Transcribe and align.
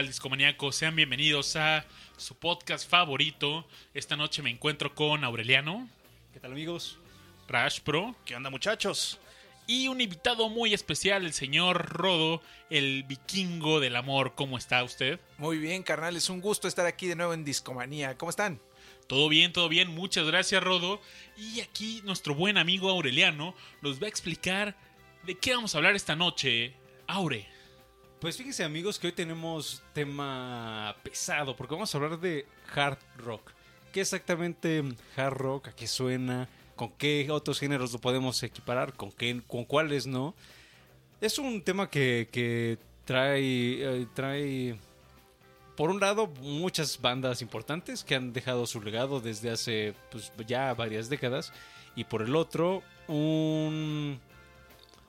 tal, 0.00 0.06
discomaníacos? 0.06 0.76
Sean 0.76 0.96
bienvenidos 0.96 1.56
a 1.56 1.84
su 2.16 2.34
podcast 2.34 2.88
favorito. 2.88 3.66
Esta 3.92 4.16
noche 4.16 4.40
me 4.40 4.48
encuentro 4.48 4.94
con 4.94 5.24
Aureliano, 5.24 5.90
¿Qué 6.32 6.40
tal 6.40 6.52
amigos? 6.52 6.96
Rash 7.48 7.80
Pro 7.80 8.16
¿Qué 8.24 8.34
onda 8.34 8.48
muchachos? 8.48 9.20
y 9.66 9.88
un 9.88 10.00
invitado 10.00 10.48
muy 10.48 10.72
especial, 10.72 11.26
el 11.26 11.34
señor 11.34 11.90
Rodo, 11.90 12.40
el 12.70 13.02
vikingo 13.02 13.78
del 13.78 13.94
amor. 13.94 14.34
¿Cómo 14.34 14.56
está 14.56 14.82
usted? 14.84 15.20
Muy 15.36 15.58
bien, 15.58 15.82
carnal, 15.82 16.16
es 16.16 16.30
un 16.30 16.40
gusto 16.40 16.66
estar 16.66 16.86
aquí 16.86 17.06
de 17.06 17.14
nuevo 17.16 17.34
en 17.34 17.44
Discomanía. 17.44 18.16
¿Cómo 18.16 18.30
están? 18.30 18.58
Todo 19.06 19.28
bien, 19.28 19.52
todo 19.52 19.68
bien. 19.68 19.88
Muchas 19.90 20.26
gracias, 20.26 20.62
Rodo. 20.62 20.98
Y 21.36 21.60
aquí 21.60 22.00
nuestro 22.04 22.34
buen 22.34 22.56
amigo 22.56 22.88
Aureliano 22.88 23.54
nos 23.82 24.00
va 24.00 24.06
a 24.06 24.08
explicar 24.08 24.74
de 25.24 25.36
qué 25.36 25.54
vamos 25.54 25.74
a 25.74 25.78
hablar 25.78 25.94
esta 25.94 26.16
noche. 26.16 26.72
Aure. 27.06 27.59
Pues 28.20 28.36
fíjense 28.36 28.64
amigos 28.64 28.98
que 28.98 29.06
hoy 29.06 29.14
tenemos 29.14 29.82
tema 29.94 30.94
pesado 31.02 31.56
porque 31.56 31.74
vamos 31.74 31.94
a 31.94 31.96
hablar 31.96 32.20
de 32.20 32.44
hard 32.74 32.98
rock. 33.16 33.52
¿Qué 33.94 34.02
exactamente 34.02 34.84
hard 35.16 35.38
rock? 35.38 35.68
¿A 35.68 35.72
qué 35.72 35.86
suena? 35.86 36.46
¿Con 36.76 36.90
qué 36.92 37.28
otros 37.30 37.58
géneros 37.58 37.94
lo 37.94 37.98
podemos 37.98 38.42
equiparar? 38.42 38.92
¿Con, 38.92 39.10
qué, 39.10 39.40
con 39.46 39.64
cuáles 39.64 40.06
no? 40.06 40.34
Es 41.22 41.38
un 41.38 41.62
tema 41.62 41.88
que, 41.88 42.28
que 42.30 42.76
trae, 43.06 44.02
eh, 44.02 44.06
trae, 44.12 44.78
por 45.74 45.88
un 45.88 45.98
lado, 45.98 46.26
muchas 46.42 47.00
bandas 47.00 47.40
importantes 47.40 48.04
que 48.04 48.16
han 48.16 48.34
dejado 48.34 48.66
su 48.66 48.82
legado 48.82 49.22
desde 49.22 49.50
hace 49.50 49.94
pues, 50.10 50.30
ya 50.46 50.74
varias 50.74 51.08
décadas. 51.08 51.54
Y 51.96 52.04
por 52.04 52.20
el 52.20 52.36
otro, 52.36 52.82
un, 53.08 54.20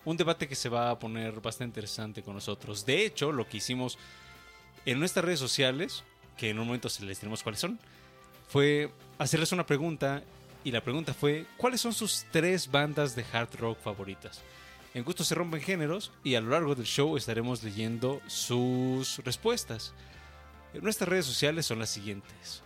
un 0.05 0.17
debate 0.17 0.47
que 0.47 0.55
se 0.55 0.69
va 0.69 0.89
a 0.89 0.99
poner 0.99 1.41
bastante 1.41 1.79
interesante 1.79 2.23
con 2.23 2.33
nosotros. 2.33 2.85
De 2.85 3.05
hecho, 3.05 3.31
lo 3.31 3.47
que 3.47 3.57
hicimos 3.57 3.97
en 4.85 4.99
nuestras 4.99 5.25
redes 5.25 5.39
sociales, 5.39 6.03
que 6.37 6.49
en 6.49 6.59
un 6.59 6.65
momento 6.67 6.89
se 6.89 7.05
les 7.05 7.19
diremos 7.19 7.43
cuáles 7.43 7.59
son, 7.59 7.79
fue 8.47 8.91
hacerles 9.17 9.51
una 9.51 9.65
pregunta. 9.65 10.23
Y 10.63 10.71
la 10.71 10.81
pregunta 10.83 11.13
fue, 11.13 11.47
¿cuáles 11.57 11.81
son 11.81 11.93
sus 11.93 12.25
tres 12.31 12.69
bandas 12.69 13.15
de 13.15 13.25
hard 13.31 13.55
rock 13.55 13.79
favoritas? 13.79 14.41
En 14.93 15.03
gusto 15.03 15.23
se 15.23 15.33
rompen 15.33 15.61
géneros 15.61 16.11
y 16.23 16.35
a 16.35 16.41
lo 16.41 16.49
largo 16.49 16.75
del 16.75 16.85
show 16.85 17.17
estaremos 17.17 17.63
leyendo 17.63 18.21
sus 18.27 19.19
respuestas. 19.19 19.93
Nuestras 20.81 21.09
redes 21.09 21.25
sociales 21.25 21.65
son 21.65 21.79
las 21.79 21.89
siguientes. 21.89 22.61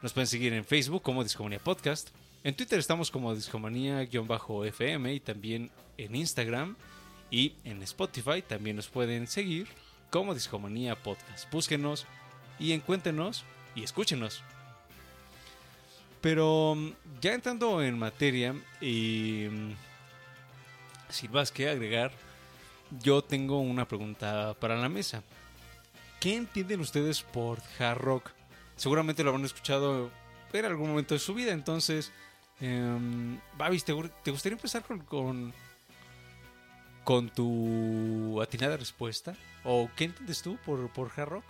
Nos 0.00 0.12
pueden 0.12 0.28
seguir 0.28 0.52
en 0.52 0.64
Facebook 0.64 1.02
como 1.02 1.24
Discomanía 1.24 1.58
Podcast. 1.58 2.10
En 2.42 2.54
Twitter 2.54 2.78
estamos 2.78 3.10
como 3.10 3.34
Discomanía-FM 3.34 5.14
y 5.14 5.20
también 5.20 5.70
en 5.98 6.14
Instagram 6.14 6.76
y 7.30 7.54
en 7.64 7.82
Spotify 7.82 8.42
también 8.42 8.76
nos 8.76 8.88
pueden 8.88 9.26
seguir 9.26 9.68
como 10.10 10.34
Discomanía 10.34 10.94
Podcast. 11.02 11.50
Búsquenos 11.50 12.06
y 12.58 12.72
encuéntrenos 12.72 13.44
y 13.74 13.82
escúchenos. 13.82 14.42
Pero 16.20 16.74
mm, 16.76 16.90
ya 17.20 17.34
entrando 17.34 17.82
en 17.82 17.98
materia 17.98 18.54
y 18.80 19.46
mm, 19.50 19.72
sin 21.10 21.32
más 21.32 21.50
que 21.50 21.68
agregar, 21.68 22.12
yo 23.02 23.22
tengo 23.22 23.60
una 23.60 23.86
pregunta 23.88 24.54
para 24.60 24.76
la 24.76 24.88
mesa. 24.88 25.22
¿Qué 26.20 26.36
entienden 26.36 26.80
ustedes 26.80 27.22
por 27.22 27.60
hard 27.78 27.98
rock? 27.98 28.30
Seguramente 28.76 29.22
lo 29.22 29.30
habrán 29.30 29.44
escuchado 29.44 30.10
en 30.52 30.64
algún 30.64 30.88
momento 30.90 31.14
de 31.14 31.20
su 31.20 31.34
vida, 31.34 31.50
entonces, 31.52 32.12
em, 32.60 33.38
Babis, 33.58 33.84
¿te, 33.84 33.92
gu- 33.92 34.10
te 34.22 34.30
gustaría 34.30 34.54
empezar 34.56 34.84
con, 34.84 35.52
con 37.04 37.30
tu 37.30 38.40
atinada 38.42 38.76
respuesta? 38.76 39.36
¿O 39.62 39.90
qué 39.96 40.04
entiendes 40.04 40.42
tú 40.42 40.58
por, 40.64 40.90
por 40.92 41.12
hard 41.14 41.28
rock? 41.28 41.44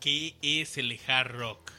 ¿Qué 0.00 0.34
es 0.42 0.78
el 0.78 0.98
hard 1.06 1.32
rock? 1.32 1.72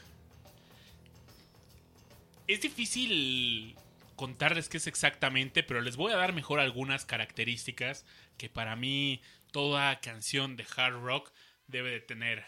Es 2.46 2.60
difícil 2.60 3.76
contarles 4.16 4.68
qué 4.68 4.76
es 4.76 4.86
exactamente, 4.86 5.62
pero 5.62 5.80
les 5.80 5.96
voy 5.96 6.12
a 6.12 6.16
dar 6.16 6.32
mejor 6.32 6.60
algunas 6.60 7.04
características 7.04 8.04
que 8.38 8.48
para 8.48 8.76
mí 8.76 9.20
toda 9.50 10.00
canción 10.00 10.56
de 10.56 10.66
hard 10.76 11.02
rock 11.02 11.32
debe 11.66 11.90
de 11.90 12.00
tener. 12.00 12.44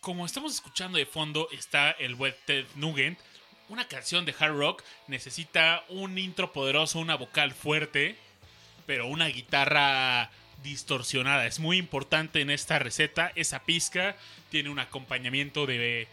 Como 0.00 0.26
estamos 0.26 0.52
escuchando 0.52 0.98
de 0.98 1.06
fondo 1.06 1.48
está 1.52 1.92
el 1.92 2.14
Wet 2.14 2.36
Ted 2.44 2.66
Nugent. 2.74 3.18
Una 3.68 3.88
canción 3.88 4.24
de 4.24 4.34
hard 4.38 4.54
rock 4.54 4.82
necesita 5.06 5.84
un 5.88 6.18
intro 6.18 6.52
poderoso, 6.52 6.98
una 6.98 7.16
vocal 7.16 7.52
fuerte, 7.52 8.16
pero 8.86 9.06
una 9.06 9.26
guitarra 9.28 10.30
distorsionada. 10.62 11.46
Es 11.46 11.58
muy 11.58 11.78
importante 11.78 12.40
en 12.40 12.50
esta 12.50 12.78
receta. 12.78 13.32
Esa 13.34 13.64
pizca 13.64 14.16
tiene 14.50 14.68
un 14.68 14.78
acompañamiento 14.78 15.66
de 15.66 16.08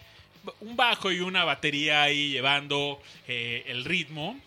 un 0.62 0.76
bajo 0.76 1.12
y 1.12 1.20
una 1.20 1.44
batería 1.44 2.04
ahí 2.04 2.32
llevando 2.32 3.02
eh, 3.28 3.64
el 3.68 3.86
ritmo. 3.86 4.40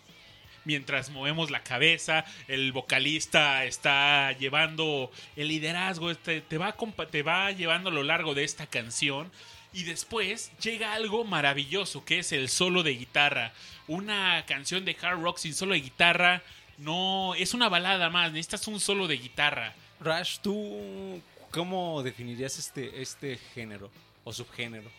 Mientras 0.65 1.09
movemos 1.09 1.51
la 1.51 1.61
cabeza, 1.61 2.23
el 2.47 2.71
vocalista 2.71 3.65
está 3.65 4.31
llevando 4.31 5.11
el 5.35 5.49
liderazgo, 5.49 6.09
este, 6.09 6.39
te, 6.39 6.57
va, 6.57 6.73
te 7.11 7.21
va 7.21 7.51
llevando 7.51 7.89
a 7.89 7.93
lo 7.93 8.03
largo 8.03 8.33
de 8.33 8.45
esta 8.45 8.65
canción. 8.65 9.29
Y 9.73 9.83
después 9.83 10.51
llega 10.61 10.93
algo 10.93 11.23
maravilloso, 11.25 12.05
que 12.05 12.19
es 12.19 12.31
el 12.31 12.47
solo 12.49 12.83
de 12.83 12.91
guitarra. 12.91 13.53
Una 13.87 14.45
canción 14.45 14.85
de 14.85 14.95
hard 15.01 15.19
rock 15.21 15.37
sin 15.39 15.53
solo 15.53 15.73
de 15.73 15.81
guitarra 15.81 16.43
no 16.77 17.33
es 17.35 17.53
una 17.53 17.69
balada 17.69 18.09
más, 18.09 18.31
necesitas 18.31 18.67
un 18.67 18.79
solo 18.79 19.07
de 19.07 19.17
guitarra. 19.17 19.73
Rash, 19.99 20.39
¿tú 20.39 21.21
cómo 21.51 22.03
definirías 22.03 22.57
este, 22.59 23.01
este 23.01 23.37
género 23.53 23.89
o 24.23 24.31
subgénero? 24.33 24.89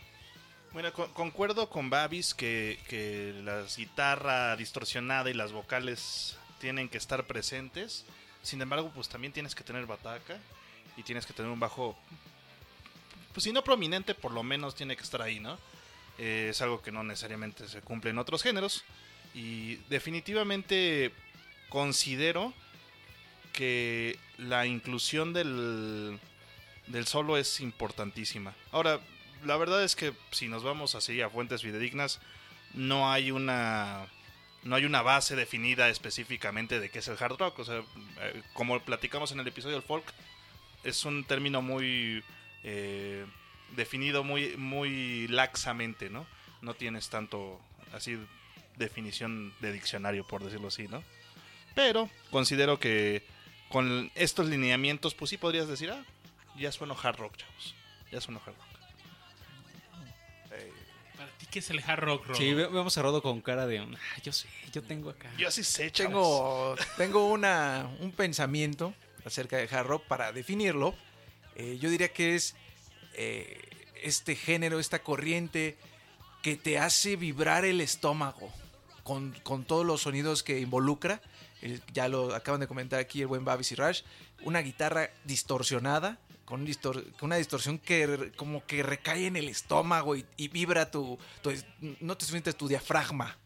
Bueno, 0.72 0.92
con- 0.92 1.12
concuerdo 1.12 1.70
con 1.70 1.88
Babis 1.88 2.34
que, 2.34 2.80
que 2.88 3.32
la 3.44 3.62
guitarra 3.76 4.56
distorsionada 4.56 5.30
y 5.30 5.34
las 5.34 5.52
vocales 5.52 6.36
tienen 6.60 6.88
que 6.88 6.98
estar 6.98 7.26
presentes. 7.26 8.04
Sin 8.42 8.60
embargo, 8.60 8.90
pues 8.92 9.08
también 9.08 9.32
tienes 9.32 9.54
que 9.54 9.62
tener 9.62 9.86
bataca 9.86 10.36
y 10.96 11.02
tienes 11.04 11.26
que 11.26 11.32
tener 11.32 11.50
un 11.50 11.60
bajo, 11.60 11.96
pues 13.34 13.44
si 13.44 13.52
no 13.52 13.64
prominente, 13.64 14.14
por 14.14 14.32
lo 14.32 14.42
menos 14.42 14.74
tiene 14.74 14.96
que 14.96 15.02
estar 15.02 15.20
ahí, 15.20 15.40
¿no? 15.40 15.58
Eh, 16.18 16.48
es 16.50 16.62
algo 16.62 16.80
que 16.80 16.92
no 16.92 17.02
necesariamente 17.02 17.68
se 17.68 17.82
cumple 17.82 18.10
en 18.10 18.18
otros 18.18 18.42
géneros. 18.42 18.84
Y 19.34 19.76
definitivamente 19.90 21.12
considero 21.68 22.54
que 23.52 24.18
la 24.38 24.66
inclusión 24.66 25.32
del, 25.32 26.20
del 26.86 27.06
solo 27.08 27.36
es 27.36 27.60
importantísima. 27.60 28.54
Ahora, 28.70 29.00
la 29.44 29.56
verdad 29.56 29.82
es 29.82 29.96
que 29.96 30.14
si 30.30 30.48
nos 30.48 30.62
vamos 30.62 30.94
así 30.94 31.20
a 31.20 31.28
fuentes 31.28 31.62
fidedignas, 31.62 32.20
no 32.72 33.10
hay 33.10 33.32
una 33.32 34.06
no 34.62 34.76
hay 34.76 34.86
una 34.86 35.02
base 35.02 35.36
definida 35.36 35.90
específicamente 35.90 36.80
de 36.80 36.90
qué 36.90 37.00
es 37.00 37.08
el 37.08 37.18
hard 37.20 37.36
rock. 37.36 37.58
O 37.58 37.64
sea, 37.64 37.82
eh, 38.20 38.42
como 38.54 38.80
platicamos 38.80 39.32
en 39.32 39.40
el 39.40 39.48
episodio 39.48 39.74
del 39.74 39.84
folk, 39.84 40.04
es 40.84 41.04
un 41.04 41.24
término 41.24 41.60
muy 41.60 42.22
eh, 42.64 43.24
definido 43.76 44.24
muy, 44.24 44.56
muy 44.56 45.28
laxamente, 45.28 46.10
¿no? 46.10 46.26
No 46.62 46.74
tienes 46.74 47.08
tanto 47.10 47.60
así 47.92 48.18
definición 48.76 49.54
de 49.60 49.72
diccionario, 49.72 50.26
por 50.26 50.42
decirlo 50.42 50.68
así, 50.68 50.88
¿no? 50.88 51.04
Pero 51.74 52.10
considero 52.30 52.78
que 52.80 53.22
con 53.68 54.10
estos 54.14 54.46
lineamientos, 54.46 55.14
pues 55.14 55.30
sí 55.30 55.36
podrías 55.36 55.68
decir, 55.68 55.90
ah, 55.90 56.04
ya 56.56 56.70
sueno 56.72 56.96
hard 57.00 57.16
rock, 57.18 57.36
chavos. 57.36 57.74
Ya 58.10 58.20
sueno 58.20 58.40
hard 58.44 58.54
rock. 58.56 58.64
¿Para 61.16 61.30
ti 61.38 61.46
qué 61.50 61.58
es 61.60 61.70
el 61.70 61.80
hard 61.84 62.00
rock, 62.00 62.26
Rodo? 62.26 62.36
Sí, 62.38 62.52
ve- 62.54 62.66
vemos 62.66 62.96
a 62.98 63.02
Rodo 63.02 63.22
con 63.22 63.40
cara 63.40 63.66
de, 63.66 63.78
"Ah, 63.78 63.86
yo 64.22 64.32
sé, 64.32 64.48
yo 64.72 64.82
tengo 64.82 65.10
acá. 65.10 65.30
Yo 65.36 65.50
sí 65.50 65.62
sé, 65.64 65.90
chavos. 65.90 66.76
Tengo, 66.76 66.76
tengo 66.96 67.26
una, 67.28 67.88
un 68.00 68.10
pensamiento 68.12 68.94
acerca 69.24 69.56
de 69.56 69.68
hard 69.74 69.86
rock 69.86 70.04
para 70.06 70.32
definirlo. 70.32 70.94
Eh, 71.56 71.78
yo 71.80 71.90
diría 71.90 72.12
que 72.12 72.34
es 72.34 72.54
eh, 73.14 73.60
este 74.02 74.34
género, 74.36 74.78
esta 74.80 75.02
corriente 75.02 75.76
que 76.42 76.56
te 76.56 76.78
hace 76.78 77.16
vibrar 77.16 77.64
el 77.64 77.80
estómago 77.80 78.52
con, 79.02 79.32
con 79.42 79.64
todos 79.64 79.84
los 79.86 80.02
sonidos 80.02 80.42
que 80.42 80.60
involucra. 80.60 81.20
Ya 81.94 82.08
lo 82.08 82.34
acaban 82.34 82.60
de 82.60 82.66
comentar 82.66 83.00
aquí 83.00 83.22
el 83.22 83.26
buen 83.26 83.44
Babis 83.44 83.72
y 83.72 83.74
Rush. 83.74 84.02
Una 84.42 84.60
guitarra 84.60 85.08
distorsionada, 85.24 86.18
con, 86.44 86.60
un 86.60 86.66
distor- 86.66 87.10
con 87.16 87.28
una 87.28 87.36
distorsión 87.36 87.78
que 87.78 88.32
como 88.36 88.66
que 88.66 88.82
recae 88.82 89.26
en 89.26 89.36
el 89.36 89.48
estómago 89.48 90.14
y, 90.16 90.48
vibra 90.48 90.90
tu, 90.90 91.18
tu- 91.42 91.52
No 92.00 92.18
te 92.18 92.26
sientes 92.26 92.54
tu 92.56 92.68
diafragma. 92.68 93.38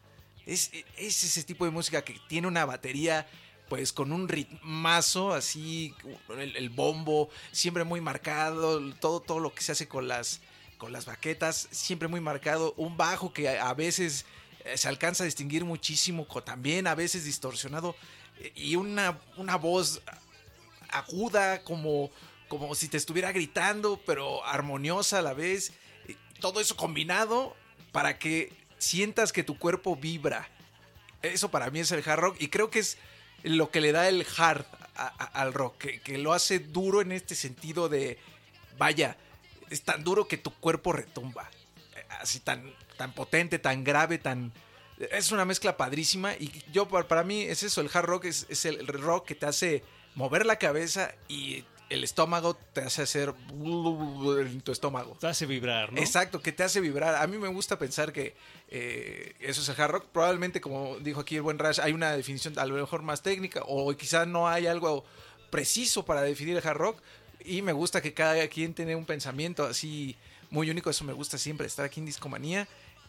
Es, 0.45 0.71
es 0.97 1.23
ese 1.23 1.43
tipo 1.43 1.63
de 1.63 1.71
música 1.71 2.01
que 2.01 2.19
tiene 2.27 2.47
una 2.47 2.65
batería, 2.65 3.25
pues 3.69 3.93
con 3.93 4.11
un 4.11 4.27
ritmazo, 4.27 5.33
así, 5.33 5.93
el, 6.37 6.69
bombo, 6.69 7.29
siempre 7.51 7.83
muy 7.83 8.01
marcado, 8.01 8.81
todo, 8.95 9.21
todo 9.21 9.39
lo 9.39 9.53
que 9.53 9.61
se 9.61 9.71
hace 9.71 9.87
con 9.87 10.07
las, 10.07 10.41
con 10.77 10.91
las 10.91 11.05
baquetas, 11.05 11.67
siempre 11.71 12.07
muy 12.07 12.19
marcado, 12.19 12.73
un 12.77 12.97
bajo 12.97 13.31
que 13.31 13.47
a, 13.47 13.73
veces 13.73 14.25
eh, 14.65 14.77
se 14.77 14.87
alcanza 14.87 15.23
a 15.23 15.25
distinguir 15.25 15.63
muchísimo, 15.65 16.25
también 16.43 16.87
a 16.87 16.95
veces 16.95 17.25
distorsionado, 17.25 17.95
eh, 18.39 18.51
y 18.55 18.75
una, 18.75 19.19
una 19.37 19.55
voz 19.55 20.01
aguda, 20.89 21.63
como, 21.63 22.09
como 22.47 22.73
si 22.75 22.87
te 22.87 22.97
estuviera 22.97 23.31
gritando, 23.31 24.01
pero 24.05 24.43
armoniosa 24.45 25.19
a 25.19 25.21
la 25.21 25.33
vez. 25.33 25.71
Eh, 26.07 26.15
Todo 26.39 26.59
eso 26.59 26.75
combinado 26.75 27.55
para 27.91 28.17
que 28.17 28.51
sientas 28.77 29.31
que 29.31 29.43
tu 29.43 29.57
cuerpo 29.57 29.95
vibra. 29.95 30.49
Eso 31.21 31.51
para 31.51 31.69
mí 31.69 31.79
es 31.79 31.91
el 31.91 32.07
hard 32.07 32.19
rock 32.19 32.37
y 32.39 32.47
creo 32.47 32.69
que 32.69 32.79
es 32.79 32.97
lo 33.43 33.71
que 33.71 33.81
le 33.81 33.91
da 33.91 34.07
el 34.07 34.25
hard 34.37 34.65
al 34.95 35.53
rock, 35.53 35.77
que, 36.03 36.17
lo 36.17 36.33
hace 36.33 36.59
duro 36.59 37.01
en 37.01 37.11
este 37.11 37.35
sentido 37.35 37.87
de, 37.87 38.17
vaya, 38.77 39.15
es 39.69 39.83
tan 39.83 40.03
duro 40.03 40.27
que 40.27 40.37
tu 40.37 40.51
cuerpo 40.51 40.91
retumba. 40.91 41.49
Eh, 41.95 42.03
Así 42.19 42.39
tan, 42.39 42.73
tan 42.97 43.13
potente, 43.13 43.59
tan 43.59 43.83
grave, 43.83 44.17
tan... 44.17 44.51
Es 44.97 45.31
una 45.31 45.45
mezcla 45.45 45.77
padrísima 45.77 46.33
y 46.33 46.51
yo 46.73 46.89
para, 46.89 47.07
para 47.07 47.23
mí 47.23 47.43
es 47.43 47.63
eso, 47.63 47.79
el 47.79 47.89
hard 47.93 48.05
rock 48.05 48.25
es, 48.25 48.45
es 48.49 48.65
el 48.65 48.85
rock 48.87 49.27
que 49.27 49.35
te 49.35 49.45
hace 49.45 49.83
mover 50.15 50.45
la 50.45 50.57
cabeza 50.57 51.13
y 51.29 51.63
el 51.89 52.03
estómago 52.03 52.55
te 52.55 52.81
hace 52.81 53.01
hacer 53.01 53.33
en 53.51 54.61
tu 54.61 54.71
estómago. 54.71 55.17
Te 55.19 55.27
hace 55.27 55.45
vibrar, 55.45 55.91
¿no? 55.91 55.99
Exacto, 55.99 56.41
que 56.41 56.51
te 56.51 56.63
hace 56.63 56.79
vibrar. 56.81 57.15
A 57.15 57.25
mí 57.27 57.37
me 57.37 57.47
gusta 57.47 57.79
pensar 57.79 58.13
que 58.13 58.35
eh, 58.69 59.33
eso 59.39 59.61
es 59.61 59.69
el 59.69 59.81
hard 59.81 59.91
rock. 59.91 60.05
Probablemente, 60.11 60.61
como 60.61 60.97
dijo 60.99 61.21
aquí 61.21 61.35
el 61.35 61.41
buen 61.41 61.57
Rash, 61.57 61.79
hay 61.81 61.93
una 61.93 62.11
definición 62.11 62.57
a 62.59 62.65
lo 62.65 62.75
mejor 62.75 63.01
más 63.01 63.23
técnica 63.23 63.61
o 63.65 63.91
quizás 63.97 64.27
no 64.27 64.47
hay 64.47 64.67
algo 64.67 65.03
preciso 65.49 66.05
para 66.05 66.21
definir 66.21 66.55
el 66.55 66.65
hard 66.65 66.77
rock. 66.77 67.01
Y 67.43 67.61
me 67.61 67.73
gusta 67.73 68.01
que 68.01 68.13
cada 68.13 68.47
quien 68.47 68.73
tiene 68.73 68.95
un 68.95 69.05
pensamiento 69.05 69.65
así 69.65 70.15
muy 70.51 70.69
único. 70.69 70.89
Eso 70.91 71.03
me 71.03 71.13
gusta 71.13 71.37
siempre, 71.39 71.65
estar 71.65 71.85
aquí 71.85 71.99
en 71.99 72.05
Discomanía. 72.05 72.67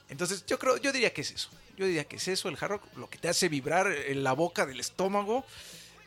Entonces, 0.09 0.45
yo 0.47 0.59
creo, 0.59 0.79
yo 0.79 0.91
diría 0.91 1.13
que 1.13 1.21
es 1.21 1.31
eso. 1.31 1.51
Yo 1.77 1.85
diría 1.87 2.05
que 2.05 2.17
es 2.17 2.29
eso, 2.29 2.49
el 2.49 2.57
hard 2.61 2.71
rock, 2.71 2.83
lo 2.97 3.09
que 3.09 3.19
te 3.19 3.29
hace 3.29 3.49
vibrar 3.49 3.91
en 3.93 4.25
la 4.25 4.33
boca 4.33 4.67
del 4.67 4.81
estómago 4.81 5.45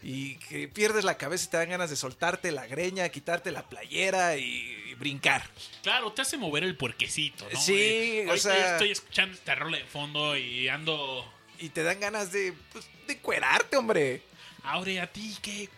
y 0.04 0.36
que 0.36 0.68
pierdes 0.68 1.04
la 1.06 1.18
cabeza 1.18 1.46
y 1.46 1.48
te 1.50 1.58
dan 1.58 1.70
ganas 1.70 1.90
de 1.90 1.96
soltarte 1.96 2.52
la 2.52 2.68
greña, 2.68 3.08
quitarte 3.10 3.52
la 3.52 3.68
playera 3.70 4.36
y, 4.38 4.44
y 4.90 4.94
brincar. 4.96 5.50
Claro, 5.82 6.12
te 6.12 6.22
hace 6.22 6.38
mover 6.38 6.64
el 6.66 6.76
puerquecito, 6.76 7.48
¿no? 7.52 7.60
Sí, 7.60 7.74
Eh, 7.74 8.28
o 8.30 8.38
sea- 8.38 8.54
yo 8.56 8.72
estoy 8.74 8.92
escuchando 8.92 9.34
esta 9.36 9.56
rola 9.56 9.78
de 9.78 9.86
fondo 9.86 10.36
y 10.38 10.68
ando... 10.68 11.26
y 11.60 11.70
te 11.70 11.84
dan 11.84 12.00
ganas 12.00 12.32
de, 12.32 12.54
pues, 12.74 12.86
de 13.08 13.18
cuerarte, 13.20 13.78
hombre. 13.78 14.22
Aure, 14.64 15.00
¿a 15.00 15.08
ti 15.12 15.36
qué, 15.42 15.70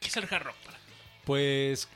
qué 0.00 0.08
es 0.08 0.16
el 0.16 0.24
hard 0.24 0.44
rock 0.44 0.56
para 0.64 0.78
ti? 0.78 0.92
Pues 1.24 1.86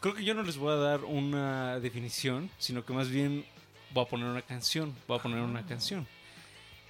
creo 0.00 0.14
que 0.14 0.24
yo 0.24 0.32
no 0.34 0.42
les 0.42 0.56
voy 0.56 0.72
a 0.72 0.76
dar 0.76 1.04
una 1.04 1.78
definición, 1.80 2.50
sino 2.58 2.84
que 2.84 2.92
más 2.94 3.08
bien 3.10 3.44
voy 3.90 4.04
a 4.04 4.08
poner 4.08 4.26
una 4.26 4.42
canción. 4.42 4.94
Voy 5.06 5.18
a 5.18 5.22
poner 5.22 5.40
una 5.40 5.66
canción. 5.66 6.06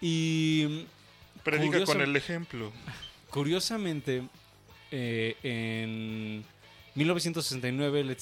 Y 0.00 0.86
Predica 1.42 1.70
Curioso. 1.72 1.92
con 1.92 2.02
el 2.02 2.14
ejemplo. 2.16 2.72
Curiosamente, 3.30 4.28
eh, 4.90 5.36
en 5.42 6.44
1969 6.94 8.04
Led 8.04 8.18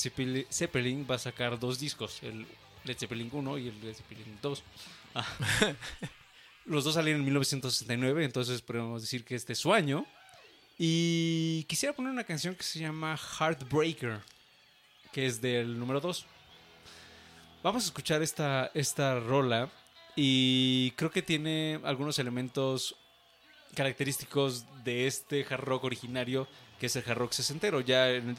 Zeppelin, 0.51 1.07
va 1.09 1.17
a 1.17 1.19
sacar 1.19 1.59
dos 1.59 1.79
discos, 1.79 2.23
el 2.23 2.47
Led 2.85 2.99
Zeppelin 2.99 3.31
1 3.33 3.59
y 3.59 3.69
el 3.69 3.81
Led 3.81 3.95
Zeppelin 3.95 4.39
2. 4.43 4.63
Ah. 5.15 5.27
Los 6.67 6.83
dos 6.83 6.95
salieron 6.95 7.21
en 7.21 7.27
1969, 7.27 8.25
entonces 8.25 8.61
podemos 8.61 9.01
decir 9.01 9.25
que 9.25 9.37
este 9.37 9.53
es 9.53 9.59
su 9.59 9.73
año. 9.73 10.05
Y 10.79 11.65
quisiera 11.69 11.95
poner 11.95 12.13
una 12.13 12.25
canción 12.25 12.55
que 12.55 12.65
se 12.65 12.81
llama 12.81 13.17
Heartbreaker, 13.17 14.21
que 15.13 15.27
es 15.27 15.41
del 15.41 15.79
número 15.79 16.01
2. 16.01 16.27
Vamos 17.63 17.85
a 17.85 17.87
escuchar 17.87 18.23
esta, 18.23 18.71
esta 18.75 19.19
rola 19.21 19.71
y 20.17 20.91
creo 20.93 21.11
que 21.11 21.23
tiene 21.23 21.81
algunos 21.85 22.19
elementos 22.19 22.95
característicos 23.77 24.65
de 24.85 25.07
este 25.07 25.47
hard 25.49 25.61
rock 25.65 25.85
originario, 25.85 26.49
que 26.81 26.87
es 26.87 26.97
el 26.97 27.05
hard 27.09 27.19
rock 27.19 27.33
sesentero. 27.33 27.81
Ya 27.81 28.11
en 28.11 28.31
el- 28.31 28.37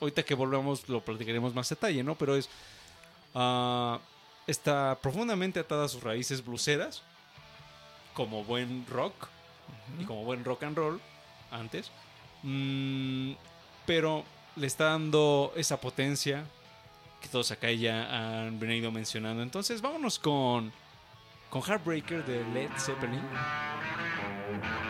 ahorita 0.00 0.22
que 0.22 0.34
volvamos 0.34 0.88
lo 0.88 1.04
platicaremos 1.04 1.54
más 1.54 1.68
detalle, 1.68 2.04
¿no? 2.04 2.14
Pero 2.14 2.36
es 2.36 2.48
ah, 3.34 3.98
está 4.46 4.98
profundamente 5.02 5.58
atada 5.60 5.84
a 5.84 5.88
sus 5.88 6.02
raíces 6.02 6.44
bluseras, 6.44 7.02
como 8.14 8.44
buen 8.44 8.86
rock 8.86 9.14
y 9.98 10.04
como 10.04 10.24
buen 10.24 10.44
rock 10.44 10.62
and 10.64 10.76
roll 10.76 11.00
antes, 11.50 11.90
Mm, 12.42 13.32
pero 13.84 14.24
le 14.56 14.66
está 14.66 14.84
dando 14.86 15.52
esa 15.56 15.78
potencia 15.78 16.44
que 17.20 17.28
todos 17.28 17.50
acá 17.50 17.70
ya 17.70 18.46
han 18.46 18.58
venido 18.58 18.90
mencionando. 18.90 19.42
Entonces 19.42 19.82
vámonos 19.82 20.18
con 20.18 20.72
con 21.50 21.60
Heartbreaker 21.62 22.24
de 22.24 22.42
Led 22.54 22.70
Zeppelin. 22.78 23.20
Thank 24.50 24.64
you. 24.64 24.89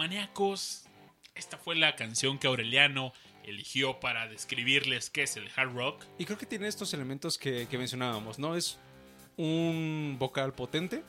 Discomaníacos, 0.00 0.84
esta 1.34 1.58
fue 1.58 1.76
la 1.76 1.94
canción 1.94 2.38
que 2.38 2.46
Aureliano 2.46 3.12
eligió 3.44 4.00
para 4.00 4.28
describirles 4.28 5.10
qué 5.10 5.24
es 5.24 5.36
el 5.36 5.50
hard 5.54 5.74
rock. 5.74 6.04
Y 6.16 6.24
creo 6.24 6.38
que 6.38 6.46
tiene 6.46 6.68
estos 6.68 6.94
elementos 6.94 7.36
que, 7.36 7.68
que 7.68 7.76
mencionábamos, 7.76 8.38
¿no? 8.38 8.56
Es 8.56 8.78
un 9.36 10.16
vocal 10.18 10.54
potente, 10.54 11.04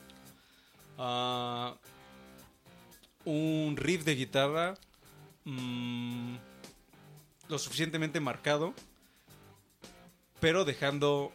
ah, 0.98 1.74
un 3.24 3.78
riff 3.78 4.04
de 4.04 4.14
guitarra 4.14 4.74
mm, 5.44 6.34
lo 7.48 7.58
suficientemente 7.58 8.20
marcado, 8.20 8.74
pero 10.38 10.66
dejando 10.66 11.32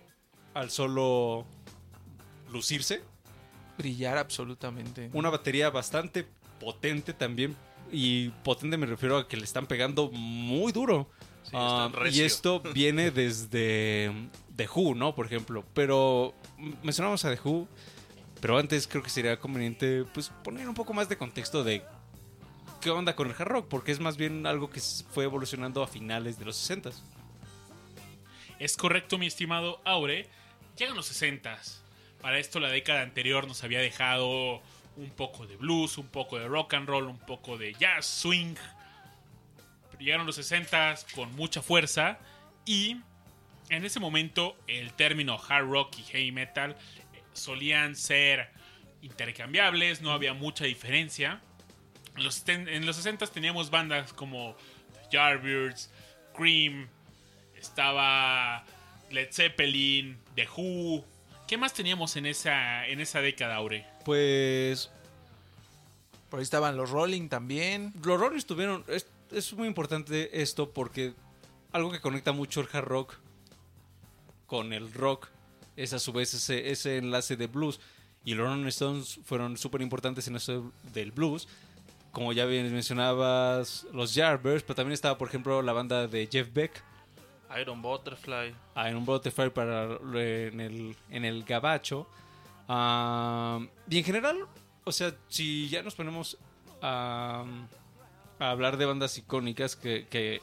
al 0.54 0.70
solo 0.70 1.48
lucirse. 2.52 3.02
Brillar 3.80 4.20
absolutamente. 4.20 5.10
Una 5.14 5.32
batería 5.32 5.72
bastante 5.72 6.37
potente 6.60 7.14
también. 7.14 7.56
Y 7.92 8.30
potente 8.44 8.78
me 8.78 8.86
refiero 8.86 9.18
a 9.18 9.28
que 9.28 9.38
le 9.38 9.44
están 9.44 9.66
pegando 9.66 10.10
muy 10.12 10.72
duro. 10.72 11.10
Sí, 11.44 11.52
Ah, 11.54 11.90
y 12.12 12.22
esto 12.22 12.60
viene 12.74 13.12
desde 13.12 14.12
The 14.56 14.68
Who, 14.74 14.96
¿no? 14.96 15.16
Por 15.16 15.26
ejemplo. 15.28 15.64
Pero 15.74 16.34
mencionamos 16.84 17.24
a 17.26 17.34
The 17.34 17.40
Who. 17.42 17.68
Pero 18.42 18.58
antes 18.58 18.88
creo 18.88 19.02
que 19.02 19.10
sería 19.10 19.40
conveniente 19.40 20.04
pues 20.14 20.30
poner 20.44 20.68
un 20.68 20.76
poco 20.76 20.94
más 20.94 21.10
de 21.10 21.18
contexto 21.18 21.64
de 21.64 21.84
qué 22.82 22.92
onda 22.92 23.16
con 23.16 23.28
el 23.28 23.34
hard 23.34 23.48
rock. 23.48 23.68
Porque 23.70 23.92
es 23.92 24.00
más 24.00 24.18
bien 24.18 24.46
algo 24.46 24.70
que 24.70 24.82
fue 24.82 25.24
evolucionando 25.24 25.82
a 25.82 25.88
finales 25.88 26.38
de 26.38 26.46
los 26.46 26.58
60 26.58 26.92
Es 28.60 28.76
correcto, 28.78 29.18
mi 29.18 29.28
estimado 29.28 29.82
Aure. 29.86 30.28
Llegan 30.78 30.96
los 30.96 31.08
60 31.08 31.58
Para 32.22 32.38
esto 32.38 32.60
la 32.60 32.70
década 32.70 33.02
anterior 33.02 33.48
nos 33.48 33.64
había 33.64 33.80
dejado 33.80 34.62
un 34.98 35.12
poco 35.12 35.48
de 35.48 35.56
blues, 35.56 35.98
un 35.98 36.08
poco 36.08 36.38
de 36.38 36.48
rock 36.48 36.74
and 36.74 36.88
roll, 36.88 37.06
un 37.06 37.20
poco 37.20 37.58
de 37.58 37.74
jazz, 37.74 38.06
swing. 38.06 38.56
Llegaron 40.00 40.28
los 40.28 40.36
60 40.36 40.96
con 41.16 41.36
mucha 41.36 41.62
fuerza 41.62 42.20
y 42.66 42.98
en 43.70 43.86
ese 43.86 44.00
momento 44.00 44.56
el 44.68 44.94
término 44.94 45.40
hard 45.50 45.70
rock 45.70 45.98
y 45.98 46.04
heavy 46.04 46.32
metal 46.32 46.72
eh, 47.14 47.24
solían 47.34 47.96
ser 47.96 48.50
intercambiables, 49.02 50.02
no 50.02 50.12
había 50.12 50.34
mucha 50.34 50.66
diferencia. 50.66 51.42
En 52.16 52.24
los, 52.24 52.48
en 52.48 52.86
los 52.86 52.96
60 52.96 53.28
teníamos 53.28 53.70
bandas 53.70 54.14
como 54.14 54.56
The 54.94 55.18
Yardbirds, 55.18 55.92
Cream, 56.36 56.88
estaba 57.56 58.64
Led 59.12 59.32
Zeppelin, 59.32 60.18
The 60.36 60.48
Who. 60.56 61.06
¿Qué 61.48 61.58
más 61.58 61.74
teníamos 61.74 62.16
en 62.18 62.26
esa, 62.26 62.86
en 62.88 63.00
esa 63.00 63.22
década, 63.22 63.56
Aure? 63.56 63.86
Pues 64.04 64.90
Por 66.30 66.40
ahí 66.40 66.44
estaban 66.44 66.76
los 66.76 66.90
Rolling 66.90 67.30
también. 67.30 67.94
los 68.04 68.20
Rolling 68.20 68.42
tuvieron. 68.42 68.84
Es, 68.88 69.08
es 69.32 69.54
muy 69.54 69.68
importante 69.68 70.42
esto 70.42 70.72
porque 70.72 71.14
algo 71.72 71.90
que 71.92 72.02
conecta 72.02 72.34
mucho 72.34 72.60
el 72.62 72.68
hard 72.72 72.86
rock 72.86 73.14
con 74.46 74.74
el 74.74 74.92
rock 74.94 75.28
es 75.78 75.94
a 75.94 76.00
su 76.00 76.12
vez 76.12 76.34
ese, 76.34 76.70
ese 76.70 76.98
enlace 76.98 77.38
de 77.38 77.48
blues. 77.48 77.80
Y 78.26 78.34
los 78.34 78.48
Rolling 78.50 78.66
Stones 78.68 79.20
fueron 79.24 79.58
súper 79.58 79.82
importantes 79.82 80.28
en 80.28 80.36
eso 80.36 80.74
del 80.94 81.12
blues. 81.14 81.48
Como 82.12 82.34
ya 82.34 82.46
bien 82.46 82.70
mencionabas, 82.74 83.86
los 83.94 84.16
Yardbirds, 84.16 84.64
pero 84.64 84.76
también 84.76 84.94
estaba, 84.94 85.18
por 85.18 85.30
ejemplo, 85.30 85.62
la 85.62 85.72
banda 85.72 86.08
de 86.08 86.28
Jeff 86.30 86.52
Beck, 86.52 86.84
Iron 87.60 87.82
Butterfly. 87.82 88.54
un 88.96 89.06
Butterfly 89.06 89.50
para 89.52 89.98
en 90.14 90.60
el, 90.60 90.96
en 91.10 91.26
el 91.26 91.44
gabacho. 91.44 92.08
Ah, 92.68 93.60
y 93.90 93.98
en 94.00 94.04
general, 94.04 94.46
o 94.84 94.92
sea, 94.92 95.16
si 95.30 95.70
ya 95.70 95.82
nos 95.84 95.96
ponemos 95.96 96.38
a, 96.82 97.46
a 98.40 98.50
hablar 98.52 98.78
de 98.78 98.86
bandas 98.86 99.18
icónicas 99.18 99.76
que, 99.76 100.08
que 100.10 100.42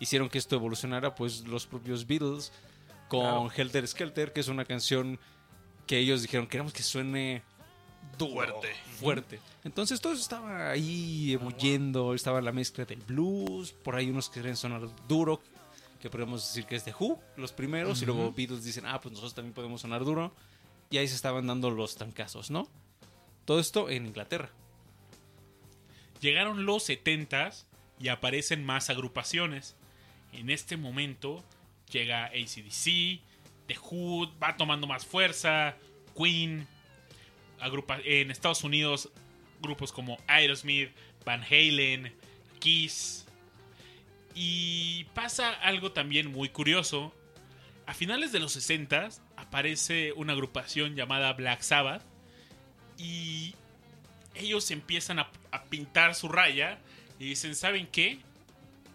hicieron 0.00 0.28
que 0.28 0.38
esto 0.38 0.56
evolucionara, 0.56 1.14
pues 1.14 1.46
los 1.46 1.66
propios 1.66 2.06
Beatles 2.06 2.52
con 3.08 3.20
Claro. 3.20 3.52
Helter 3.54 3.86
Skelter, 3.86 4.32
que 4.32 4.40
es 4.40 4.48
una 4.48 4.64
canción 4.64 5.18
que 5.86 5.98
ellos 5.98 6.22
dijeron 6.22 6.46
queremos 6.46 6.72
que 6.72 6.82
suene 6.82 7.42
duro, 8.16 8.32
Fuerte. 8.34 8.68
fuerte. 8.98 9.40
Entonces 9.64 10.00
todo 10.00 10.12
eso 10.14 10.22
estaba 10.22 10.70
ahí 10.70 11.32
ebulliendo, 11.34 12.14
estaba 12.14 12.40
la 12.40 12.52
mezcla 12.52 12.84
del 12.84 13.00
blues, 13.00 13.72
por 13.72 13.94
ahí 13.96 14.08
unos 14.10 14.28
que 14.28 14.36
querían 14.40 14.56
sonar 14.56 14.82
duro, 15.06 15.40
que 16.02 16.10
podemos 16.10 16.46
decir 16.46 16.66
que 16.66 16.74
es 16.74 16.84
de 16.84 16.92
Who, 16.92 17.18
los 17.36 17.52
primeros, 17.52 18.02
y 18.02 18.06
luego 18.06 18.32
Beatles 18.32 18.64
dicen, 18.64 18.84
ah, 18.86 19.00
pues 19.00 19.12
nosotros 19.12 19.34
también 19.34 19.54
podemos 19.54 19.80
sonar 19.80 20.04
duro, 20.04 20.34
y 20.90 20.98
ahí 20.98 21.06
se 21.06 21.14
estaban 21.14 21.46
dando 21.46 21.70
los 21.70 21.94
trancazos, 21.94 22.50
¿no? 22.50 22.68
Todo 23.44 23.60
esto 23.60 23.88
en 23.88 24.06
Inglaterra. 24.06 24.50
Llegaron 26.20 26.66
los 26.66 26.88
70s 26.88 27.64
y 28.00 28.08
aparecen 28.08 28.64
más 28.64 28.90
agrupaciones. 28.90 29.76
En 30.32 30.50
este 30.50 30.76
momento 30.76 31.44
llega 31.90 32.26
ACDC, 32.26 33.20
The 33.66 33.78
Who 33.78 34.32
va 34.42 34.56
tomando 34.56 34.86
más 34.88 35.06
fuerza, 35.06 35.76
Queen, 36.16 36.66
agrupa 37.60 37.98
en 38.04 38.30
Estados 38.30 38.64
Unidos 38.64 39.08
grupos 39.60 39.92
como 39.92 40.18
Aerosmith, 40.26 40.90
Van 41.24 41.42
Halen, 41.42 42.12
Kiss. 42.58 43.24
Y 44.34 45.04
pasa 45.14 45.50
algo 45.50 45.92
también 45.92 46.30
muy 46.30 46.48
curioso. 46.48 47.14
A 47.86 47.94
finales 47.94 48.32
de 48.32 48.38
los 48.38 48.52
60 48.52 49.08
aparece 49.36 50.12
una 50.12 50.32
agrupación 50.32 50.94
llamada 50.94 51.32
Black 51.32 51.62
Sabbath 51.62 52.02
y 52.96 53.54
ellos 54.34 54.70
empiezan 54.70 55.18
a, 55.18 55.30
a 55.50 55.64
pintar 55.64 56.14
su 56.14 56.28
raya 56.28 56.78
y 57.18 57.24
dicen, 57.26 57.54
¿saben 57.54 57.86
qué? 57.88 58.20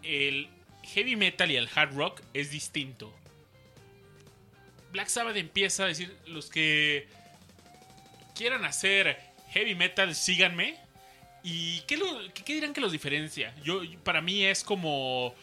El 0.02 0.48
heavy 0.82 1.16
metal 1.16 1.50
y 1.50 1.56
el 1.56 1.68
hard 1.72 1.94
rock 1.94 2.22
es 2.34 2.50
distinto. 2.50 3.12
Black 4.92 5.08
Sabbath 5.08 5.36
empieza 5.36 5.84
a 5.84 5.86
decir, 5.86 6.16
los 6.26 6.48
que 6.48 7.08
quieran 8.34 8.64
hacer 8.64 9.18
heavy 9.50 9.74
metal, 9.74 10.14
síganme. 10.14 10.78
¿Y 11.42 11.80
qué, 11.82 11.96
lo- 11.96 12.20
qué- 12.34 12.54
dirán 12.54 12.72
que 12.72 12.80
los 12.80 12.92
diferencia? 12.92 13.54
Yo, 13.64 13.80
para 14.04 14.20
mí 14.20 14.44
es 14.44 14.64
como 14.64 15.34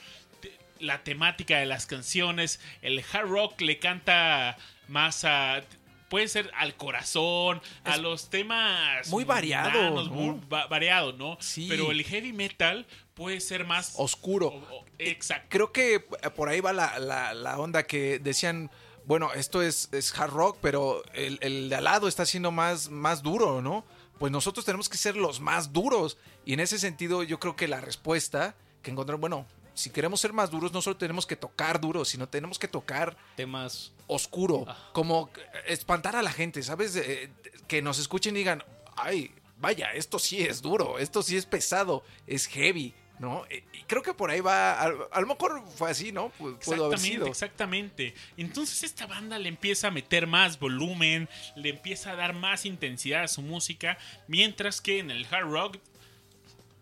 la 0.80 1.04
temática 1.04 1.58
de 1.58 1.66
las 1.66 1.86
canciones. 1.86 2.60
El 2.82 3.04
hard 3.12 3.28
rock 3.28 3.62
le 3.62 3.80
canta 3.80 4.58
más 4.88 5.24
a... 5.26 5.62
Puede 6.10 6.28
ser 6.28 6.52
al 6.56 6.76
corazón, 6.76 7.62
a 7.84 7.98
los 7.98 8.30
temas... 8.30 9.08
muy 9.10 9.24
variado, 9.24 9.72
mundanos, 9.72 10.10
¿no? 10.10 10.14
muy 10.16 10.40
va- 10.54 10.68
variado, 10.68 11.14
¿no? 11.14 11.36
Sí. 11.42 11.66
Pero 11.68 11.92
el 11.92 12.04
heavy 12.04 12.32
metal 12.32 12.86
puede 13.16 13.40
ser 13.42 13.66
más... 13.66 13.94
Oscuro. 13.98 14.48
o- 14.50 14.76
o- 14.82 14.86
exacto. 15.00 15.48
Creo 15.50 15.72
que 15.72 15.96
eh, 15.96 16.02
por 16.36 16.48
ahí 16.50 16.60
va 16.62 16.74
la, 16.74 17.00
la- 17.00 17.34
la 17.34 17.58
onda 17.58 17.84
que 17.84 18.20
decían, 18.20 18.70
bueno, 19.06 19.34
esto 19.34 19.64
es, 19.64 19.90
es 19.94 20.18
hard 20.18 20.32
rock, 20.32 20.58
pero 20.62 21.02
el, 21.14 21.40
el 21.42 21.70
de 21.70 21.76
al 21.76 21.86
lado 21.86 22.08
está 22.08 22.24
siendo 22.26 22.52
más, 22.52 22.90
más 22.90 23.24
duro, 23.24 23.62
¿no? 23.64 23.84
Pues 24.20 24.32
nosotros 24.32 24.66
tenemos 24.66 24.90
que 24.90 24.98
ser 24.98 25.16
los 25.18 25.40
más 25.40 25.74
duros. 25.74 26.18
Y 26.46 26.54
en 26.54 26.60
ese 26.60 26.80
sentido 26.80 27.24
yo 27.24 27.40
creo 27.40 27.56
que 27.56 27.68
la 27.68 27.82
respuesta 27.82 28.56
que 28.82 28.92
encontraron, 28.92 29.20
bueno, 29.22 29.46
si 29.74 29.90
queremos 29.90 30.22
ser 30.22 30.32
más 30.32 30.52
duros, 30.52 30.72
no 30.72 30.82
solo 30.82 30.96
tenemos 30.96 31.26
que 31.26 31.36
tocar 31.36 31.82
duro, 31.82 32.06
sino 32.06 32.30
tenemos 32.30 32.58
que 32.58 32.68
tocar 32.70 33.18
Temas 33.36 33.92
oscuro, 34.08 34.64
Ah. 34.68 34.90
como 34.94 35.30
espantar 35.68 36.16
a 36.16 36.22
la 36.22 36.32
gente, 36.32 36.64
¿sabes? 36.64 36.96
Eh, 36.96 37.30
que 37.68 37.82
nos 37.82 38.00
escuchen 38.00 38.36
y 38.36 38.40
digan, 38.40 38.64
ay, 38.96 39.34
vaya, 39.58 39.92
esto 39.92 40.18
sí 40.20 40.42
es 40.42 40.62
duro, 40.62 40.98
esto 41.00 41.22
sí 41.24 41.36
es 41.36 41.46
pesado, 41.46 42.04
es 42.26 42.46
heavy, 42.48 42.94
¿no? 43.20 43.46
Eh, 43.50 43.64
Y 43.74 43.84
creo 43.84 44.02
que 44.02 44.14
por 44.14 44.30
ahí 44.30 44.42
va, 44.42 44.74
a, 44.82 44.84
a 45.12 45.22
lo 45.22 45.28
mejor 45.28 45.64
fue 45.76 45.90
así, 45.92 46.12
¿no? 46.12 46.28
Pu- 46.34 46.58
Pudo 46.60 46.86
haber 46.86 46.94
Exactamente, 46.96 47.00
sido. 47.00 47.28
exactamente. 47.28 48.14
Entonces 48.38 48.84
esta 48.84 49.06
banda 49.08 49.40
le 49.40 49.50
empieza 49.50 49.88
a 49.88 49.92
meter 49.92 50.28
más 50.28 50.60
volumen, 50.60 51.30
le 51.56 51.70
empieza 51.70 52.12
a 52.12 52.16
dar 52.16 52.34
más 52.34 52.66
intensidad 52.66 53.24
a 53.24 53.28
su 53.28 53.42
música, 53.42 53.98
mientras 54.28 54.82
que 54.82 55.00
en 55.00 55.12
el 55.12 55.26
hard 55.32 55.50
rock 55.50 55.78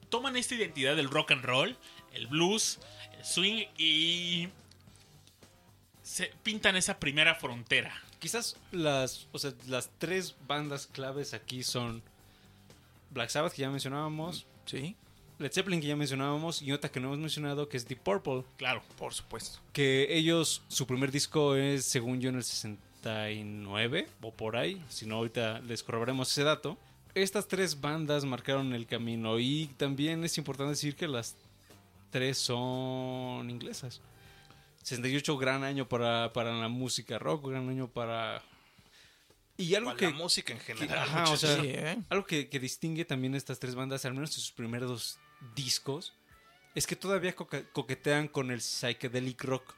toman 0.09 0.35
esta 0.37 0.55
identidad 0.55 0.95
del 0.95 1.09
rock 1.09 1.31
and 1.31 1.43
roll, 1.43 1.77
el 2.13 2.27
blues, 2.27 2.79
el 3.17 3.25
swing 3.25 3.65
y 3.77 4.49
se 6.03 6.31
pintan 6.43 6.75
esa 6.75 6.99
primera 6.99 7.35
frontera. 7.35 7.93
Quizás 8.19 8.57
las, 8.71 9.27
o 9.31 9.39
sea, 9.39 9.53
las 9.67 9.89
tres 9.97 10.35
bandas 10.47 10.87
claves 10.87 11.33
aquí 11.33 11.63
son 11.63 12.01
Black 13.09 13.29
Sabbath, 13.29 13.53
que 13.53 13.61
ya 13.63 13.69
mencionábamos, 13.69 14.45
Sí, 14.65 14.95
Led 15.39 15.51
Zeppelin, 15.51 15.81
que 15.81 15.87
ya 15.87 15.95
mencionábamos, 15.95 16.61
y 16.61 16.71
otra 16.71 16.91
que 16.91 16.99
no 16.99 17.07
hemos 17.07 17.19
mencionado, 17.19 17.67
que 17.67 17.77
es 17.77 17.87
Deep 17.87 17.99
Purple. 17.99 18.43
Claro, 18.57 18.83
por 18.97 19.13
supuesto. 19.13 19.59
Que 19.73 20.07
ellos, 20.15 20.61
su 20.67 20.85
primer 20.87 21.11
disco 21.11 21.55
es, 21.55 21.85
según 21.85 22.21
yo, 22.21 22.29
en 22.29 22.35
el 22.35 22.43
69 22.43 24.07
o 24.21 24.31
por 24.31 24.55
ahí. 24.55 24.81
Si 24.89 25.05
no, 25.05 25.15
ahorita 25.15 25.59
les 25.61 25.83
corroboraremos 25.83 26.31
ese 26.31 26.43
dato. 26.43 26.77
Estas 27.15 27.47
tres 27.47 27.79
bandas 27.81 28.25
marcaron 28.25 28.73
el 28.73 28.87
camino 28.87 29.39
y 29.39 29.67
también 29.77 30.23
es 30.23 30.37
importante 30.37 30.71
decir 30.71 30.95
que 30.95 31.07
las 31.07 31.35
tres 32.09 32.37
son 32.37 33.49
inglesas. 33.49 34.01
68, 34.83 35.37
gran 35.37 35.63
año 35.63 35.87
para, 35.87 36.33
para 36.33 36.53
la 36.53 36.67
música 36.67 37.17
rock, 37.19 37.49
gran 37.49 37.69
año 37.69 37.87
para 37.87 38.41
Y 39.57 39.75
algo 39.75 39.95
que, 39.95 40.05
la 40.05 40.11
música 40.11 40.53
en 40.53 40.59
general. 40.59 40.97
ajá, 40.99 41.29
o 41.31 41.37
sea, 41.37 41.55
Sí, 41.61 41.67
¿eh? 41.67 41.97
algo 42.09 42.25
que, 42.25 42.49
que 42.49 42.59
distingue 42.59 43.05
también 43.05 43.33
estas 43.35 43.59
tres 43.59 43.75
bandas, 43.75 44.03
al 44.05 44.13
menos 44.13 44.31
en 44.31 44.41
sus 44.41 44.51
primeros 44.51 44.89
dos 44.89 45.19
discos, 45.55 46.13
es 46.75 46.87
que 46.87 46.95
todavía 46.95 47.35
coquetean 47.35 48.27
con 48.27 48.51
el 48.51 48.61
psychedelic 48.61 49.43
rock. 49.43 49.75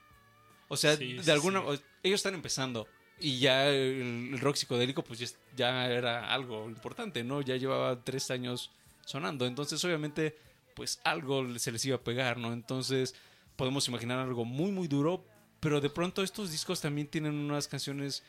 O 0.68 0.78
sea, 0.78 0.96
Sí, 0.96 1.14
de 1.14 1.32
alguna 1.32 1.62
sí. 1.76 1.82
ellos 2.04 2.20
están 2.20 2.34
empezando 2.34 2.88
y 3.20 3.40
ya 3.40 3.68
el, 3.68 4.38
rock 4.40 4.56
psicodélico 4.56 5.04
pues 5.04 5.38
ya, 5.56 5.88
era 5.88 6.34
algo 6.34 6.70
importante, 6.70 7.24
¿no? 7.24 7.42
Ya 7.42 7.56
llevaba 7.56 8.04
tres 8.04 8.32
años 8.32 8.72
sonando, 9.06 9.46
entonces 9.46 9.84
obviamente 9.86 10.38
pues 10.76 11.00
algo 11.04 11.58
se 11.58 11.72
les 11.72 11.86
iba 11.86 11.98
a 11.98 12.04
pegar, 12.04 12.38
¿no? 12.38 12.52
Entonces 12.52 13.16
podemos 13.56 13.88
imaginar 13.88 14.20
algo 14.20 14.44
muy 14.44 14.72
muy 14.72 14.88
duro, 14.88 15.26
pero 15.60 15.80
de 15.80 15.90
pronto 15.90 16.24
estos 16.24 16.52
discos 16.52 16.82
también 16.82 17.08
tienen 17.08 17.34
unas 17.34 17.68
canciones 17.68 18.24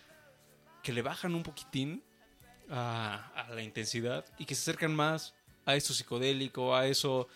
que 0.82 0.92
le 0.92 1.02
bajan 1.02 1.34
un 1.34 1.42
poquitín 1.42 2.04
a, 2.68 3.32
a 3.34 3.54
la 3.54 3.62
intensidad 3.62 4.24
y 4.38 4.44
que 4.44 4.54
se 4.54 4.62
acercan 4.62 4.94
más 4.94 5.34
a 5.66 5.76
eso 5.76 5.92
psicodélico, 5.92 6.74
a 6.74 6.86
eso 6.86 7.28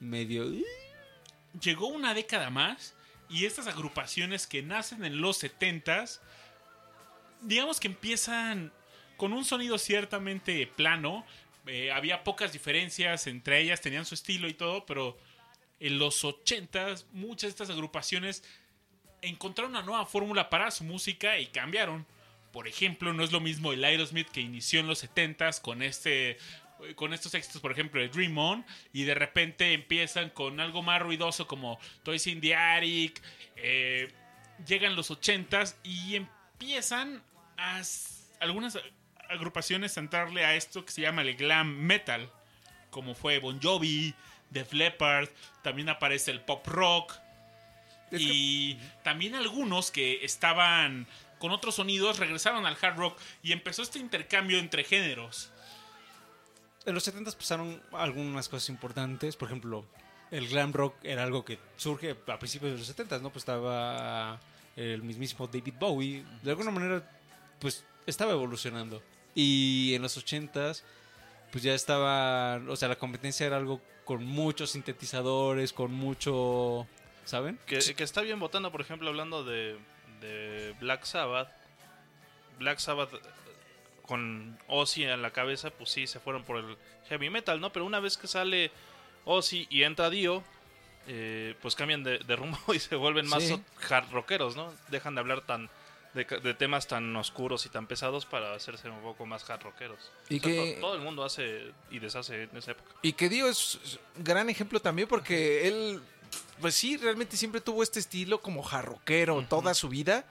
medio... 0.00 0.50
llegó 1.60 1.86
una 1.86 2.14
década 2.14 2.50
más 2.50 2.94
y 3.28 3.44
estas 3.44 3.66
agrupaciones 3.66 4.46
que 4.46 4.62
nacen 4.62 5.04
en 5.04 5.20
los 5.20 5.42
70s, 5.42 6.20
digamos 7.42 7.78
que 7.78 7.88
empiezan 7.88 8.72
con 9.16 9.32
un 9.32 9.44
sonido 9.44 9.78
ciertamente 9.78 10.66
plano. 10.66 11.24
eh, 11.66 11.92
había 11.92 12.24
pocas 12.24 12.52
diferencias 12.52 13.26
entre 13.26 13.60
ellas, 13.60 13.80
tenían 13.80 14.04
su 14.04 14.14
estilo 14.14 14.48
y 14.48 14.54
todo, 14.54 14.84
pero 14.86 15.16
en 15.78 15.98
los 15.98 16.24
80s 16.24 17.04
muchas 17.12 17.42
de 17.42 17.48
estas 17.48 17.70
agrupaciones 17.70 18.42
encontraron 19.22 19.72
una 19.72 19.82
nueva 19.82 20.06
fórmula 20.06 20.50
para 20.50 20.70
su 20.70 20.84
música 20.84 21.38
y 21.38 21.46
cambiaron. 21.46 22.06
Por 22.52 22.68
ejemplo, 22.68 23.12
no 23.12 23.24
es 23.24 23.32
lo 23.32 23.40
mismo 23.40 23.72
el 23.72 23.84
Aerosmith 23.84 24.28
que 24.28 24.40
inició 24.40 24.80
en 24.80 24.86
los 24.86 25.04
70s 25.04 25.60
con 25.60 25.82
este 25.82 26.38
con 26.96 27.14
estos 27.14 27.34
éxitos, 27.34 27.60
por 27.60 27.72
ejemplo, 27.72 28.00
de 28.00 28.08
Dream 28.08 28.36
On, 28.36 28.64
y 28.92 29.04
de 29.04 29.14
repente 29.14 29.72
empiezan 29.72 30.30
con 30.30 30.60
algo 30.60 30.82
más 30.82 31.00
ruidoso 31.00 31.46
como 31.46 31.78
Toys 32.02 32.26
in 32.26 32.40
the 32.40 32.54
Attic, 32.54 33.22
eh, 33.56 34.12
llegan 34.66 34.96
los 34.96 35.10
80s 35.10 35.76
y 35.82 36.16
empiezan 36.16 37.22
a 37.56 37.80
algunas 38.40 38.78
agrupaciones 39.28 39.96
a 39.96 40.00
entrarle 40.00 40.44
a 40.44 40.54
esto 40.54 40.84
que 40.84 40.92
se 40.92 41.00
llama 41.02 41.22
el 41.22 41.34
glam 41.36 41.76
metal, 41.78 42.30
como 42.90 43.14
fue 43.14 43.38
Bon 43.38 43.60
Jovi, 43.62 44.14
Def 44.50 44.72
Leppard, 44.72 45.28
también 45.62 45.88
aparece 45.88 46.30
el 46.30 46.40
pop 46.40 46.66
rock, 46.66 47.14
Es 48.10 48.18
que- 48.18 48.24
y 48.32 48.80
también 49.02 49.34
algunos 49.34 49.90
que 49.90 50.24
estaban 50.24 51.06
con 51.38 51.50
otros 51.50 51.74
sonidos 51.76 52.18
regresaron 52.18 52.64
al 52.66 52.76
hard 52.80 52.96
rock 52.96 53.18
y 53.42 53.52
empezó 53.52 53.82
este 53.82 53.98
intercambio 53.98 54.58
entre 54.58 54.84
géneros. 54.84 55.50
En 56.86 56.94
los 56.94 57.02
70 57.04 57.32
pasaron 57.32 57.82
algunas 57.92 58.48
cosas 58.48 58.68
importantes. 58.68 59.36
Por 59.36 59.48
ejemplo, 59.48 59.86
el 60.30 60.48
glam 60.48 60.72
rock 60.72 60.96
era 61.02 61.22
algo 61.22 61.44
que 61.44 61.58
surge 61.76 62.16
a 62.26 62.38
principios 62.38 62.72
de 62.72 62.78
los 62.78 62.86
70, 62.86 63.18
¿no? 63.18 63.30
Pues 63.30 63.42
estaba 63.42 64.40
el 64.76 65.02
mismísimo 65.02 65.46
David 65.46 65.74
Bowie. 65.78 66.24
De 66.42 66.50
alguna 66.50 66.70
manera, 66.70 67.08
pues 67.58 67.84
estaba 68.06 68.32
evolucionando. 68.32 69.02
Y 69.34 69.94
en 69.94 70.02
los 70.02 70.16
80 70.16 70.74
pues 71.54 71.62
ya 71.62 71.72
estaba. 71.72 72.60
O 72.68 72.74
sea, 72.74 72.88
la 72.88 72.96
competencia 72.96 73.46
era 73.46 73.58
algo 73.58 73.80
con 74.04 74.24
muchos 74.24 74.72
sintetizadores, 74.72 75.72
con 75.72 75.92
mucho. 75.92 76.84
¿Saben? 77.24 77.60
Que, 77.64 77.78
que 77.78 78.02
está 78.02 78.22
bien 78.22 78.40
votando, 78.40 78.72
por 78.72 78.80
ejemplo, 78.80 79.08
hablando 79.08 79.44
de, 79.44 79.78
de 80.20 80.74
Black 80.80 81.04
Sabbath. 81.04 81.48
Black 82.58 82.80
Sabbath 82.80 83.10
con 84.06 84.58
Ozzy 84.68 85.04
en 85.04 85.22
la 85.22 85.30
cabeza, 85.32 85.70
pues 85.70 85.90
sí, 85.90 86.06
se 86.06 86.20
fueron 86.20 86.44
por 86.44 86.58
el 86.58 86.76
heavy 87.08 87.30
metal, 87.30 87.60
¿no? 87.60 87.72
Pero 87.72 87.84
una 87.84 88.00
vez 88.00 88.16
que 88.16 88.26
sale 88.26 88.70
Ozzy 89.24 89.66
y 89.70 89.82
entra 89.82 90.10
Dio, 90.10 90.42
eh, 91.06 91.54
pues 91.62 91.74
cambian 91.74 92.02
de, 92.04 92.18
de 92.18 92.36
rumbo 92.36 92.58
y 92.74 92.78
se 92.78 92.96
vuelven 92.96 93.26
más 93.26 93.42
Sí. 93.44 93.60
hard 93.90 94.10
rockeros, 94.10 94.56
¿no? 94.56 94.72
Dejan 94.88 95.14
de 95.14 95.20
hablar 95.20 95.40
tan 95.42 95.68
de, 96.14 96.24
temas 96.54 96.86
tan 96.86 97.16
oscuros 97.16 97.66
y 97.66 97.70
tan 97.70 97.88
pesados 97.88 98.24
para 98.24 98.54
hacerse 98.54 98.88
un 98.88 99.00
poco 99.02 99.26
más 99.26 99.48
hard 99.50 99.62
rockeros. 99.64 99.98
Y 100.28 100.38
O 100.38 100.42
sea, 100.42 100.50
que- 100.52 100.72
to- 100.74 100.80
todo 100.80 100.94
el 100.94 101.00
mundo 101.00 101.24
hace 101.24 101.72
y 101.90 101.98
deshace 101.98 102.44
en 102.44 102.56
esa 102.56 102.70
época. 102.70 102.88
Y 103.02 103.14
que 103.14 103.28
Dio 103.28 103.48
es 103.48 103.98
gran 104.18 104.48
ejemplo 104.48 104.78
también 104.80 105.08
porque 105.08 105.66
él, 105.66 106.00
pues 106.60 106.74
sí, 106.76 106.96
realmente 106.98 107.36
siempre 107.36 107.60
tuvo 107.60 107.82
este 107.82 107.98
estilo 107.98 108.40
como 108.40 108.62
jarroquero 108.62 109.44
toda 109.48 109.74
su 109.74 109.88
vida 109.88 110.24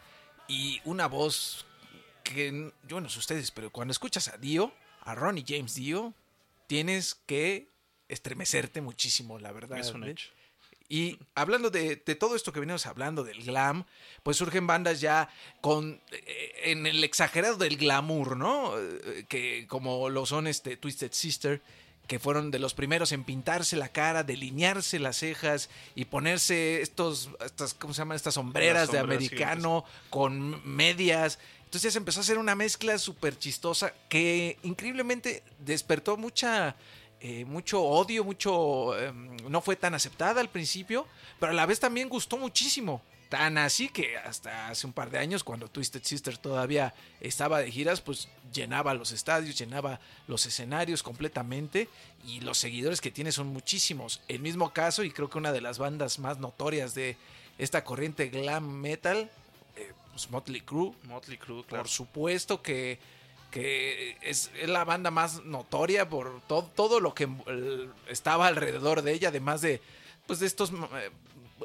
y 0.47 0.79
una 0.86 1.07
voz 1.07 1.65
que, 2.23 2.71
yo 2.88 3.01
no 3.01 3.09
sé 3.09 3.19
ustedes, 3.19 3.51
pero 3.51 3.71
cuando 3.71 3.91
escuchas 3.91 4.27
a 4.29 4.38
Dio, 4.38 4.73
a 5.01 5.15
Ronnie 5.15 5.45
James 5.47 5.75
Dio, 5.75 6.13
tienes 6.67 7.15
que 7.25 7.69
estremecerte 8.09 8.81
muchísimo, 8.81 9.39
la 9.39 9.51
verdad. 9.51 9.79
Es 9.79 9.91
un 9.91 10.03
¿eh? 10.05 10.12
hecho. 10.12 10.29
Y 10.89 11.17
hablando 11.33 11.69
de, 11.69 11.95
de 11.95 12.15
todo 12.15 12.36
esto 12.36 12.51
que 12.51 12.59
venimos 12.59 12.86
hablando, 12.86 13.23
del 13.23 13.43
glam, 13.43 13.86
pues 14.21 14.38
surgen 14.38 14.67
bandas 14.67 15.01
ya 15.01 15.29
con 15.62 16.01
eh, 16.12 16.51
en 16.65 16.86
el 16.86 17.03
exagerado 17.03 17.57
del 17.57 17.77
glamour, 17.77 18.38
¿no? 18.38 18.77
Eh, 18.77 19.25
Que 19.27 19.65
como 19.67 20.09
lo 20.09 20.25
son 20.25 20.45
este 20.45 20.77
Twisted 20.77 21.12
Sister, 21.13 21.62
que 22.07 22.19
fueron 22.19 22.51
de 22.51 22.59
los 22.59 22.73
primeros 22.73 23.12
en 23.12 23.23
pintarse 23.23 23.77
la 23.77 23.89
cara, 23.89 24.23
delinearse 24.23 24.99
las 24.99 25.17
cejas 25.17 25.69
y 25.95 26.05
ponerse 26.05 26.81
estos, 26.81 27.29
estas, 27.43 27.73
¿cómo 27.73 27.93
se 27.93 27.99
llaman? 27.99 28.15
Estas 28.15 28.33
sombreras 28.33 28.91
de 28.91 28.99
americano 28.99 29.86
con 30.09 30.62
medias. 30.67 31.39
Entonces 31.73 31.95
empezó 31.95 32.19
a 32.19 32.21
hacer 32.21 32.38
una 32.38 32.53
mezcla 32.53 32.99
súper 32.99 33.36
chistosa 33.36 33.95
que 34.07 34.59
increíblemente 34.62 35.41
despertó 35.57 36.17
mucha, 36.17 36.75
eh, 37.19 37.45
mucho 37.45 37.81
odio, 37.81 38.23
mucho... 38.23 38.95
em, 38.95 39.36
no 39.49 39.59
fue 39.59 39.75
tan 39.75 39.95
aceptada 39.95 40.39
al 40.39 40.51
principio, 40.51 41.07
pero 41.39 41.51
a 41.51 41.55
la 41.55 41.65
vez 41.65 41.79
también 41.79 42.09
gustó 42.09 42.38
muchísimo. 42.38 43.01
Tan 43.27 43.57
así 43.57 43.89
que 43.89 44.15
hasta 44.17 44.67
hace 44.67 44.86
un 44.86 44.93
par 44.93 45.09
de 45.09 45.17
años, 45.17 45.43
cuando 45.43 45.67
Twisted 45.67 46.03
Sister 46.03 46.38
todavía 46.38 46.93
estaba 47.19 47.57
de 47.57 47.71
giras, 47.71 48.01
pues 48.01 48.27
llenaba 48.53 48.93
los 48.93 49.12
estadios, 49.12 49.57
llenaba 49.57 49.99
los 50.27 50.45
escenarios 50.45 51.01
completamente 51.01 51.89
y 52.23 52.41
los 52.41 52.59
seguidores 52.59 53.01
que 53.01 53.09
tiene 53.09 53.31
son 53.31 53.47
muchísimos. 53.47 54.21
El 54.27 54.41
mismo 54.41 54.73
caso, 54.73 55.03
y 55.03 55.09
creo 55.09 55.27
que 55.27 55.39
una 55.39 55.51
de 55.51 55.62
las 55.62 55.79
bandas 55.79 56.19
más 56.19 56.38
notorias 56.38 56.93
de 56.93 57.17
esta 57.57 57.83
corriente 57.83 58.27
glam 58.27 58.63
metal, 58.63 59.31
pues 60.13 60.30
Motley 60.30 60.62
Crue, 60.62 60.93
Motley 61.04 61.38
Crue, 61.38 61.63
claro. 61.65 61.84
por 61.84 61.89
supuesto 61.89 62.62
que, 62.62 62.99
que 63.52 64.15
es, 64.21 64.49
es 64.60 64.69
la 64.69 64.84
banda 64.86 65.12
más 65.12 65.43
notoria 65.43 66.08
por 66.08 66.41
todo, 66.47 66.63
todo 66.76 66.99
lo 66.99 67.13
que 67.13 67.26
eh, 67.47 67.89
estaba 68.08 68.47
alrededor 68.47 69.02
de 69.02 69.13
ella, 69.13 69.28
además 69.30 69.62
de 69.62 69.82
pues 70.28 70.39
de 70.39 70.47
estos 70.47 70.71
eh, 70.71 71.10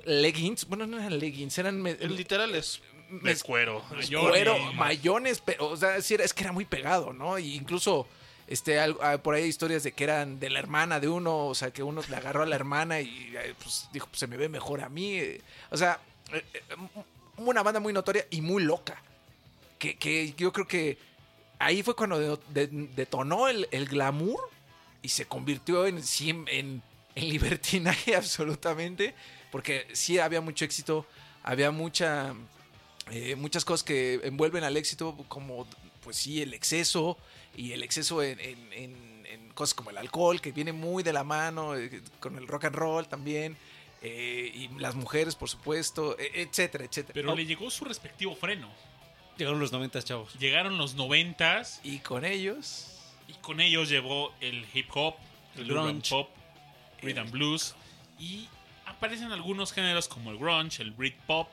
leggings, 0.05 0.67
bueno, 0.67 0.87
no 0.87 0.99
eran 0.99 1.19
leggings, 1.19 1.57
eran 1.59 1.81
me- 1.81 1.93
El 1.93 2.17
literal 2.17 2.55
es 2.55 2.81
me- 3.11 3.35
de 3.35 3.41
cuero. 3.41 3.83
Mayones. 3.91 4.31
cuero, 4.31 4.59
mayones, 4.75 5.41
pero 5.41 5.69
o 5.69 5.77
sea, 5.77 5.97
es 5.97 6.07
que 6.35 6.43
era 6.43 6.53
muy 6.53 6.65
pegado, 6.65 7.13
¿no? 7.13 7.39
Y 7.39 7.55
incluso 7.55 8.07
este 8.47 8.79
por 9.23 9.35
ahí 9.35 9.43
hay 9.45 9.49
historias 9.49 9.83
de 9.83 9.93
que 9.93 10.05
eran 10.05 10.41
de 10.41 10.49
la 10.51 10.59
hermana 10.59 11.01
de 11.01 11.09
uno, 11.09 11.47
o 11.47 11.55
sea, 11.55 11.71
que 11.71 11.83
uno 11.83 12.03
le 12.09 12.17
agarró 12.17 12.43
a 12.43 12.47
la 12.47 12.57
hermana 12.57 13.01
y 13.01 13.35
eh, 13.37 13.55
pues 13.63 13.89
dijo, 13.93 14.07
pues 14.09 14.19
se 14.21 14.27
me 14.27 14.37
ve 14.37 14.49
mejor 14.49 14.81
a 14.83 14.89
mí. 14.89 15.17
eh. 15.19 15.41
O 15.71 15.77
sea, 15.77 16.01
eh, 16.33 16.43
eh, 16.55 16.61
una 17.47 17.63
banda 17.63 17.81
muy 17.81 17.93
notoria 17.93 18.27
y 18.31 18.41
muy 18.41 18.63
loca. 18.63 19.03
Que, 19.79 19.97
que 19.97 20.33
yo 20.37 20.53
creo 20.53 20.67
que 20.67 20.99
ahí 21.59 21.83
fue 21.83 21.95
cuando 21.95 22.19
de- 22.19 22.67
de- 22.67 22.89
detonó 22.97 23.49
el, 23.49 23.69
el 23.71 23.87
glamour 23.87 24.41
y 25.03 25.09
se 25.11 25.27
convirtió 25.27 25.87
en, 25.87 26.01
en- 26.49 26.83
en 27.15 27.29
libertinaje 27.29 28.17
absolutamente, 28.17 29.15
porque 29.53 29.87
sí 29.93 30.19
había 30.19 30.41
mucho 30.41 30.65
éxito, 30.65 31.07
había 31.43 31.71
mucha, 31.71 32.35
eh, 33.11 33.37
muchas 33.37 33.65
cosas 33.65 33.85
que 33.85 34.21
envuelven 34.25 34.65
al 34.65 34.77
éxito, 34.77 35.17
como 35.29 35.67
pues 36.03 36.17
sí, 36.17 36.43
el 36.43 36.55
exceso 36.55 37.17
y 37.57 37.73
el 37.73 37.83
exceso 37.83 38.23
en, 38.23 38.39
en- 38.41 38.73
en- 38.73 39.27
en 39.27 39.49
cosas 39.51 39.75
como 39.75 39.91
el 39.91 39.99
alcohol, 39.99 40.41
que 40.41 40.53
viene 40.53 40.73
muy 40.73 41.03
de 41.03 41.13
la 41.13 41.23
mano, 41.23 41.77
eh, 41.77 42.03
con 42.19 42.37
el 42.37 42.47
rock 42.49 42.65
and 42.65 42.77
roll 42.77 43.07
también, 43.09 43.57
eh, 44.03 44.51
y 44.55 44.69
las 44.79 44.95
mujeres, 44.95 45.35
por 45.35 45.49
supuesto, 45.49 46.17
e- 46.19 46.43
etcétera, 46.43 46.85
etcétera. 46.85 47.15
Pero 47.15 47.33
Oh, 47.33 47.37
le 47.37 47.47
llegó 47.47 47.71
su 47.71 47.85
respectivo 47.85 48.35
freno. 48.37 48.69
Llegaron 49.37 49.61
los 49.61 49.71
90, 49.73 50.03
chavos. 50.03 50.35
Llegaron 50.39 50.79
los 50.79 50.95
noventas 50.95 51.81
Y 51.85 51.99
con 52.01 52.25
ellos... 52.25 52.95
y 53.29 53.35
con 53.35 53.61
ellos 53.61 53.89
llevó 53.89 54.35
el 54.41 54.67
hip 54.75 54.89
hop, 54.95 55.15
el, 55.55 55.63
El 55.63 55.69
grunge. 55.69 56.11
pop, 56.11 56.29
rhythm 57.03 57.31
blues 57.31 57.75
y 58.19 58.49
aparecen 58.87 59.31
algunos 59.31 59.73
géneros 59.73 60.09
como 60.09 60.31
el 60.33 60.39
grunge, 60.39 60.83
el 60.83 60.91
Britpop, 60.91 61.49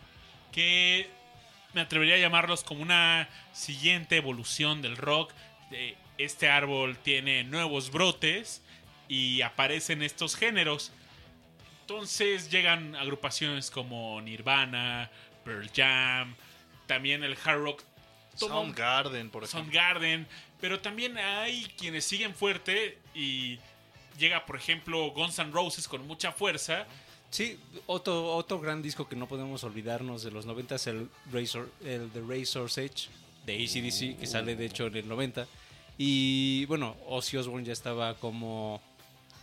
que 0.51 1.08
me 1.73 1.81
atrevería 1.81 2.15
a 2.15 2.17
llamarlos 2.17 2.63
como 2.63 2.81
una 2.81 3.29
siguiente 3.53 4.15
evolución 4.17 4.81
del 4.81 4.97
rock. 4.97 5.31
Eh, 5.71 5.95
Este 6.17 6.47
árbol 6.49 6.97
tiene 6.97 7.43
nuevos 7.43 7.91
brotes 7.91 8.62
y 9.10 9.41
aparecen 9.41 10.01
estos 10.01 10.36
géneros. 10.36 10.91
Entonces 11.87 12.49
llegan 12.49 12.95
agrupaciones 12.95 13.69
como 13.69 14.19
Nirvana, 14.19 15.11
Pearl 15.43 15.69
Jam, 15.71 16.33
también 16.87 17.23
el 17.23 17.37
hard 17.45 17.59
rock 17.59 17.83
Soundgarden, 18.33 19.29
por 19.29 19.43
ejemplo. 19.43 19.71
Soundgarden, 19.71 20.27
pero 20.59 20.79
también 20.79 21.15
hay 21.19 21.65
quienes 21.77 22.03
siguen 22.05 22.33
fuerte 22.33 22.97
y 23.13 23.59
llega, 24.17 24.47
por 24.47 24.55
ejemplo, 24.55 25.11
Guns 25.11 25.37
N' 25.37 25.51
Roses 25.51 25.87
con 25.87 26.07
mucha 26.07 26.31
fuerza. 26.31 26.87
Sí, 27.29 27.59
otro, 27.85 28.35
otro 28.35 28.59
gran 28.59 28.81
disco 28.81 29.07
que 29.07 29.15
no 29.15 29.27
podemos 29.27 29.63
olvidarnos 29.63 30.23
de 30.23 30.31
los 30.31 30.47
90 30.47 30.75
es 30.75 30.87
el, 30.87 31.07
Razor, 31.31 31.69
el 31.83 32.09
The 32.09 32.21
Razor's 32.21 32.79
Edge 32.79 33.09
de 33.45 33.63
ACDC, 33.63 34.19
que 34.19 34.25
sale 34.25 34.55
de 34.55 34.65
hecho 34.65 34.87
en 34.87 34.95
el 34.95 35.07
90. 35.07 35.45
Y 35.99 36.65
bueno, 36.65 36.97
Ozzy 37.05 37.37
Osbourne 37.37 37.63
ya 37.63 37.73
estaba 37.73 38.15
como 38.15 38.81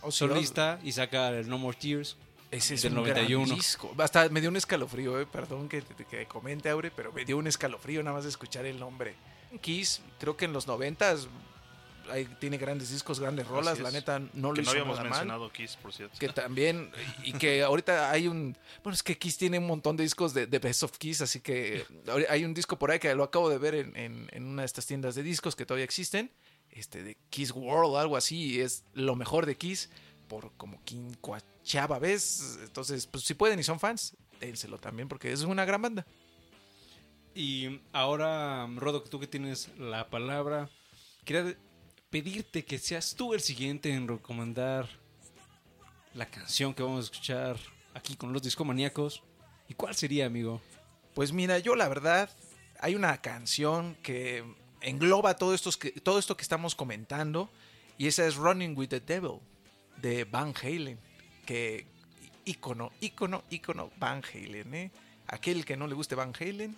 Ozzy 0.01 0.17
solista 0.17 0.77
y 0.83 0.91
saca 0.91 1.29
el 1.29 1.47
No 1.47 1.57
More 1.57 1.77
Tears. 1.77 2.17
Ese 2.53 2.75
es 2.75 2.81
del 2.83 2.91
un 2.93 2.99
91. 2.99 3.45
gran 3.45 3.57
disco. 3.57 3.93
Hasta 3.97 4.29
me 4.29 4.39
dio 4.41 4.49
un 4.49 4.55
escalofrío, 4.57 5.19
eh. 5.19 5.25
perdón 5.25 5.67
que, 5.69 5.81
que 6.09 6.25
comente, 6.27 6.69
Aure, 6.69 6.91
pero 6.91 7.11
me 7.11 7.25
dio 7.25 7.37
un 7.37 7.47
escalofrío 7.47 8.03
nada 8.03 8.15
más 8.15 8.23
de 8.23 8.29
escuchar 8.29 8.65
el 8.65 8.79
nombre. 8.79 9.15
Kiss, 9.61 10.01
creo 10.19 10.35
que 10.37 10.45
en 10.45 10.53
los 10.53 10.65
noventas 10.67 11.27
ahí 12.09 12.25
tiene 12.39 12.57
grandes 12.57 12.89
discos, 12.89 13.19
grandes 13.19 13.47
rolas, 13.47 13.79
la 13.79 13.89
neta 13.91 14.19
no 14.33 14.49
lo 14.49 14.53
que 14.55 14.61
no 14.63 14.71
habíamos 14.71 14.97
nada 14.97 15.09
mal. 15.09 15.19
mencionado 15.19 15.51
Kiss, 15.51 15.77
por 15.81 15.93
cierto. 15.93 16.17
Que 16.19 16.27
también, 16.29 16.91
y 17.23 17.33
que 17.33 17.63
ahorita 17.63 18.11
hay 18.11 18.27
un. 18.27 18.57
Bueno, 18.83 18.93
es 18.95 19.03
que 19.03 19.17
Kiss 19.17 19.37
tiene 19.37 19.59
un 19.59 19.67
montón 19.67 19.95
de 19.95 20.03
discos 20.03 20.33
de, 20.33 20.45
de 20.47 20.59
Best 20.59 20.83
of 20.83 20.97
Kiss, 20.97 21.21
así 21.21 21.39
que 21.39 21.85
hay 22.29 22.43
un 22.45 22.53
disco 22.53 22.77
por 22.77 22.91
ahí 22.91 22.99
que 22.99 23.13
lo 23.15 23.23
acabo 23.23 23.49
de 23.49 23.57
ver 23.57 23.75
en, 23.75 23.95
en- 23.95 24.29
en 24.31 24.45
una 24.45 24.63
de 24.63 24.65
estas 24.65 24.85
tiendas 24.85 25.15
de 25.15 25.23
discos 25.23 25.55
que 25.55 25.65
todavía 25.65 25.85
existen, 25.85 26.29
este 26.71 27.03
de 27.03 27.17
Kiss 27.29 27.51
World, 27.51 27.95
algo 27.95 28.17
así, 28.17 28.55
y 28.55 28.59
es 28.61 28.83
lo 28.93 29.15
mejor 29.15 29.45
de 29.45 29.55
Kiss 29.55 29.89
por 30.27 30.51
como 30.57 30.83
quincuachava 31.63 31.99
vez. 31.99 32.59
Entonces, 32.63 33.07
pues 33.07 33.23
si 33.23 33.33
pueden 33.33 33.59
y 33.59 33.63
son 33.63 33.79
fans, 33.79 34.15
dénselo 34.39 34.77
también 34.77 35.07
porque 35.07 35.31
es 35.31 35.41
una 35.41 35.65
gran 35.65 35.81
banda. 35.81 36.05
Y 37.35 37.81
ahora, 37.91 38.67
Rodo, 38.75 39.01
tú 39.01 39.19
que 39.19 39.27
tienes 39.27 39.69
la 39.77 40.09
palabra, 40.09 40.69
quería 41.25 41.57
pedirte 42.09 42.63
que 42.63 42.77
seas 42.77 43.15
tú 43.15 43.33
el 43.33 43.41
siguiente 43.41 43.91
en 43.91 44.07
recomendar 44.07 44.87
la 46.13 46.27
canción 46.27 46.73
que 46.73 46.83
vamos 46.83 46.99
a 46.99 47.11
escuchar 47.11 47.57
aquí 47.95 48.15
con 48.15 48.33
los 48.33 48.43
discomaníacos. 48.43 49.23
¿Y 49.67 49.73
cuál 49.73 49.95
sería, 49.95 50.27
amigo? 50.27 50.61
Pues 51.15 51.31
mira, 51.31 51.57
yo 51.57 51.75
la 51.75 51.87
verdad, 51.87 52.29
hay 52.79 52.93
una 52.93 53.19
canción 53.19 53.95
que 54.03 54.43
engloba 54.81 55.35
todo 55.37 55.55
esto 55.55 55.71
que, 55.71 55.91
todo 55.91 56.19
esto 56.19 56.37
que 56.37 56.43
estamos 56.43 56.75
comentando 56.75 57.49
y 57.97 58.07
esa 58.07 58.27
es 58.27 58.35
Running 58.35 58.77
with 58.77 58.89
the 58.89 58.99
Devil 58.99 59.39
de 60.01 60.25
Van 60.25 60.53
Halen, 60.61 60.99
que 61.45 61.85
ícono, 62.45 62.91
ícono, 63.01 63.43
ícono 63.49 63.91
Van 63.97 64.21
Halen, 64.23 64.73
¿eh? 64.73 64.91
Aquel 65.27 65.65
que 65.65 65.77
no 65.77 65.87
le 65.87 65.95
guste 65.95 66.15
Van 66.15 66.33
Halen, 66.39 66.75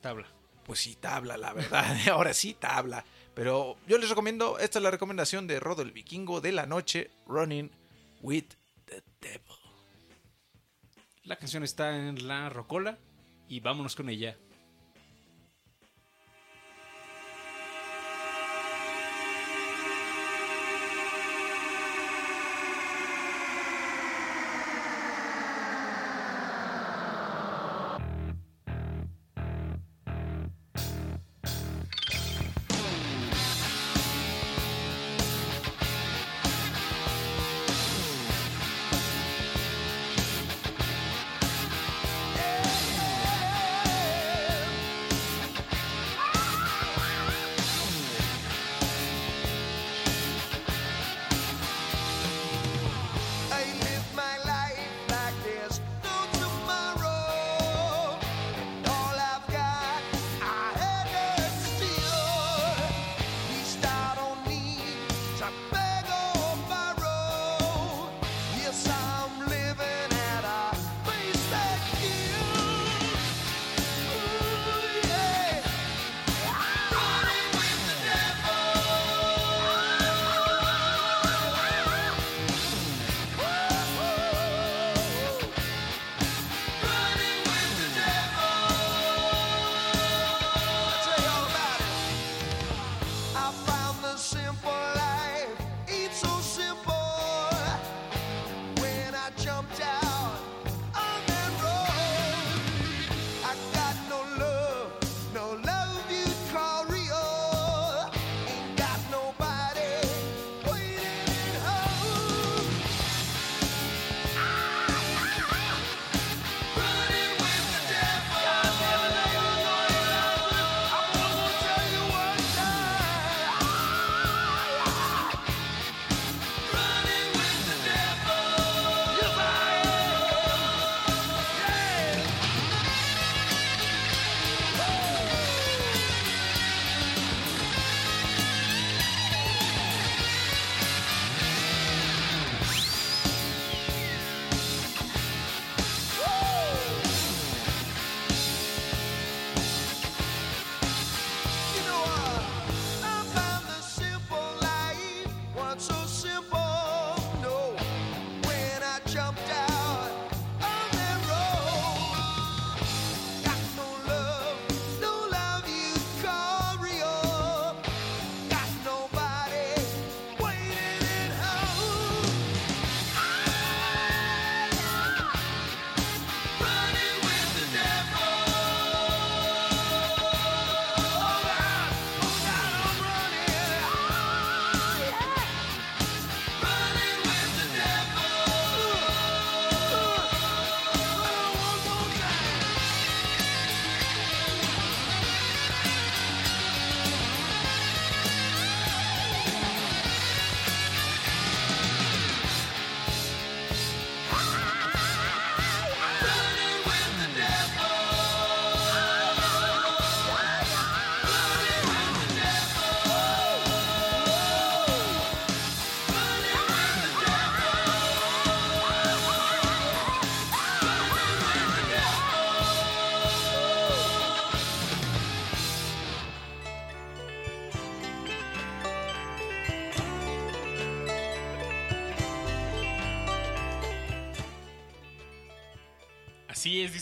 Tabla. 0.00 0.26
pues 0.64 0.80
sí 0.80 0.96
tabla, 0.96 1.36
la 1.36 1.52
verdad, 1.52 1.84
ahora 2.10 2.34
sí 2.34 2.54
tabla. 2.54 3.04
Pero 3.34 3.76
yo 3.86 3.98
les 3.98 4.08
recomiendo, 4.08 4.58
esta 4.58 4.78
es 4.78 4.82
la 4.82 4.90
recomendación 4.90 5.46
de 5.46 5.60
Rodo 5.60 5.82
el 5.82 5.92
Vikingo 5.92 6.40
de 6.40 6.52
la 6.52 6.66
noche, 6.66 7.10
Running 7.26 7.70
with 8.22 8.44
the 8.86 9.02
Devil. 9.20 9.56
La 11.24 11.36
canción 11.36 11.62
está 11.62 11.96
en 11.96 12.26
la 12.26 12.48
rocola 12.48 12.98
y 13.48 13.60
vámonos 13.60 13.94
con 13.94 14.08
ella. 14.08 14.36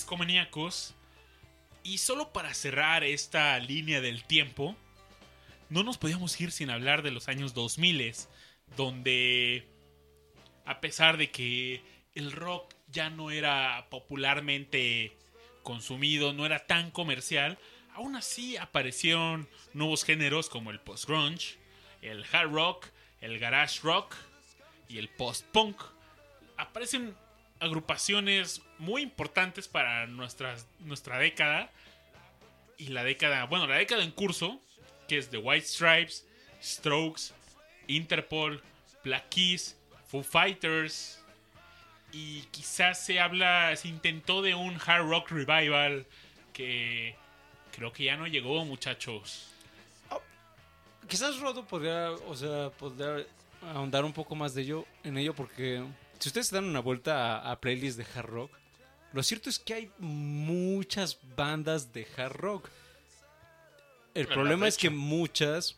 Discomaníacos. 0.08 0.94
Y 1.82 1.98
solo 1.98 2.32
para 2.32 2.54
cerrar 2.54 3.04
esta 3.04 3.58
línea 3.58 4.00
del 4.00 4.24
tiempo, 4.24 4.74
no 5.68 5.82
nos 5.82 5.98
podíamos 5.98 6.40
ir 6.40 6.50
sin 6.50 6.70
hablar 6.70 7.02
de 7.02 7.10
los 7.10 7.28
años 7.28 7.52
2000, 7.52 8.14
donde, 8.74 9.68
a 10.64 10.80
pesar 10.80 11.18
de 11.18 11.30
que 11.30 11.82
el 12.14 12.32
rock 12.32 12.72
ya 12.90 13.10
no 13.10 13.30
era 13.30 13.86
popularmente 13.90 15.14
consumido, 15.62 16.32
no 16.32 16.46
era 16.46 16.66
tan 16.66 16.90
comercial, 16.90 17.58
aún 17.92 18.16
así 18.16 18.56
aparecieron 18.56 19.46
nuevos 19.74 20.04
géneros 20.04 20.48
como 20.48 20.70
el 20.70 20.80
post-grunge, 20.80 21.58
el 22.00 22.24
hard 22.32 22.50
rock, 22.50 22.86
el 23.20 23.38
garage 23.38 23.80
rock 23.82 24.14
y 24.88 24.96
el 24.96 25.10
post-punk. 25.10 25.76
Aparecen 26.56 27.14
agrupaciones 27.60 28.62
muy 28.78 29.02
importantes 29.02 29.68
para 29.68 30.06
nuestras, 30.06 30.66
nuestra 30.80 31.18
década 31.18 31.70
y 32.76 32.88
la 32.88 33.04
década, 33.04 33.44
bueno, 33.44 33.66
la 33.66 33.76
década 33.76 34.02
en 34.02 34.12
curso, 34.12 34.60
que 35.08 35.18
es 35.18 35.30
The 35.30 35.38
White 35.38 35.66
Stripes, 35.66 36.26
Strokes, 36.62 37.32
Interpol, 37.86 38.62
Black 39.04 39.28
Keys, 39.30 39.76
Foo 40.06 40.22
Fighters 40.22 41.22
y 42.12 42.42
quizás 42.50 43.04
se 43.04 43.20
habla, 43.20 43.74
se 43.76 43.88
intentó 43.88 44.42
de 44.42 44.54
un 44.54 44.78
hard 44.84 45.08
rock 45.08 45.30
revival 45.30 46.06
que 46.52 47.14
creo 47.72 47.92
que 47.92 48.04
ya 48.04 48.16
no 48.16 48.26
llegó, 48.26 48.64
muchachos. 48.64 49.50
Quizás 51.06 51.38
Rodo 51.40 51.64
podría, 51.64 52.10
o 52.10 52.34
sea, 52.34 52.70
podría 52.70 53.24
ahondar 53.74 54.04
un 54.04 54.12
poco 54.12 54.34
más 54.34 54.54
de 54.54 54.62
ello, 54.62 54.84
en 55.04 55.16
ello 55.16 55.34
porque 55.34 55.82
si 56.18 56.28
ustedes 56.28 56.48
se 56.48 56.54
dan 56.54 56.64
una 56.64 56.80
vuelta 56.80 57.38
a, 57.38 57.52
a 57.52 57.60
playlists 57.60 57.96
de 57.96 58.06
hard 58.14 58.26
rock, 58.26 58.50
lo 59.12 59.22
cierto 59.22 59.48
es 59.48 59.58
que 59.58 59.74
hay 59.74 59.90
muchas 59.98 61.18
bandas 61.36 61.92
de 61.92 62.06
hard 62.16 62.32
rock. 62.36 62.68
El 64.14 64.26
problema 64.26 64.66
es 64.68 64.76
que 64.76 64.90
muchas 64.90 65.76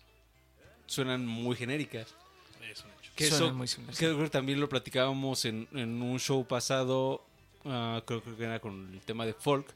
suenan 0.87 1.27
muy 1.27 1.57
genéricas. 1.57 2.15
Es 2.63 2.83
un 2.83 2.91
hecho. 2.91 3.13
Que 3.15 3.27
eso 3.27 3.53
muy 3.53 3.69
que 3.99 4.31
también 4.31 4.61
lo 4.61 4.69
platicábamos 4.69 5.45
en, 5.45 5.69
en 5.73 6.01
un 6.03 6.19
show 6.19 6.47
pasado, 6.47 7.25
ah, 7.65 8.03
creo, 8.07 8.23
creo 8.23 8.37
que 8.37 8.45
era 8.45 8.61
con 8.61 8.93
el 8.93 9.01
tema 9.01 9.27
de 9.27 9.35
folk, 9.35 9.67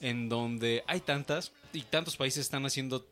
en 0.00 0.28
donde 0.28 0.82
hay 0.86 1.00
tantas 1.00 1.52
y 1.72 1.82
tantos 1.82 2.16
países 2.16 2.40
están 2.40 2.64
haciendo 2.64 3.06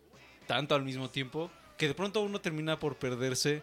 tanto 0.46 0.74
al 0.74 0.82
mismo 0.82 1.10
tiempo 1.10 1.50
que 1.76 1.88
de 1.88 1.94
pronto 1.94 2.20
uno 2.20 2.40
termina 2.40 2.78
por 2.78 2.96
perderse 2.96 3.62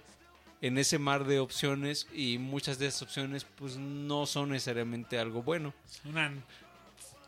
en 0.62 0.78
ese 0.78 1.00
mar 1.00 1.26
de 1.26 1.39
opciones 1.39 2.08
y 2.13 2.38
muchas 2.38 2.78
de 2.80 2.88
esas 2.88 3.02
opciones 3.02 3.45
pues 3.58 3.78
no 3.78 4.26
son 4.26 4.50
necesariamente 4.52 5.17
algo 5.17 5.41
bueno. 5.43 5.74
Suenan, 6.04 6.43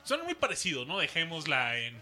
suenan 0.04 0.26
muy 0.26 0.36
parecido, 0.36 0.86
¿no? 0.86 1.00
Dejémosla 1.00 1.78
en... 1.80 2.00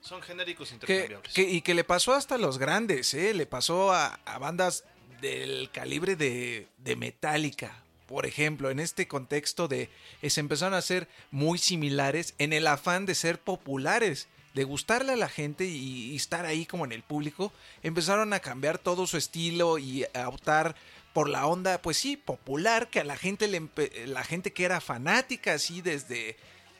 Son 0.00 0.20
genéricos 0.22 0.72
intercambiables. 0.72 1.32
que- 1.32 1.42
y 1.48 1.60
que 1.60 1.74
le 1.74 1.84
pasó 1.84 2.14
hasta 2.14 2.34
a 2.34 2.38
los 2.38 2.58
grandes, 2.58 3.14
¿eh? 3.14 3.34
Le 3.34 3.46
pasó 3.46 3.92
a, 3.92 4.18
a 4.24 4.38
bandas 4.38 4.84
del 5.20 5.70
calibre 5.72 6.16
de, 6.16 6.66
de 6.78 6.96
Metallica. 6.96 7.76
Por 8.08 8.26
ejemplo, 8.26 8.70
en 8.70 8.80
este 8.80 9.06
contexto 9.08 9.68
de 9.68 9.88
se 10.28 10.40
empezaron 10.40 10.74
a 10.74 10.78
hacer 10.78 11.08
muy 11.30 11.58
similares 11.58 12.34
en 12.38 12.52
el 12.52 12.66
afán 12.66 13.06
de 13.06 13.14
ser 13.14 13.38
populares, 13.40 14.26
de 14.54 14.64
gustarle 14.64 15.12
a 15.12 15.16
la 15.16 15.28
gente 15.28 15.64
y, 15.64 16.14
estar 16.14 16.44
ahí 16.46 16.66
como 16.66 16.84
en 16.84 16.92
el 16.92 17.02
público, 17.02 17.52
empezaron 17.82 18.32
a 18.32 18.40
cambiar 18.40 18.78
todo 18.78 19.06
su 19.06 19.16
estilo 19.16 19.78
y 19.78 20.04
a 20.14 20.28
optar 20.28 20.76
por 21.12 21.28
la 21.28 21.46
onda, 21.46 21.80
pues 21.82 21.98
sí, 21.98 22.16
popular, 22.16 22.88
que 22.88 23.00
a 23.00 23.04
la 23.04 23.16
gente 23.16 23.48
le 23.48 23.68
la 24.06 24.24
gente 24.24 24.52
que 24.52 24.64
era 24.64 24.80
fanática 24.80 25.54
así 25.54 25.82
desde 25.82 26.36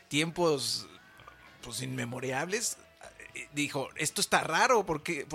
tiempos 0.08 0.86
pues 1.62 1.82
inmemorables 1.82 2.78
eh, 3.34 3.48
dijo, 3.54 3.88
esto 3.96 4.20
está 4.20 4.42
raro, 4.42 4.84
¿por 4.84 5.02
qué, 5.02 5.26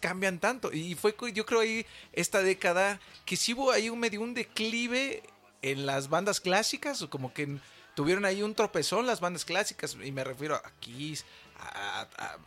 cambian 0.00 0.40
tanto? 0.40 0.72
Y 0.72 0.94
fue, 0.94 1.14
yo 1.32 1.46
creo 1.46 1.60
ahí, 1.60 1.86
esta 2.12 2.42
década, 2.42 3.00
que 3.24 3.36
sí 3.36 3.54
hubo 3.54 3.70
ahí 3.70 3.88
un 3.90 4.00
medio 4.00 4.20
un 4.22 4.34
declive 4.34 5.22
en 5.62 5.86
las 5.86 6.08
bandas 6.08 6.40
clásicas, 6.40 7.04
como 7.08 7.32
que 7.32 7.58
tuvieron 7.94 8.24
ahí 8.24 8.42
un 8.42 8.54
tropezón 8.54 9.06
las 9.06 9.20
bandas 9.20 9.44
clásicas, 9.44 9.96
y 10.02 10.10
me 10.10 10.24
refiero 10.24 10.56
a 10.56 10.72
Kiss, 10.80 11.24
a, 11.64 12.00
a- 12.16 12.38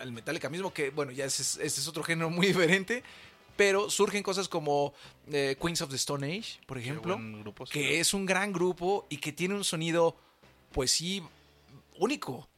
al 0.00 0.12
Metallica 0.12 0.48
mismo, 0.50 0.72
que 0.74 0.90
bueno, 0.90 1.10
ya 1.12 1.24
ese 1.24 1.42
es, 1.42 1.56
ese 1.56 1.80
es 1.80 1.88
otro 1.88 2.02
género 2.04 2.28
muy 2.30 2.46
diferente, 2.52 3.02
pero 3.56 3.88
surgen 3.88 4.22
cosas 4.22 4.48
como 4.48 4.92
eh, 5.32 5.56
Queens 5.60 5.80
of 5.82 5.90
the 5.90 5.96
Stone 5.96 6.26
Age, 6.26 6.60
por 6.66 6.76
ejemplo, 6.78 7.18
grupo, 7.18 7.64
sí. 7.66 7.72
que 7.72 8.00
es 8.00 8.12
un 8.12 8.26
gran 8.26 8.52
grupo 8.52 9.06
y 9.08 9.16
que 9.16 9.32
tiene 9.32 9.54
un 9.54 9.64
sonido, 9.64 10.14
pues 10.72 10.90
sí, 10.90 11.22
único 11.96 12.48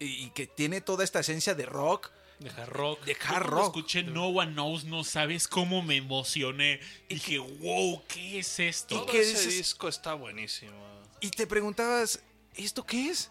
y 0.00 0.06
y 0.06 0.30
que 0.30 0.46
tiene 0.46 0.80
toda 0.80 1.04
esta 1.04 1.20
esencia 1.20 1.54
de 1.54 1.66
rock, 1.66 2.10
De 2.40 2.48
hard 2.48 2.70
rock. 2.70 3.04
de 3.04 3.16
hard 3.22 3.46
rock. 3.46 3.64
escuché 3.66 4.02
No 4.02 4.28
One 4.28 4.52
Knows, 4.52 4.84
no 4.84 5.04
sabes 5.04 5.46
cómo 5.46 5.82
me 5.82 5.96
emocioné. 5.96 6.80
Dije, 7.08 7.38
wow, 7.38 8.02
¿qué 8.08 8.38
es 8.38 8.58
esto? 8.60 8.96
Todo 9.00 9.06
¿qué 9.12 9.20
ese 9.20 9.32
dices? 9.32 9.56
disco 9.58 9.88
está 9.88 10.14
buenísimo. 10.14 10.72
Y 11.20 11.28
te 11.28 11.46
preguntabas, 11.46 12.20
¿esto 12.54 12.84
qué 12.86 13.10
es? 13.10 13.30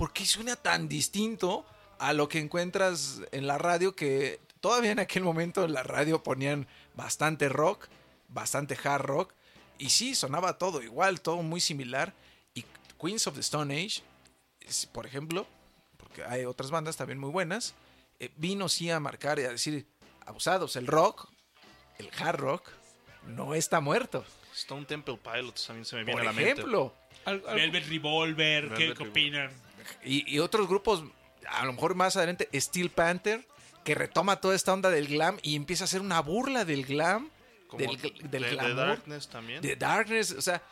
¿Por 0.00 0.14
qué 0.14 0.24
suena 0.24 0.56
tan 0.56 0.88
distinto 0.88 1.66
a 1.98 2.14
lo 2.14 2.26
que 2.26 2.38
encuentras 2.38 3.20
en 3.32 3.46
la 3.46 3.58
radio? 3.58 3.94
Que 3.94 4.40
todavía 4.62 4.92
en 4.92 4.98
aquel 4.98 5.22
momento 5.22 5.62
en 5.66 5.74
la 5.74 5.82
radio 5.82 6.22
ponían 6.22 6.66
bastante 6.94 7.50
rock, 7.50 7.86
bastante 8.28 8.78
hard 8.82 9.02
rock. 9.02 9.34
Y 9.76 9.90
sí, 9.90 10.14
sonaba 10.14 10.56
todo 10.56 10.80
igual, 10.82 11.20
todo 11.20 11.42
muy 11.42 11.60
similar. 11.60 12.14
Y 12.54 12.64
Queens 12.98 13.26
of 13.26 13.34
the 13.34 13.40
Stone 13.40 13.74
Age, 13.74 14.00
por 14.90 15.04
ejemplo, 15.04 15.46
porque 15.98 16.24
hay 16.24 16.46
otras 16.46 16.70
bandas 16.70 16.96
también 16.96 17.18
muy 17.18 17.28
buenas, 17.30 17.74
eh, 18.20 18.30
vino 18.36 18.70
sí 18.70 18.90
a 18.90 19.00
marcar 19.00 19.38
y 19.38 19.42
a 19.42 19.50
decir, 19.50 19.86
abusados, 20.24 20.76
el 20.76 20.86
rock, 20.86 21.28
el 21.98 22.08
hard 22.18 22.38
rock, 22.40 22.70
no 23.26 23.54
está 23.54 23.80
muerto. 23.80 24.24
Stone 24.54 24.86
Temple 24.86 25.18
Pilots 25.22 25.66
también 25.66 25.84
se 25.84 25.96
me 25.96 26.04
viene 26.04 26.12
Por 26.12 26.22
a 26.22 26.24
la 26.24 26.32
mente. 26.32 26.52
ejemplo. 26.52 26.94
Al- 27.26 27.42
al- 27.46 27.54
Velvet 27.56 27.86
Revolver, 27.86 28.62
¿qué, 28.64 28.68
Velvet 28.70 28.78
qué 28.78 28.86
Revolver. 29.04 29.08
opinan? 29.10 29.69
Y, 30.04 30.28
y 30.32 30.38
otros 30.38 30.68
grupos, 30.68 31.04
a 31.48 31.64
lo 31.66 31.72
mejor 31.72 31.94
más 31.94 32.16
adelante, 32.16 32.48
Steel 32.54 32.90
Panther, 32.90 33.46
que 33.84 33.94
retoma 33.94 34.40
toda 34.40 34.54
esta 34.54 34.72
onda 34.72 34.90
del 34.90 35.08
glam 35.08 35.38
y 35.42 35.56
empieza 35.56 35.84
a 35.84 35.86
hacer 35.86 36.00
una 36.00 36.20
burla 36.20 36.64
del 36.64 36.84
glam, 36.84 37.30
Como 37.68 37.80
del, 37.84 37.96
del 38.00 38.30
de- 38.30 38.38
de 38.40 38.50
glamour, 38.50 38.76
Darkness 38.76 39.28
también. 39.28 39.62
de 39.62 39.76
Darkness, 39.76 40.32
o 40.32 40.42
sea, 40.42 40.62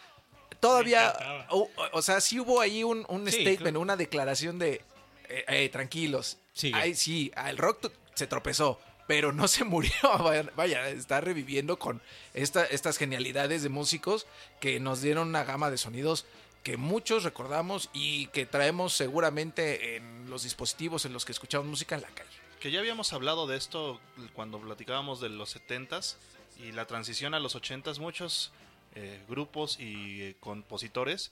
todavía, 0.61 1.47
o, 1.51 1.69
o 1.93 2.03
sea, 2.03 2.21
sí 2.21 2.41
hubo 2.41 2.61
ahí 2.61 2.85
un, 2.85 3.05
un 3.09 3.25
Sí, 3.27 3.33
statement, 3.41 3.59
claro. 3.61 3.81
una 3.81 3.97
declaración 3.97 4.59
de, 4.59 4.83
eh, 5.29 5.45
eh, 5.49 5.69
tranquilos. 5.71 6.39
Ay, 6.73 6.95
sí, 6.95 7.31
el 7.47 7.57
rock 7.57 7.91
se 8.15 8.27
tropezó, 8.27 8.81
pero 9.07 9.33
no 9.33 9.47
se 9.49 9.65
murió, 9.65 9.93
vaya, 10.23 10.51
vaya, 10.57 10.89
está 10.89 11.21
reviviendo 11.21 11.79
con 11.79 12.03
esta, 12.35 12.65
estas 12.65 12.99
genialidades 12.99 13.63
de 13.63 13.69
músicos 13.69 14.27
que 14.61 14.81
nos 14.81 15.01
dieron 15.01 15.29
una 15.29 15.45
gama 15.45 15.71
de 15.71 15.79
sonidos 15.79 16.27
que 16.63 16.77
muchos 16.77 17.25
recordamos 17.25 17.91
y 17.93 18.27
que 18.29 18.47
traemos 18.47 18.93
seguramente 18.93 19.97
en 19.97 20.29
los 20.29 20.43
dispositivos 20.43 21.05
en 21.05 21.13
los 21.13 21.25
que 21.25 21.33
escuchamos 21.33 21.67
música 21.67 21.95
en 21.95 22.03
la 22.03 22.09
calle. 22.09 22.31
Que 22.61 22.71
ya 22.71 22.81
habíamos 22.81 23.13
hablado 23.13 23.47
de 23.47 23.57
esto 23.57 24.01
cuando 24.35 24.61
platicábamos 24.61 25.21
de 25.21 25.29
los 25.29 25.57
70s 25.57 26.17
y 26.59 26.73
la 26.73 26.87
transición 26.87 27.35
a 27.35 27.41
los 27.41 27.57
80s. 27.57 27.99
Muchos 28.01 28.53
eh, 28.95 29.23
grupos 29.29 29.79
y 29.79 30.23
eh, 30.23 30.37
compositores 30.41 31.31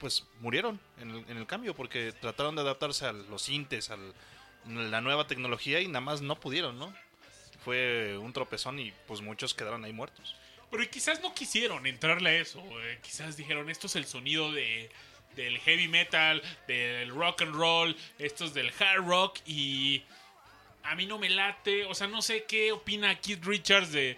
pues 0.00 0.24
murieron 0.40 0.80
en 1.00 1.10
el, 1.10 1.24
en 1.28 1.36
el 1.36 1.46
cambio 1.46 1.74
porque 1.74 2.12
trataron 2.12 2.54
de 2.56 2.62
adaptarse 2.62 3.06
a 3.06 3.12
los 3.12 3.42
sintes, 3.42 3.90
a 3.90 3.96
la 4.66 5.00
nueva 5.00 5.26
tecnología 5.26 5.80
y 5.80 5.86
nada 5.88 6.00
más 6.00 6.20
no 6.22 6.38
pudieron, 6.38 6.78
¿no? 6.78 6.92
Fue 7.64 8.18
un 8.18 8.32
tropezón 8.32 8.78
y 8.78 8.92
pues 9.06 9.22
muchos 9.22 9.54
quedaron 9.54 9.84
ahí 9.84 9.92
muertos. 9.92 10.36
Pero 10.74 10.90
quizás 10.90 11.22
no 11.22 11.32
quisieron 11.32 11.86
entrarle 11.86 12.30
a 12.30 12.40
eso. 12.40 12.60
eh, 12.80 12.98
quizás 13.00 13.36
dijeron, 13.36 13.70
esto 13.70 13.86
es 13.86 13.94
el 13.94 14.06
sonido 14.06 14.50
de, 14.50 14.90
del 15.36 15.56
heavy 15.60 15.86
metal, 15.86 16.42
del 16.66 17.10
rock 17.10 17.42
and 17.42 17.54
roll, 17.54 17.96
esto 18.18 18.44
es 18.44 18.54
del 18.54 18.72
hard 18.76 19.06
rock 19.06 19.38
y 19.46 20.02
a 20.82 20.96
mí 20.96 21.06
no 21.06 21.16
me 21.16 21.30
late. 21.30 21.84
O 21.84 21.94
sea, 21.94 22.08
no 22.08 22.22
sé 22.22 22.42
qué 22.48 22.72
opina 22.72 23.20
Keith 23.20 23.44
Richards 23.44 23.92
de... 23.92 24.16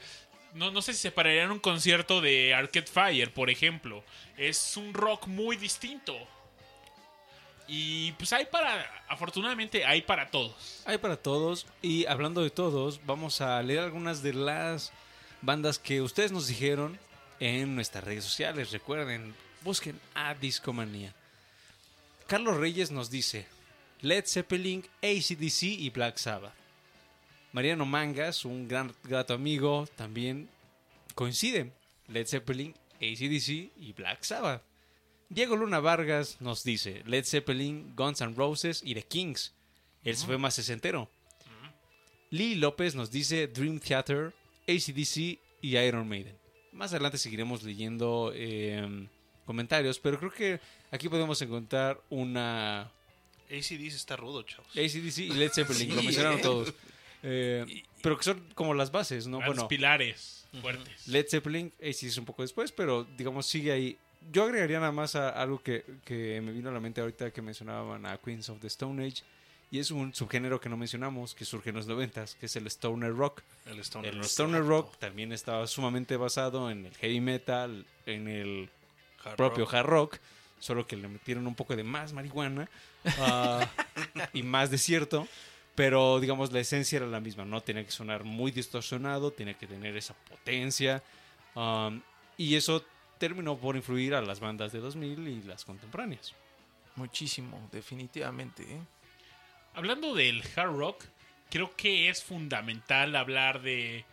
No, 0.55 0.71
no 0.71 0.81
sé 0.81 0.95
si 0.95 1.01
se 1.01 1.11
pararía 1.11 1.42
en 1.42 1.51
un 1.51 1.59
concierto 1.59 2.23
de 2.23 2.55
Arcade 2.55 2.87
Fire, 2.87 3.31
por 3.35 3.51
ejemplo. 3.51 4.03
Es 4.38 4.79
un 4.79 4.95
rock 4.95 5.27
muy 5.27 5.59
distinto. 5.59 6.16
Y 7.69 8.12
pues 8.12 8.33
hay 8.33 8.47
para... 8.47 9.05
Afortunadamente 9.09 9.85
hay 9.85 10.01
para 10.01 10.31
todos. 10.31 10.83
Hay 10.87 10.97
para 10.97 11.19
todos. 11.19 11.66
Y 11.83 12.07
hablando 12.07 12.42
de 12.42 12.49
todos, 12.49 13.05
vamos 13.05 13.42
a 13.42 13.62
leer 13.62 13.81
algunas 13.81 14.23
de 14.23 14.33
las 14.33 14.90
bandas 15.42 15.79
que 15.79 16.03
ustedes 16.03 16.33
nos 16.33 16.46
dijeron 16.46 16.99
en 17.40 17.75
nuestras 17.75 18.05
redes 18.05 18.25
sociales. 18.25 18.72
Recuerden, 18.72 19.35
busquen 19.62 20.01
a 20.14 20.35
Discomanía. 20.35 21.14
Carlos 22.27 22.57
Reyes 22.57 22.90
nos 22.90 23.11
dice 23.11 23.46
Led 24.01 24.25
Zeppelin, 24.27 24.85
ACDC 25.03 25.62
y 25.62 25.90
Black 25.90 26.18
Sabbath. 26.18 26.55
Mariano 27.53 27.87
Mangas, 27.87 28.44
un 28.44 28.68
gran 28.68 28.94
grato 29.05 29.35
amigo, 29.35 29.88
también 29.96 30.49
coinciden. 31.14 31.72
Led 32.09 32.27
Zeppelin, 32.27 32.75
ACDC 32.96 33.72
y 33.77 33.94
Black 33.96 34.22
Sabbath. 34.22 34.62
Diego 35.29 35.57
Luna 35.57 35.81
Vargas 35.81 36.37
nos 36.40 36.62
dice 36.62 37.03
Led 37.07 37.25
Zeppelin, 37.25 37.94
Guns 37.96 38.20
N' 38.20 38.35
Roses 38.37 38.83
y 38.85 38.94
The 38.94 39.03
Kings. 39.03 39.53
Él 40.05 40.16
se 40.16 40.27
fue 40.27 40.38
más 40.38 40.55
sesentero. 40.55 41.11
Lee 42.31 42.55
López 42.55 42.94
nos 42.94 43.11
dice 43.11 43.46
Dream 43.49 43.81
Theater, 43.81 44.35
ACDC 44.68 45.38
y 45.62 45.76
Iron 45.79 46.09
Maiden. 46.09 46.37
Más 46.72 46.92
adelante 46.92 47.18
seguiremos 47.18 47.62
leyendo 47.62 48.33
eh, 48.35 49.07
comentarios, 49.44 49.98
pero 49.98 50.18
creo 50.18 50.33
que 50.33 50.61
aquí 50.90 51.09
podemos 51.09 51.40
encontrar 51.42 52.00
una 52.11 52.90
ACDC 53.50 53.94
está 53.94 54.16
rudo, 54.16 54.42
chavos. 54.42 54.70
ACDC 54.72 55.18
y 55.18 55.29
Led 55.35 55.50
Zeppelin, 55.52 55.94
lo 55.94 56.00
Sí, 56.00 56.07
mencionaron 56.07 56.38
¿eh? 56.40 56.42
todos. 56.42 56.74
Eh, 57.22 57.83
pero 58.02 58.18
que 58.18 58.24
son 58.24 58.44
como 58.55 58.74
las 58.74 58.90
bases, 58.92 59.26
¿no? 59.26 59.38
Los 59.38 59.46
Bueno, 59.46 59.68
pilares 59.68 60.46
fuertes. 60.61 61.09
Led 61.09 61.26
Zeppelin, 61.29 61.72
ACDC 61.81 62.18
un 62.18 62.24
poco 62.24 62.42
después, 62.42 62.72
pero 62.72 63.05
digamos 63.16 63.46
sigue 63.46 63.72
ahí. 63.72 63.96
Yo 64.33 64.44
agregaría 64.44 64.81
nada 64.81 64.92
más 64.92 65.14
a 65.14 65.31
algo 65.31 65.62
que, 65.62 65.85
que 66.05 66.40
me 66.40 66.50
vino 66.52 66.68
a 66.68 66.72
la 66.72 66.81
mente 66.81 67.00
ahorita 67.00 67.31
que 67.31 67.40
mencionaban 67.42 68.05
a 68.07 68.18
Queens 68.18 68.48
of 68.50 68.61
the 68.61 68.66
Stone 68.66 69.05
Age. 69.07 69.22
Y 69.70 69.81
es 69.81 69.90
un 69.90 70.14
subgénero 70.14 70.61
que 70.61 70.68
no 70.68 70.76
mencionamos, 70.76 71.35
que 71.35 71.44
surge 71.44 71.70
en 71.70 71.76
los 71.76 71.87
noventas, 71.87 72.37
que 72.37 72.46
es 72.46 72.55
el 72.57 72.66
Stoner 72.68 73.14
Rock. 73.14 73.42
El 73.66 73.81
Stoner. 73.81 74.14
El 74.14 74.20
Stoner 74.22 74.64
Rock 74.64 74.96
también 74.98 75.33
estaba 75.33 75.66
sumamente 75.66 76.16
basado 76.16 76.70
en 76.70 76.87
el 76.87 76.94
heavy 76.96 77.20
metal, 77.20 77.85
en 78.07 78.29
el 78.29 78.70
Hard 79.24 79.37
propio 79.37 79.64
rock. 79.64 79.74
hard 79.74 79.87
rock, 79.87 80.18
solo 80.61 80.87
que 80.87 80.96
le 80.96 81.09
metieron 81.09 81.46
un 81.46 81.55
poco 81.55 81.74
de 81.74 81.83
más 81.83 82.12
marihuana 82.12 82.68
ah, 83.18 83.68
y 84.33 84.42
más 84.44 84.70
desierto, 84.70 85.26
pero 85.74 86.20
digamos 86.20 86.52
la 86.52 86.61
esencia 86.61 86.98
era 86.98 87.07
la 87.07 87.20
misma, 87.20 87.44
¿no? 87.44 87.61
Tenía 87.61 87.85
que 87.85 87.90
sonar 87.90 88.22
muy 88.22 88.52
distorsionado, 88.52 89.33
tenía 89.33 89.55
que 89.55 89.66
tener 89.66 89.96
esa 89.96 90.14
potencia 90.14 91.02
um, 91.55 92.00
y 92.37 92.55
eso 92.55 92.85
terminó 93.18 93.57
por 93.57 93.76
influir 93.76 94.14
a 94.14 94.22
las 94.22 94.40
bandas 94.40 94.72
de 94.72 94.79
2000 94.79 95.29
y 95.29 95.42
las 95.42 95.64
contemporáneas. 95.64 96.35
Muchísimo, 96.96 97.68
definitivamente. 97.72 98.62
¿eh? 98.62 98.81
Hablando 99.77 100.15
del 100.15 100.43
hard 100.57 100.73
rock, 100.77 101.05
creo 101.51 101.77
que 101.77 102.09
es 102.09 102.25
fundamental 102.25 103.15
hablar 103.15 103.61
de 103.62 104.05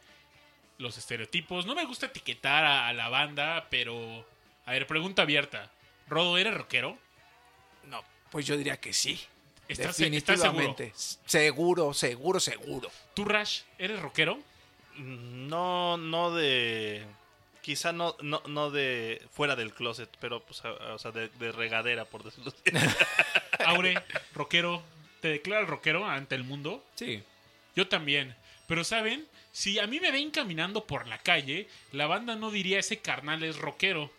los 0.77 0.97
estereotipos. 0.97 1.65
No 1.65 1.73
me 1.73 1.85
gusta 1.85 2.05
etiquetar 2.07 2.63
a, 2.65 2.87
a 2.87 2.93
la 2.93 3.09
banda, 3.09 3.67
pero... 3.71 4.27
A 4.65 4.71
ver, 4.71 4.85
pregunta 4.87 5.23
abierta. 5.23 5.71
Rodo, 6.07 6.37
¿eres 6.37 6.53
rockero? 6.53 6.97
No, 7.89 8.03
pues 8.29 8.45
yo 8.45 8.55
diría 8.57 8.77
que 8.77 8.93
sí. 8.93 9.19
¿Estás, 9.67 9.97
estás 9.99 10.39
seguro? 10.41 10.75
Definitivamente. 10.75 10.91
Seguro, 11.25 11.93
seguro, 11.93 12.39
seguro. 12.39 12.91
¿Tú, 13.13 13.25
Rash, 13.25 13.61
eres 13.77 13.99
rockero? 14.01 14.39
No, 14.97 15.97
no 15.97 16.31
de. 16.35 17.03
Quizá 17.61 17.93
no, 17.93 18.15
no, 18.21 18.41
no 18.47 18.71
de 18.71 19.21
fuera 19.31 19.55
del 19.55 19.73
closet, 19.73 20.09
pero 20.19 20.41
pues, 20.41 20.63
a- 20.65 20.93
o 20.93 20.99
sea, 20.99 21.11
de, 21.11 21.29
de 21.29 21.51
regadera, 21.53 22.03
por 22.05 22.23
decirlo 22.23 22.51
así. 22.51 22.77
Aure, 23.65 23.95
rockero. 24.33 24.83
¿Te 25.23 25.29
declaras 25.29 25.69
rockero 25.69 26.05
ante 26.05 26.35
el 26.35 26.43
mundo? 26.43 26.83
Sí. 26.95 27.23
Yo 27.77 27.87
también. 27.87 28.35
Pero 28.67 28.83
¿saben? 28.83 29.25
Si 29.53 29.79
a 29.79 29.87
mí 29.87 30.01
me 30.01 30.11
ven 30.11 30.31
caminando 30.31 30.83
por 30.85 31.07
la 31.07 31.17
calle, 31.17 31.69
la 31.93 32.07
banda 32.07 32.35
no 32.35 32.51
diría 32.51 32.79
ese 32.79 32.97
carnal 32.99 33.41
es 33.41 33.55
rockero. 33.55 34.11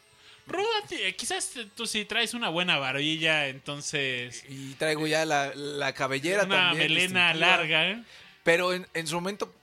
Ródate, 0.46 1.14
quizás 1.14 1.52
tú 1.76 1.86
si 1.86 2.06
traes 2.06 2.32
una 2.32 2.48
buena 2.48 2.78
barbilla, 2.78 3.48
entonces... 3.48 4.44
Y 4.48 4.72
traigo 4.76 5.06
ya 5.06 5.26
la, 5.26 5.52
la 5.54 5.92
cabellera 5.92 6.44
Una 6.44 6.70
también. 6.70 6.88
melena 6.88 7.26
distintiva. 7.32 7.56
larga. 7.56 7.90
¿eh? 7.90 8.02
Pero 8.42 8.72
en, 8.72 8.86
en 8.94 9.06
su 9.06 9.14
momento, 9.16 9.54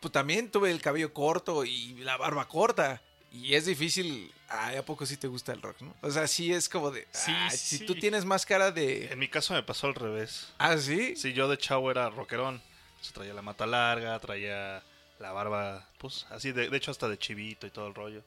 pues 0.00 0.10
también 0.10 0.50
tuve 0.50 0.72
el 0.72 0.80
cabello 0.80 1.12
corto 1.12 1.64
y 1.64 1.94
la 1.98 2.16
barba 2.16 2.48
corta. 2.48 3.00
Y 3.32 3.54
es 3.54 3.66
difícil. 3.66 4.32
Ay, 4.48 4.76
¿a 4.76 4.84
poco 4.84 5.04
sí 5.04 5.16
te 5.16 5.26
gusta 5.26 5.52
el 5.52 5.60
rock, 5.60 5.80
no? 5.82 5.94
O 6.00 6.10
sea, 6.10 6.26
sí 6.26 6.52
es 6.52 6.68
como 6.68 6.90
de. 6.90 7.06
Sí, 7.12 7.32
ay, 7.34 7.50
sí. 7.50 7.78
Si 7.78 7.86
tú 7.86 7.94
tienes 7.94 8.24
más 8.24 8.46
cara 8.46 8.70
de. 8.72 9.12
En 9.12 9.18
mi 9.18 9.28
caso 9.28 9.52
me 9.54 9.62
pasó 9.62 9.88
al 9.88 9.94
revés. 9.94 10.52
Ah, 10.58 10.78
sí. 10.78 11.16
Si 11.16 11.32
yo 11.34 11.48
de 11.48 11.58
chavo 11.58 11.90
era 11.90 12.08
rockerón. 12.10 12.62
Se 13.00 13.12
traía 13.12 13.34
la 13.34 13.42
mata 13.42 13.66
larga, 13.66 14.18
traía 14.18 14.82
la 15.20 15.32
barba, 15.32 15.86
pues 15.98 16.26
así, 16.30 16.50
de, 16.52 16.68
de 16.68 16.76
hecho 16.76 16.90
hasta 16.90 17.08
de 17.08 17.18
chivito 17.18 17.66
y 17.66 17.70
todo 17.70 17.86
el 17.86 17.94
rollo. 17.94 18.24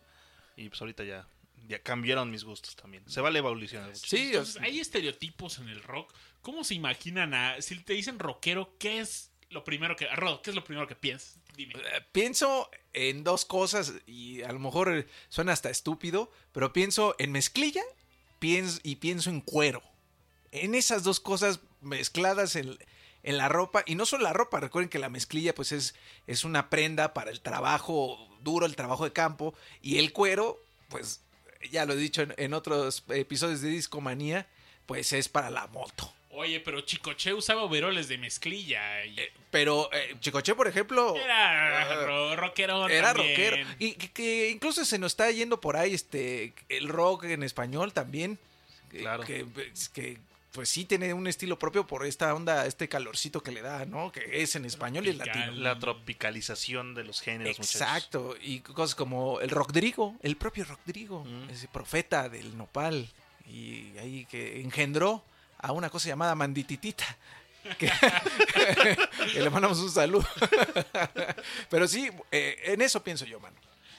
Y 0.56 0.70
pues 0.70 0.80
ahorita 0.82 1.04
ya, 1.04 1.26
ya 1.68 1.80
cambiaron 1.80 2.30
mis 2.30 2.44
gustos 2.44 2.76
también. 2.76 3.04
Se 3.10 3.20
vale 3.20 3.40
evolucionar. 3.40 3.88
muchachos. 3.90 4.10
Sí, 4.10 4.28
Entonces, 4.28 4.62
hay 4.62 4.80
estereotipos 4.80 5.58
en 5.60 5.70
el 5.70 5.82
rock. 5.84 6.14
¿Cómo 6.42 6.64
se 6.64 6.74
imaginan 6.76 7.34
a... 7.34 7.62
Si 7.62 7.78
te 7.84 7.94
dicen 7.94 8.18
rockero, 8.20 8.76
¿qué 8.80 9.00
es 9.00 9.32
lo 9.50 9.64
primero 9.64 9.96
que... 9.96 10.08
Rodo, 10.08 10.42
¿qué 10.42 10.52
es 10.52 10.56
lo 10.56 10.64
primero 10.64 10.88
que 10.88 10.96
piensas? 10.96 11.38
Dime. 11.56 11.74
Eh, 11.76 12.02
Pienso 12.12 12.70
en 12.94 13.24
dos 13.24 13.46
cosas 13.46 13.94
y 14.06 14.42
a 14.44 14.52
lo 14.52 14.60
mejor 14.60 14.94
eh, 14.94 15.08
suena 15.30 15.54
hasta 15.54 15.70
estúpido, 15.70 16.32
pero 16.52 16.74
pienso 16.74 17.16
en 17.20 17.32
mezclilla 17.32 17.84
pienso, 18.39 18.80
y 18.84 18.98
pienso 18.98 19.30
en 19.30 19.42
cuero. 19.42 19.82
En 20.52 20.76
esas 20.76 21.04
dos 21.04 21.20
cosas 21.20 21.60
mezcladas 21.80 22.56
en, 22.56 22.78
en 23.24 23.38
la 23.38 23.48
ropa, 23.48 23.84
y 23.86 23.96
no 23.96 24.06
solo 24.06 24.24
la 24.24 24.34
ropa, 24.34 24.60
recuerden 24.60 24.89
que 24.89 25.00
la 25.00 25.10
mezclilla 25.10 25.56
pues 25.56 25.72
es, 25.72 25.96
es 26.28 26.44
una 26.44 26.70
prenda 26.70 27.14
para 27.14 27.32
el 27.32 27.39
trabajo 27.39 28.18
duro, 28.42 28.66
el 28.66 28.76
trabajo 28.76 29.06
de 29.06 29.14
campo, 29.14 29.54
y 29.82 30.00
el 30.00 30.12
cuero, 30.12 30.60
pues 30.89 31.22
ya 31.72 31.86
lo 31.86 31.94
he 31.94 31.98
dicho 31.98 32.24
en, 32.24 32.34
en 32.38 32.54
otros 32.54 33.04
episodios 33.10 33.62
de 33.62 33.70
Discomanía, 33.70 34.48
pues 34.86 35.14
es 35.14 35.30
para 35.30 35.50
la 35.50 35.68
moto. 35.68 36.12
Oye, 36.34 36.60
pero 36.62 36.82
Chicoche 36.82 37.34
usaba 37.34 37.64
overoles 37.64 38.08
de 38.08 38.18
mezclilla. 38.18 39.06
y- 39.06 39.16
Pero 39.50 39.90
eh, 39.92 40.16
Chicoche, 40.22 40.56
por 40.56 40.68
ejemplo... 40.68 41.16
Era 41.16 42.06
ro- 42.06 42.36
rockero 42.38 42.88
Era 42.88 43.14
también. 43.14 43.36
rockero. 43.52 43.68
Y 43.80 43.94
que, 43.94 44.12
que 44.12 44.50
incluso 44.50 44.86
se 44.86 44.98
nos 44.98 45.12
está 45.12 45.30
yendo 45.32 45.60
por 45.60 45.76
ahí 45.76 45.94
este 45.94 46.54
el 46.70 46.88
rock 46.88 47.26
en 47.26 47.44
español 47.44 47.92
también. 47.94 48.40
Que- 48.90 49.00
Claro. 49.00 49.24
Que, 49.24 49.46
que, 49.94 50.18
pues 50.54 50.68
sí 50.70 50.84
tiene 50.84 51.14
un 51.14 51.28
estilo 51.28 51.58
propio 51.58 51.88
por 51.88 52.06
esta 52.06 52.34
onda, 52.36 52.66
este 52.66 52.90
calorcito 52.90 53.42
que 53.42 53.52
le 53.52 53.62
da, 53.62 53.86
¿no? 53.86 54.12
Que 54.12 54.42
es 54.42 54.56
en 54.58 54.66
español 54.66 55.08
y 55.08 55.12
en 55.12 55.18
latino. 55.18 55.52
La 55.54 55.80
tropicalización 55.80 56.94
de 56.94 57.04
los 57.06 57.22
géneros, 57.22 57.58
muchachos. 57.58 57.82
Exacto. 57.82 58.36
Y 58.42 58.60
cosas 58.60 58.96
como 58.96 59.40
el 59.42 59.50
Rodrigo, 59.50 60.16
el 60.22 60.36
propio 60.38 60.66
Rodrigo, 60.66 61.24
Mm. 61.24 61.50
ese 61.50 61.68
profeta 61.68 62.28
del 62.30 62.58
nopal. 62.58 63.08
Y 63.48 63.98
ahí 63.98 64.26
que 64.30 64.60
engendró 64.62 65.24
a 65.62 65.72
una 65.72 65.89
cosa 65.89 66.09
llamada 66.09 66.36
mandititita. 66.36 67.05
Que, 67.78 67.91
le 69.39 69.49
mandamos 69.49 69.80
un 69.80 69.91
saludo. 69.91 70.28
Pero 71.70 71.88
sí, 71.88 72.09
eh, 72.32 72.59
en 72.66 72.82
eso 72.82 73.03
pienso 73.03 73.26
yo, 73.26 73.39
mano. 73.39 73.55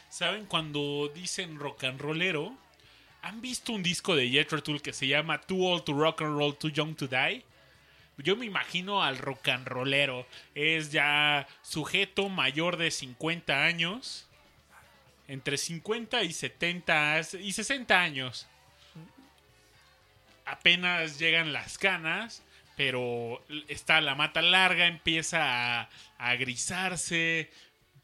¿Saben 0.09 0.47
cuando 0.47 1.11
dicen 1.15 1.59
rock 1.59 1.85
and 1.85 2.01
rollero? 2.01 2.57
¿Han 3.23 3.41
visto 3.41 3.73
un 3.73 3.83
disco 3.83 4.17
de 4.17 4.29
Jethro 4.29 4.63
Tull 4.63 4.83
que 4.83 4.93
se 4.93 5.07
llama 5.07 5.41
Too 5.41 5.65
Old 5.65 5.85
to 5.85 5.93
Rock 5.93 6.23
and 6.23 6.37
Roll, 6.37 6.57
Too 6.57 6.71
Young 6.71 6.97
to 6.97 7.07
Die? 7.07 7.45
Yo 8.19 8.37
me 8.37 8.47
imagino 8.47 9.03
al 9.03 9.19
rock 9.19 9.49
and 9.49 9.67
rollero. 9.67 10.27
Es 10.55 10.93
ya 10.93 11.47
sujeto 11.63 12.29
mayor 12.29 12.77
de 12.77 12.91
50 12.91 13.65
años. 13.65 14.29
Entre 15.29 15.57
50 15.57 16.23
y 16.25 16.33
70 16.33 17.21
y 17.41 17.53
60 17.53 18.01
años. 18.01 18.49
Apenas 20.45 21.19
llegan 21.19 21.53
las 21.53 21.79
canas, 21.79 22.43
pero 22.77 23.43
está 23.69 24.01
la 24.01 24.15
mata 24.15 24.43
larga, 24.43 24.87
empieza 24.87 25.81
a, 25.83 25.89
a 26.19 26.35
grisarse. 26.37 27.51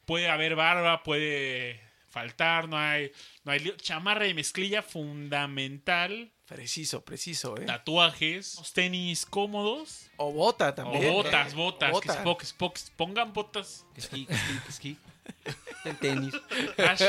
Puede 0.04 0.28
haber 0.28 0.54
barba, 0.54 1.02
puede 1.02 1.80
faltar, 2.08 2.68
no 2.68 2.78
hay, 2.78 3.12
no 3.44 3.52
hay 3.52 3.60
lío. 3.60 3.76
chamarra 3.76 4.24
de 4.24 4.34
mezclilla 4.34 4.82
fundamental, 4.82 6.30
Preciso, 6.48 7.04
preciso, 7.04 7.58
¿eh? 7.58 7.66
tatuajes, 7.66 8.58
tenis 8.72 9.26
cómodos. 9.26 10.08
O 10.16 10.32
bota 10.32 10.68
O 10.70 10.74
también. 10.74 11.12
botas, 11.12 11.52
¿eh? 11.52 11.56
botas, 11.56 11.90
O 11.92 12.00
que 12.00 12.08
bota. 12.08 12.18
Spock, 12.20 12.42
Spock, 12.42 12.78
pongan 12.96 13.34
botas. 13.34 13.84
Esquí, 13.94 14.26
esquí, 14.30 14.58
esquí. 14.66 14.96
El 15.84 15.96
tenis. 15.98 16.32
Ash, 16.78 17.02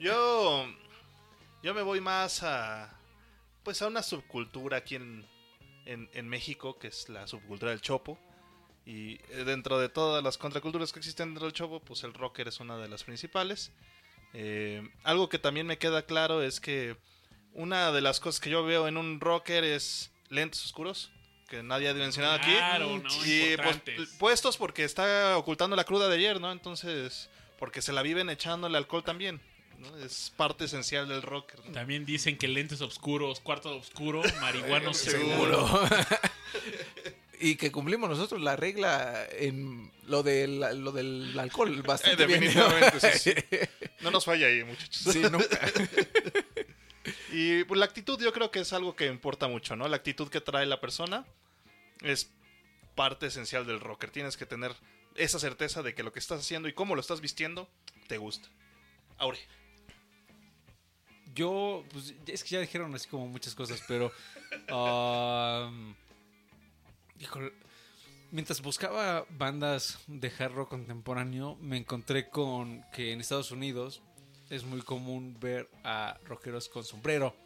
Yo, 0.00 0.66
yo 1.62 1.74
me 1.74 1.82
voy 1.82 2.00
más 2.00 2.42
a, 2.42 2.95
pues 3.66 3.82
a 3.82 3.88
una 3.88 4.04
subcultura 4.04 4.76
aquí 4.76 4.94
en, 4.94 5.26
en, 5.86 6.08
en 6.12 6.28
México, 6.28 6.78
que 6.78 6.86
es 6.86 7.08
la 7.08 7.26
subcultura 7.26 7.72
del 7.72 7.80
chopo. 7.80 8.16
Y 8.84 9.14
eh, 9.14 9.42
dentro 9.44 9.80
de 9.80 9.88
todas 9.88 10.22
las 10.22 10.38
contraculturas 10.38 10.92
que 10.92 11.00
existen 11.00 11.30
dentro 11.30 11.46
del 11.46 11.52
chopo, 11.52 11.80
pues 11.80 12.04
el 12.04 12.14
rocker 12.14 12.46
es 12.46 12.60
una 12.60 12.78
de 12.78 12.86
las 12.86 13.02
principales. 13.02 13.72
Eh, 14.34 14.88
algo 15.02 15.28
que 15.28 15.40
también 15.40 15.66
me 15.66 15.78
queda 15.78 16.02
claro 16.02 16.42
es 16.42 16.60
que 16.60 16.96
una 17.54 17.90
de 17.90 18.02
las 18.02 18.20
cosas 18.20 18.40
que 18.40 18.50
yo 18.50 18.64
veo 18.64 18.86
en 18.86 18.96
un 18.96 19.18
rocker 19.18 19.64
es 19.64 20.12
lentes 20.28 20.64
oscuros, 20.64 21.10
que 21.48 21.64
nadie 21.64 21.88
ha 21.88 21.94
mencionado 21.94 22.34
aquí. 22.34 22.52
Claro, 22.52 22.98
¿no? 22.98 23.26
Y 23.26 23.56
pues, 23.56 24.10
puestos 24.20 24.56
porque 24.56 24.84
está 24.84 25.36
ocultando 25.36 25.74
la 25.74 25.82
cruda 25.82 26.06
de 26.06 26.14
ayer, 26.14 26.40
¿no? 26.40 26.52
Entonces, 26.52 27.30
porque 27.58 27.82
se 27.82 27.92
la 27.92 28.02
viven 28.02 28.30
echándole 28.30 28.78
alcohol 28.78 29.02
también. 29.02 29.40
¿No? 29.78 29.96
Es 29.98 30.32
parte 30.36 30.64
esencial 30.64 31.08
del 31.08 31.22
rocker. 31.22 31.64
¿no? 31.64 31.72
También 31.72 32.04
dicen 32.04 32.36
que 32.36 32.48
lentes 32.48 32.80
oscuros, 32.80 33.40
cuarto 33.40 33.76
oscuro, 33.76 34.22
marihuano 34.40 34.94
Seguro. 34.94 35.66
y 37.40 37.56
que 37.56 37.70
cumplimos 37.70 38.08
nosotros 38.08 38.40
la 38.40 38.56
regla 38.56 39.26
en 39.30 39.92
lo 40.04 40.22
del, 40.22 40.60
lo 40.82 40.92
del 40.92 41.38
alcohol 41.38 41.78
Eh, 41.78 41.82
bastante 41.82 42.26
bien, 42.26 42.40
¿no? 42.40 42.68
definitivamente, 42.68 43.18
sí, 43.18 43.32
sí. 43.34 43.56
No 44.00 44.10
nos 44.10 44.24
falla 44.24 44.46
ahí, 44.46 44.62
muchachos. 44.64 45.12
Sí, 45.12 45.20
nunca. 45.20 45.60
Y 47.32 47.64
pues, 47.64 47.78
la 47.78 47.86
actitud 47.86 48.20
yo 48.20 48.32
creo 48.32 48.50
que 48.50 48.60
es 48.60 48.72
algo 48.72 48.96
que 48.96 49.06
importa 49.06 49.48
mucho, 49.48 49.76
¿no? 49.76 49.88
La 49.88 49.96
actitud 49.96 50.28
que 50.28 50.40
trae 50.40 50.66
la 50.66 50.80
persona 50.80 51.26
es 52.02 52.30
parte 52.94 53.26
esencial 53.26 53.66
del 53.66 53.80
rocker. 53.80 54.10
Tienes 54.10 54.36
que 54.36 54.46
tener 54.46 54.74
esa 55.14 55.38
certeza 55.38 55.82
de 55.82 55.94
que 55.94 56.02
lo 56.02 56.12
que 56.12 56.18
estás 56.18 56.40
haciendo 56.40 56.68
y 56.68 56.72
cómo 56.72 56.94
lo 56.94 57.00
estás 57.00 57.20
vistiendo 57.20 57.68
te 58.06 58.18
gusta. 58.18 58.48
Aure. 59.18 59.38
Yo, 61.36 61.84
pues 61.92 62.14
es 62.26 62.42
que 62.42 62.50
ya 62.50 62.60
dijeron 62.60 62.94
así 62.94 63.08
como 63.08 63.28
muchas 63.28 63.54
cosas, 63.54 63.82
pero. 63.86 64.10
um, 64.72 65.94
híjole, 67.20 67.52
mientras 68.30 68.62
buscaba 68.62 69.26
bandas 69.30 69.98
de 70.06 70.32
hard 70.36 70.52
rock 70.52 70.70
contemporáneo, 70.70 71.56
me 71.60 71.76
encontré 71.76 72.30
con 72.30 72.84
que 72.92 73.12
en 73.12 73.20
Estados 73.20 73.50
Unidos 73.50 74.02
es 74.50 74.64
muy 74.64 74.80
común 74.80 75.36
ver 75.38 75.68
a 75.84 76.18
rockeros 76.24 76.68
con 76.68 76.84
sombrero. 76.84 77.36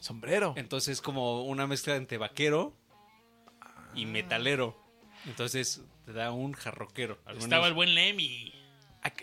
Sombrero. 0.00 0.54
Entonces 0.56 0.94
es 0.94 1.00
como 1.00 1.44
una 1.44 1.66
mezcla 1.66 1.94
entre 1.94 2.18
vaquero 2.18 2.74
y 3.94 4.06
metalero. 4.06 4.76
Entonces 5.26 5.82
te 6.04 6.12
da 6.12 6.32
un 6.32 6.52
jarroquero. 6.52 7.18
Estaba 7.38 7.68
el 7.68 7.74
buen 7.74 7.94
Lemmy. 7.94 8.52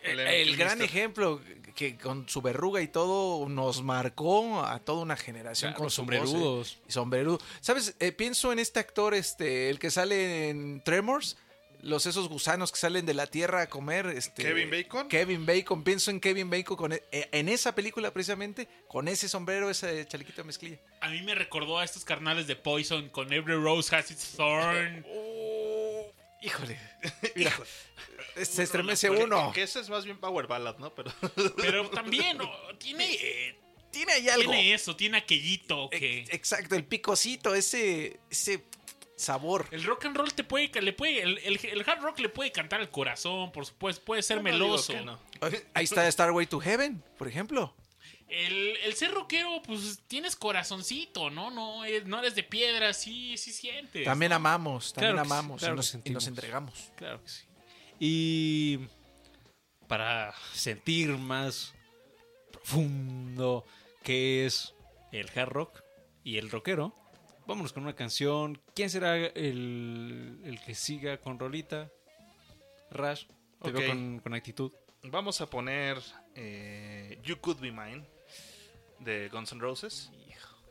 El 0.04 0.56
gran 0.56 0.82
ejemplo 0.82 1.42
que 1.78 1.96
con 1.96 2.28
su 2.28 2.42
verruga 2.42 2.82
y 2.82 2.88
todo 2.88 3.48
nos 3.48 3.84
marcó 3.84 4.66
a 4.66 4.80
toda 4.80 5.04
una 5.04 5.16
generación 5.16 5.72
Claro, 5.74 5.84
con 5.84 5.92
sombrerudos. 5.92 6.34
voz, 6.34 6.74
eh, 6.74 6.80
y 6.90 6.92
sombrerudo. 6.92 7.40
¿Sabes? 7.62 7.94
Eh, 8.00 8.12
pienso 8.12 8.52
en 8.52 8.58
este 8.58 8.80
actor, 8.80 9.14
este, 9.14 9.70
el 9.70 9.78
que 9.78 9.92
sale 9.92 10.50
en 10.50 10.82
Tremors, 10.84 11.38
los 11.84 12.08
esos 12.08 12.28
gusanos 12.30 12.72
que 12.72 12.80
salen 12.80 13.06
de 13.06 13.14
la 13.14 13.28
tierra 13.28 13.62
a 13.62 13.68
comer. 13.70 14.08
Este, 14.08 14.42
¿Kevin 14.42 14.72
Bacon? 14.72 15.08
Kevin 15.08 15.46
Bacon. 15.46 15.84
Pienso 15.84 16.10
en 16.10 16.20
Kevin 16.20 16.50
Bacon 16.50 16.76
con 16.76 16.94
e- 16.94 17.04
eh, 17.12 17.30
en 17.32 17.48
esa 17.48 17.76
película 17.76 18.10
precisamente, 18.12 18.68
con 18.88 19.08
ese 19.08 19.30
sombrero, 19.30 19.70
ese 19.70 20.04
chalequito 20.08 20.42
de 20.42 20.48
mezclilla. 20.48 20.78
A 21.02 21.10
mí 21.10 21.22
me 21.22 21.36
recordó 21.36 21.78
a 21.78 21.86
estos 21.86 22.04
carnales 22.04 22.48
de 22.48 22.56
Poison 22.56 23.08
con 23.10 23.32
Every 23.32 23.54
Rose 23.62 23.96
Has 23.96 24.10
Its 24.10 24.32
Thorn. 24.36 25.06
Híjole. 26.42 26.80
Mira, 27.36 27.52
se 28.46 28.64
estremece 28.64 29.10
Que- 29.10 29.24
uno. 29.24 29.52
Que 29.54 29.64
ese 29.64 29.80
es 29.80 29.90
más 29.90 30.06
bien 30.06 30.18
power 30.20 30.48
ballad, 30.48 30.78
¿no? 30.78 30.94
Pero 30.94 31.12
Pero 31.58 31.90
también 31.90 32.38
¿no? 32.38 32.50
tiene, 32.78 33.14
eh, 33.14 33.60
Tiene 33.92 34.12
ahí 34.14 34.30
algo. 34.30 34.52
tiene 34.52 34.74
eso, 34.74 34.96
tiene 34.96 35.18
aquellito 35.18 35.90
que... 35.90 36.26
Exacto, 36.30 36.76
el 36.76 36.84
picocito, 36.86 37.56
ese, 37.56 38.20
ese 38.30 38.66
sabor. 39.16 39.66
El 39.72 39.84
rock 39.86 40.06
and 40.06 40.18
roll 40.18 40.32
te 40.34 40.44
puede, 40.44 40.70
le 40.82 40.94
puede 40.94 41.22
el, 41.24 41.38
el- 41.40 41.60
el 41.66 41.90
hard 41.90 42.02
rock 42.02 42.20
le 42.20 42.30
puede 42.30 42.52
cantar 42.52 42.80
al 42.82 42.90
corazón, 42.92 43.52
por 43.52 43.66
supuesto, 43.66 44.04
puede 44.06 44.22
ser 44.22 44.38
No 44.38 44.44
meloso. 44.44 44.94
no. 45.04 45.20
Ahí 45.74 45.86
está 45.86 46.10
Starway 46.12 46.46
to 46.48 46.60
Heaven, 46.60 47.02
por 47.18 47.28
ejemplo. 47.28 47.74
El, 48.28 48.76
el 48.84 48.94
ser 48.94 49.12
rockero, 49.12 49.62
pues 49.66 50.02
tienes 50.08 50.36
corazoncito, 50.36 51.30
¿no? 51.30 51.50
No, 51.50 51.86
eh, 51.86 52.04
no 52.06 52.20
eres 52.20 52.36
de 52.36 52.44
piedra, 52.44 52.94
sí, 52.94 53.38
sí 53.38 53.54
sientes. 53.54 54.04
También 54.04 54.32
¿no? 54.32 54.36
amamos, 54.36 54.92
también 54.92 55.14
Claro 55.14 55.24
que 55.24 55.28
sí, 55.30 55.34
amamos 55.34 55.60
claro 55.62 55.82
y, 56.04 56.10
nos 56.12 56.28
entregamos. 56.28 56.92
Claro 56.98 57.24
que 57.24 57.30
sí. 57.30 57.46
Y 58.00 58.80
para 59.88 60.34
sentir 60.54 61.10
más 61.18 61.74
profundo 62.52 63.66
qué 64.04 64.46
es 64.46 64.74
el 65.12 65.30
hard 65.36 65.50
rock 65.50 65.82
y 66.24 66.38
el 66.38 66.50
rockero, 66.52 66.94
vámonos 67.46 67.74
con 67.74 67.84
una 67.84 67.96
canción. 67.96 68.62
¿Quién 68.76 68.90
será 68.90 69.16
el, 69.18 70.40
el 70.44 70.60
que 70.66 70.76
siga 70.76 71.18
con 71.18 71.40
Rolita? 71.40 71.90
Rash, 72.92 73.26
te 73.62 73.70
Ok. 73.70 73.78
veo 73.78 73.90
con, 73.90 74.20
con 74.20 74.34
actitud. 74.34 74.72
Vamos 75.04 75.42
a 75.42 75.50
poner 75.50 75.98
eh, 76.36 77.20
You 77.24 77.40
Could 77.40 77.60
Be 77.60 77.72
Mine 77.72 78.06
de 79.00 79.30
Guns 79.30 79.52
N' 79.54 79.62
Roses. 79.62 80.12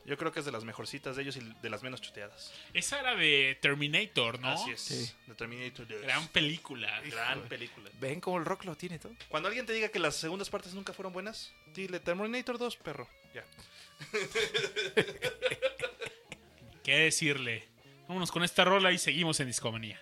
Yo 0.07 0.17
creo 0.17 0.31
que 0.31 0.39
es 0.39 0.45
de 0.45 0.53
las 0.53 0.63
mejorcitas 0.63 1.17
de 1.17 1.23
ellos 1.23 1.35
y 1.35 1.41
de 1.61 1.69
las 1.69 1.83
menos 1.83 2.01
chuteadas. 2.01 2.53
Esa 2.73 3.01
era 3.01 3.13
de 3.13 3.57
Terminator, 3.61 4.39
¿no? 4.39 4.51
Así 4.51 4.71
es. 4.71 4.79
Sí. 4.79 5.11
De 5.27 5.35
Terminator 5.35 5.85
2. 5.85 6.01
Gran 6.01 6.29
película. 6.29 7.01
Gran 7.01 7.41
película. 7.49 7.89
¿Ven 7.99 8.21
cómo 8.21 8.37
el 8.37 8.45
rock 8.45 8.63
lo 8.63 8.77
tiene 8.77 8.99
todo? 8.99 9.13
Cuando 9.27 9.49
alguien 9.49 9.65
te 9.65 9.73
diga 9.73 9.89
que 9.89 9.99
las 9.99 10.15
segundas 10.15 10.49
partes 10.49 10.73
nunca 10.73 10.93
fueron 10.93 11.11
buenas, 11.11 11.51
dile 11.73 11.99
Terminator 11.99 12.57
2, 12.57 12.77
perro. 12.77 13.09
Ya. 13.33 13.43
¿Qué 16.83 16.99
decirle? 16.99 17.67
Vámonos 18.07 18.31
con 18.31 18.45
esta 18.45 18.63
rola 18.63 18.93
y 18.93 18.97
seguimos 18.97 19.41
en 19.41 19.47
Discomanía. 19.47 20.01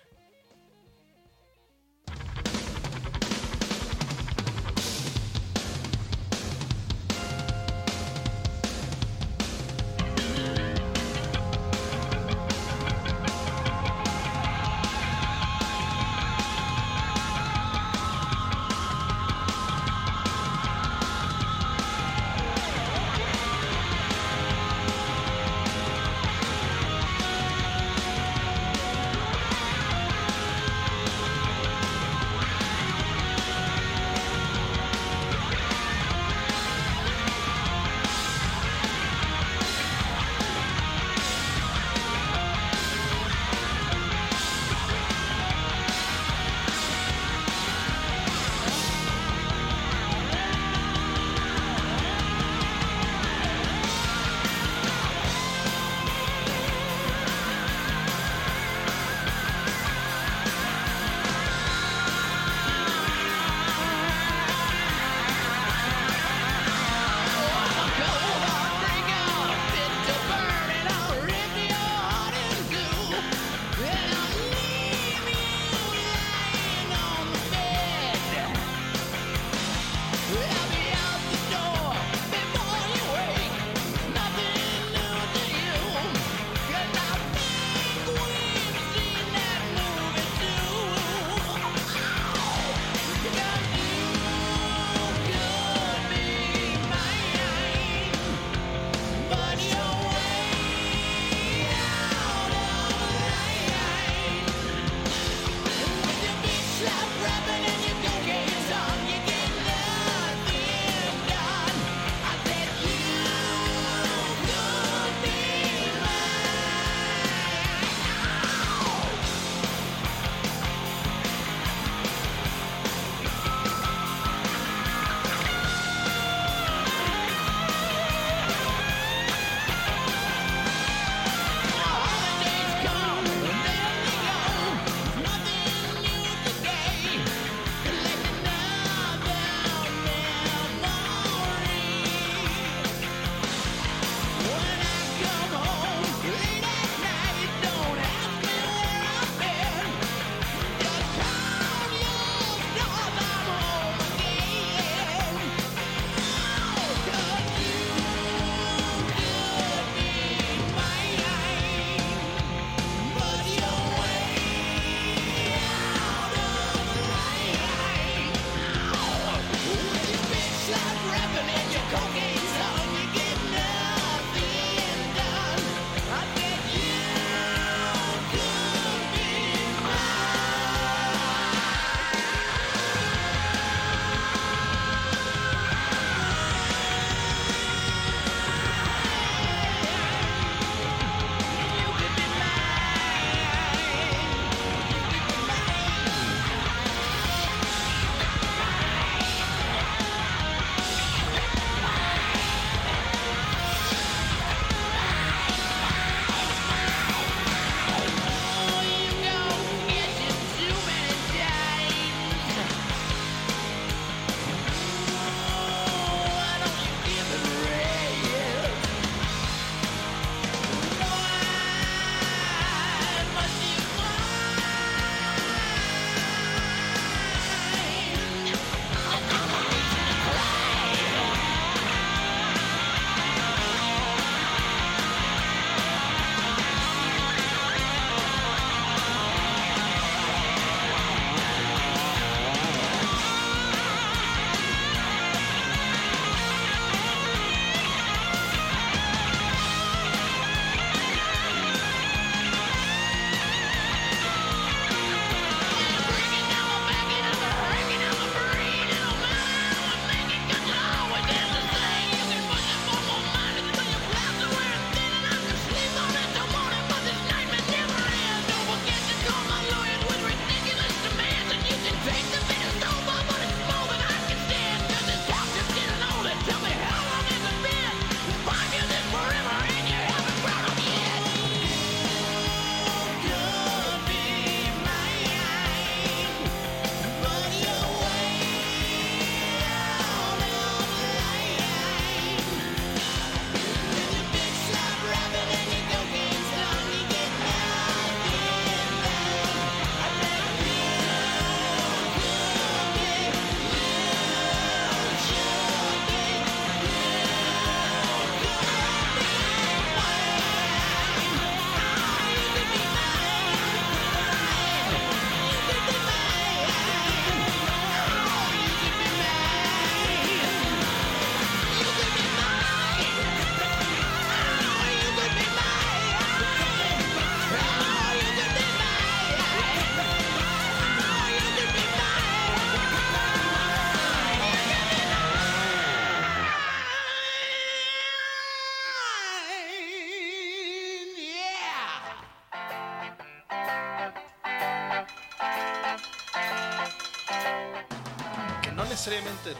Necesariamente 349.05 349.53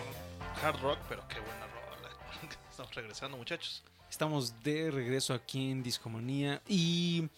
hard 0.64 0.82
rock, 0.82 0.98
pero 1.08 1.24
qué 1.28 1.39
buena 1.39 1.68
rola. 1.68 2.10
Estamos 2.72 2.96
regresando, 2.96 3.38
muchachos. 3.38 3.84
Estamos 4.10 4.64
de 4.64 4.89
regreso 4.89 5.36
aquí 5.36 5.70
en 5.70 5.84
Discomanía 5.84 6.64
y 6.68 7.30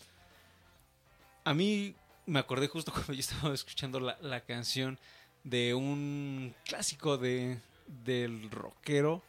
a 1.43 1.53
mí 1.53 1.95
me 2.25 2.39
acordé 2.39 2.69
justo 2.69 2.91
cuando 2.93 3.11
yo 3.11 3.19
estaba 3.19 3.53
escuchando 3.53 3.99
la, 3.99 4.17
la 4.21 4.39
canción 4.39 4.97
de 5.43 5.73
un 5.73 6.55
clásico 6.65 7.17
de, 7.17 7.59
del 8.05 8.51
rockero 8.51 9.21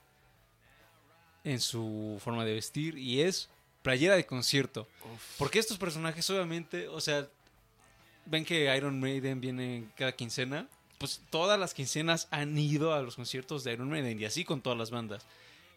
en 1.42 1.58
su 1.60 2.20
forma 2.22 2.44
de 2.44 2.54
vestir 2.54 2.96
y 2.96 3.22
es 3.22 3.48
playera 3.82 4.14
de 4.14 4.24
concierto. 4.24 4.86
Porque 5.36 5.58
estos 5.58 5.78
personajes 5.78 6.30
obviamente, 6.30 6.86
o 6.86 7.00
sea, 7.00 7.26
ven 8.24 8.44
que 8.44 8.72
Iron 8.76 9.00
Maiden 9.00 9.40
viene 9.40 9.88
cada 9.96 10.12
quincena, 10.12 10.68
pues 10.98 11.22
todas 11.30 11.58
las 11.58 11.74
quincenas 11.74 12.28
han 12.30 12.58
ido 12.58 12.92
a 12.92 13.00
los 13.02 13.16
conciertos 13.16 13.64
de 13.64 13.72
Iron 13.72 13.88
Maiden 13.88 14.20
y 14.20 14.24
así 14.24 14.44
con 14.44 14.60
todas 14.60 14.78
las 14.78 14.90
bandas. 14.90 15.24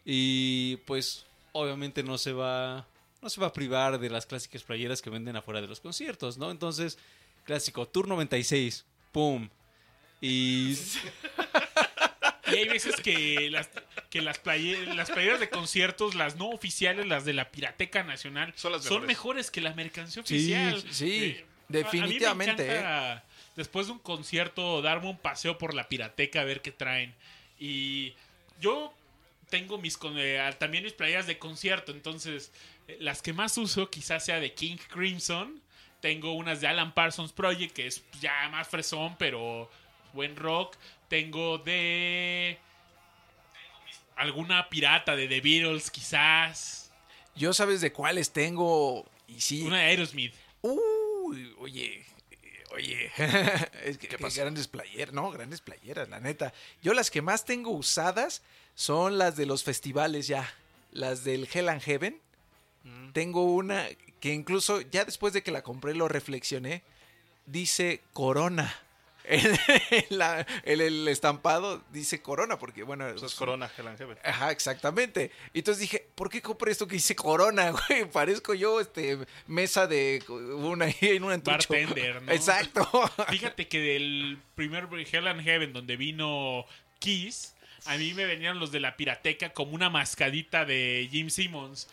Y 0.04 0.76
pues 0.86 1.26
obviamente 1.52 2.02
no 2.02 2.18
se 2.18 2.32
va 2.32 2.86
no 3.20 3.30
se 3.30 3.40
va 3.40 3.46
a 3.48 3.52
privar 3.52 4.00
de 4.00 4.10
las 4.10 4.26
clásicas 4.26 4.64
playeras 4.64 5.00
que 5.00 5.08
venden 5.10 5.36
afuera 5.36 5.60
de 5.60 5.68
los 5.68 5.78
conciertos, 5.78 6.38
¿no? 6.38 6.50
Entonces, 6.50 6.98
clásico 7.44 7.86
Tour 7.86 8.08
96, 8.08 8.84
pum. 9.12 9.48
Y 10.20 10.76
Y 12.46 12.56
hay 12.56 12.68
veces 12.68 12.96
que 12.96 13.48
las, 13.50 13.70
que 14.10 14.20
las, 14.20 14.42
playe- 14.42 14.84
las 14.94 15.10
playeras 15.10 15.40
de 15.40 15.48
conciertos, 15.48 16.14
las 16.14 16.36
no 16.36 16.50
oficiales, 16.50 17.06
las 17.06 17.24
de 17.24 17.32
la 17.32 17.50
Pirateca 17.50 18.02
Nacional, 18.02 18.52
Son 18.56 18.72
las 18.72 18.82
son 18.84 19.06
mejores. 19.06 19.50
que 19.50 19.60
la 19.62 19.72
mercancía 19.74 20.22
Sí, 20.26 20.34
oficial. 20.34 20.84
sí, 20.90 21.24
Eh, 21.24 21.46
definitivamente, 21.68 22.62
A 22.62 22.66
mí 22.66 22.68
me 22.68 22.76
encanta, 22.80 23.24
después 23.56 23.86
de 23.86 23.92
un 23.92 23.98
concierto, 23.98 24.82
darme 24.82 25.10
un 25.10 25.18
paseo 25.18 25.58
por 25.58 25.74
la 25.74 25.88
Pirateca 25.88 26.40
a 26.40 26.44
ver 26.44 26.62
qué 26.62 26.72
traen. 26.72 27.14
Y 27.58 28.14
yo 28.60 28.92
tengo 29.50 29.78
mis 29.78 29.98
eh, 30.16 30.54
también 30.58 30.84
mis 30.84 30.94
playeras 30.94 31.26
de 31.26 31.38
concierto, 31.38 31.92
entonces 31.92 32.52
eh, 32.88 32.96
las 33.00 33.20
que 33.22 33.32
más 33.32 33.58
uso 33.58 33.90
quizás 33.90 34.24
sea 34.24 34.40
de 34.40 34.54
King 34.54 34.76
Crimson. 34.88 35.60
Tengo 36.00 36.32
unas 36.32 36.60
de 36.60 36.66
Alan 36.66 36.94
Parsons 36.94 37.32
Project, 37.32 37.74
que 37.74 37.86
es 37.86 38.02
ya 38.20 38.48
más 38.48 38.66
fresón, 38.66 39.14
pero 39.18 39.70
buen 40.12 40.34
rock. 40.34 40.76
Tengo 41.08 41.58
de 41.58 42.58
alguna 44.16 44.68
pirata 44.68 45.14
de 45.14 45.28
The 45.28 45.40
Beatles, 45.40 45.90
quizás. 45.90 46.90
Yo 47.36 47.52
sabes 47.52 47.80
de 47.80 47.92
cuáles 47.92 48.32
tengo 48.32 49.06
y 49.28 49.40
sí. 49.40 49.62
Una 49.62 49.78
de 49.78 49.84
Aerosmith. 49.84 50.34
Uy, 50.62 51.54
oye, 51.58 52.04
oye, 52.74 53.10
es 53.84 53.98
que, 53.98 54.08
¿Qué 54.08 54.16
que 54.16 54.28
grandes 54.30 54.68
playeras, 54.68 55.14
no, 55.14 55.30
grandes 55.30 55.60
playeras, 55.60 56.08
la 56.08 56.20
neta. 56.20 56.52
Yo 56.82 56.94
las 56.94 57.10
que 57.10 57.22
más 57.22 57.44
tengo 57.44 57.70
usadas 57.70 58.42
son 58.74 59.18
las 59.18 59.36
de 59.36 59.46
los 59.46 59.64
festivales 59.64 60.26
ya, 60.26 60.52
las 60.90 61.24
del 61.24 61.48
Hell 61.52 61.68
and 61.68 61.82
Heaven. 61.82 62.20
Mm. 62.84 63.12
Tengo 63.12 63.44
una 63.44 63.86
que 64.20 64.32
incluso 64.32 64.80
ya 64.80 65.04
después 65.04 65.32
de 65.32 65.42
que 65.42 65.50
la 65.50 65.62
compré 65.62 65.94
lo 65.94 66.08
reflexioné, 66.08 66.82
dice 67.46 68.00
Corona. 68.12 68.74
En, 69.90 70.18
la- 70.18 70.46
en 70.64 70.80
el 70.80 71.06
estampado 71.08 71.82
dice 71.92 72.20
Corona, 72.22 72.58
porque 72.58 72.82
bueno, 72.82 73.08
Eso 73.08 73.26
es 73.26 73.34
Corona 73.34 73.68
Heaven. 73.68 73.96
Ajá, 74.24 74.50
exactamente. 74.50 75.30
Y 75.52 75.58
entonces 75.60 75.80
dije, 75.80 76.06
¿por 76.14 76.28
qué 76.30 76.40
compré 76.42 76.72
esto 76.72 76.86
que 76.86 76.94
dice 76.96 77.14
Corona, 77.14 77.70
güey? 77.88 78.04
Parezco 78.10 78.54
yo, 78.54 78.80
este, 78.80 79.18
mesa 79.46 79.86
de 79.86 80.22
una 80.28 80.86
en 81.00 81.24
un 81.24 81.32
antucho. 81.32 81.52
Bartender, 81.52 82.22
¿no? 82.22 82.32
Exacto. 82.32 82.88
Fíjate 83.28 83.68
que 83.68 83.78
del 83.80 84.38
primer 84.54 84.88
Hell 84.92 85.26
and 85.28 85.42
Heaven 85.42 85.72
donde 85.72 85.96
vino 85.96 86.64
Kiss, 86.98 87.54
a 87.86 87.96
mí 87.96 88.14
me 88.14 88.26
venían 88.26 88.58
los 88.58 88.70
de 88.70 88.80
la 88.80 88.96
pirateca 88.96 89.52
como 89.52 89.72
una 89.72 89.90
mascadita 89.90 90.64
de 90.64 91.08
Jim 91.10 91.30
Simmons. 91.30 91.88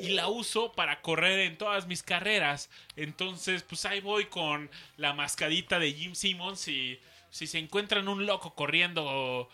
Y 0.00 0.10
la 0.10 0.28
uso 0.28 0.72
para 0.72 1.00
correr 1.00 1.40
en 1.40 1.58
todas 1.58 1.86
mis 1.86 2.02
carreras. 2.02 2.70
Entonces, 2.96 3.62
pues 3.62 3.84
ahí 3.84 4.00
voy 4.00 4.26
con 4.26 4.70
la 4.96 5.12
mascadita 5.12 5.78
de 5.78 5.92
Jim 5.92 6.14
Simmons 6.14 6.68
y 6.68 6.98
si 7.30 7.46
se 7.46 7.58
encuentran 7.58 8.08
un 8.08 8.26
loco 8.26 8.54
corriendo 8.54 9.48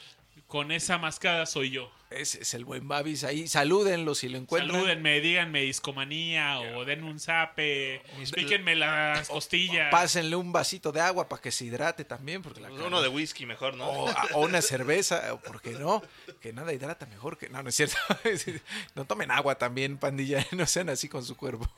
con 0.47 0.72
esa 0.72 0.99
mascada 0.99 1.47
soy 1.47 1.70
yo. 1.70 1.91
Ese 2.11 2.41
es 2.41 2.55
el 2.55 2.64
buen 2.64 2.89
Babis 2.89 3.22
ahí. 3.22 3.49
Salúdenlo 3.49 4.14
si 4.14 4.30
lo 4.30 4.39
encuentran. 4.39 4.72
Salúdenme, 4.74 5.20
díganme 5.20 5.61
discomanía 5.61 6.59
o 6.59 6.86
denme 6.86 7.11
un 7.11 7.20
zape, 7.20 8.01
píquenme 8.34 8.76
las 8.76 9.28
costillas. 9.28 9.91
Pásenle 9.91 10.34
un 10.34 10.51
vasito 10.51 10.91
de 10.91 11.03
agua 11.03 11.28
para 11.28 11.43
que 11.43 11.51
se 11.51 11.66
hidrate 11.66 12.07
también. 12.07 12.41
Porque 12.41 12.61
la 12.61 12.70
Uno 12.70 13.03
de 13.03 13.09
whisky 13.09 13.45
mejor, 13.45 13.74
¿no? 13.76 13.86
O, 13.91 14.09
a- 14.09 14.26
o 14.32 14.41
una 14.41 14.62
cerveza, 14.62 15.34
o 15.34 15.39
¿por 15.41 15.61
qué 15.61 15.72
no? 15.72 16.03
Que 16.41 16.55
nada 16.55 16.72
hidrata 16.72 17.05
mejor 17.05 17.36
que... 17.36 17.51
No, 17.51 17.62
no 17.62 17.68
es 17.68 17.74
cierto. 17.74 17.97
No 18.95 19.05
tomen 19.05 19.30
agua 19.30 19.57
también, 19.57 19.99
pandilla. 19.99 20.47
No 20.53 20.64
sean 20.64 20.89
así 20.89 21.11
con 21.11 21.22
su 21.24 21.36
cuerpo. 21.36 21.70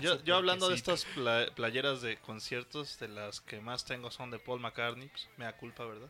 Yo, 0.00 0.20
yo 0.24 0.36
hablando 0.36 0.68
de 0.70 0.74
estas 0.74 1.04
pla- 1.04 1.46
playeras 1.54 2.02
de 2.02 2.16
conciertos, 2.16 2.98
de 2.98 3.06
las 3.06 3.40
que 3.40 3.60
más 3.60 3.84
tengo 3.84 4.10
son 4.10 4.32
de 4.32 4.40
Paul 4.40 4.58
McCartney, 4.58 5.06
pues, 5.06 5.28
me 5.36 5.44
da 5.44 5.56
culpa, 5.56 5.84
¿verdad? 5.84 6.08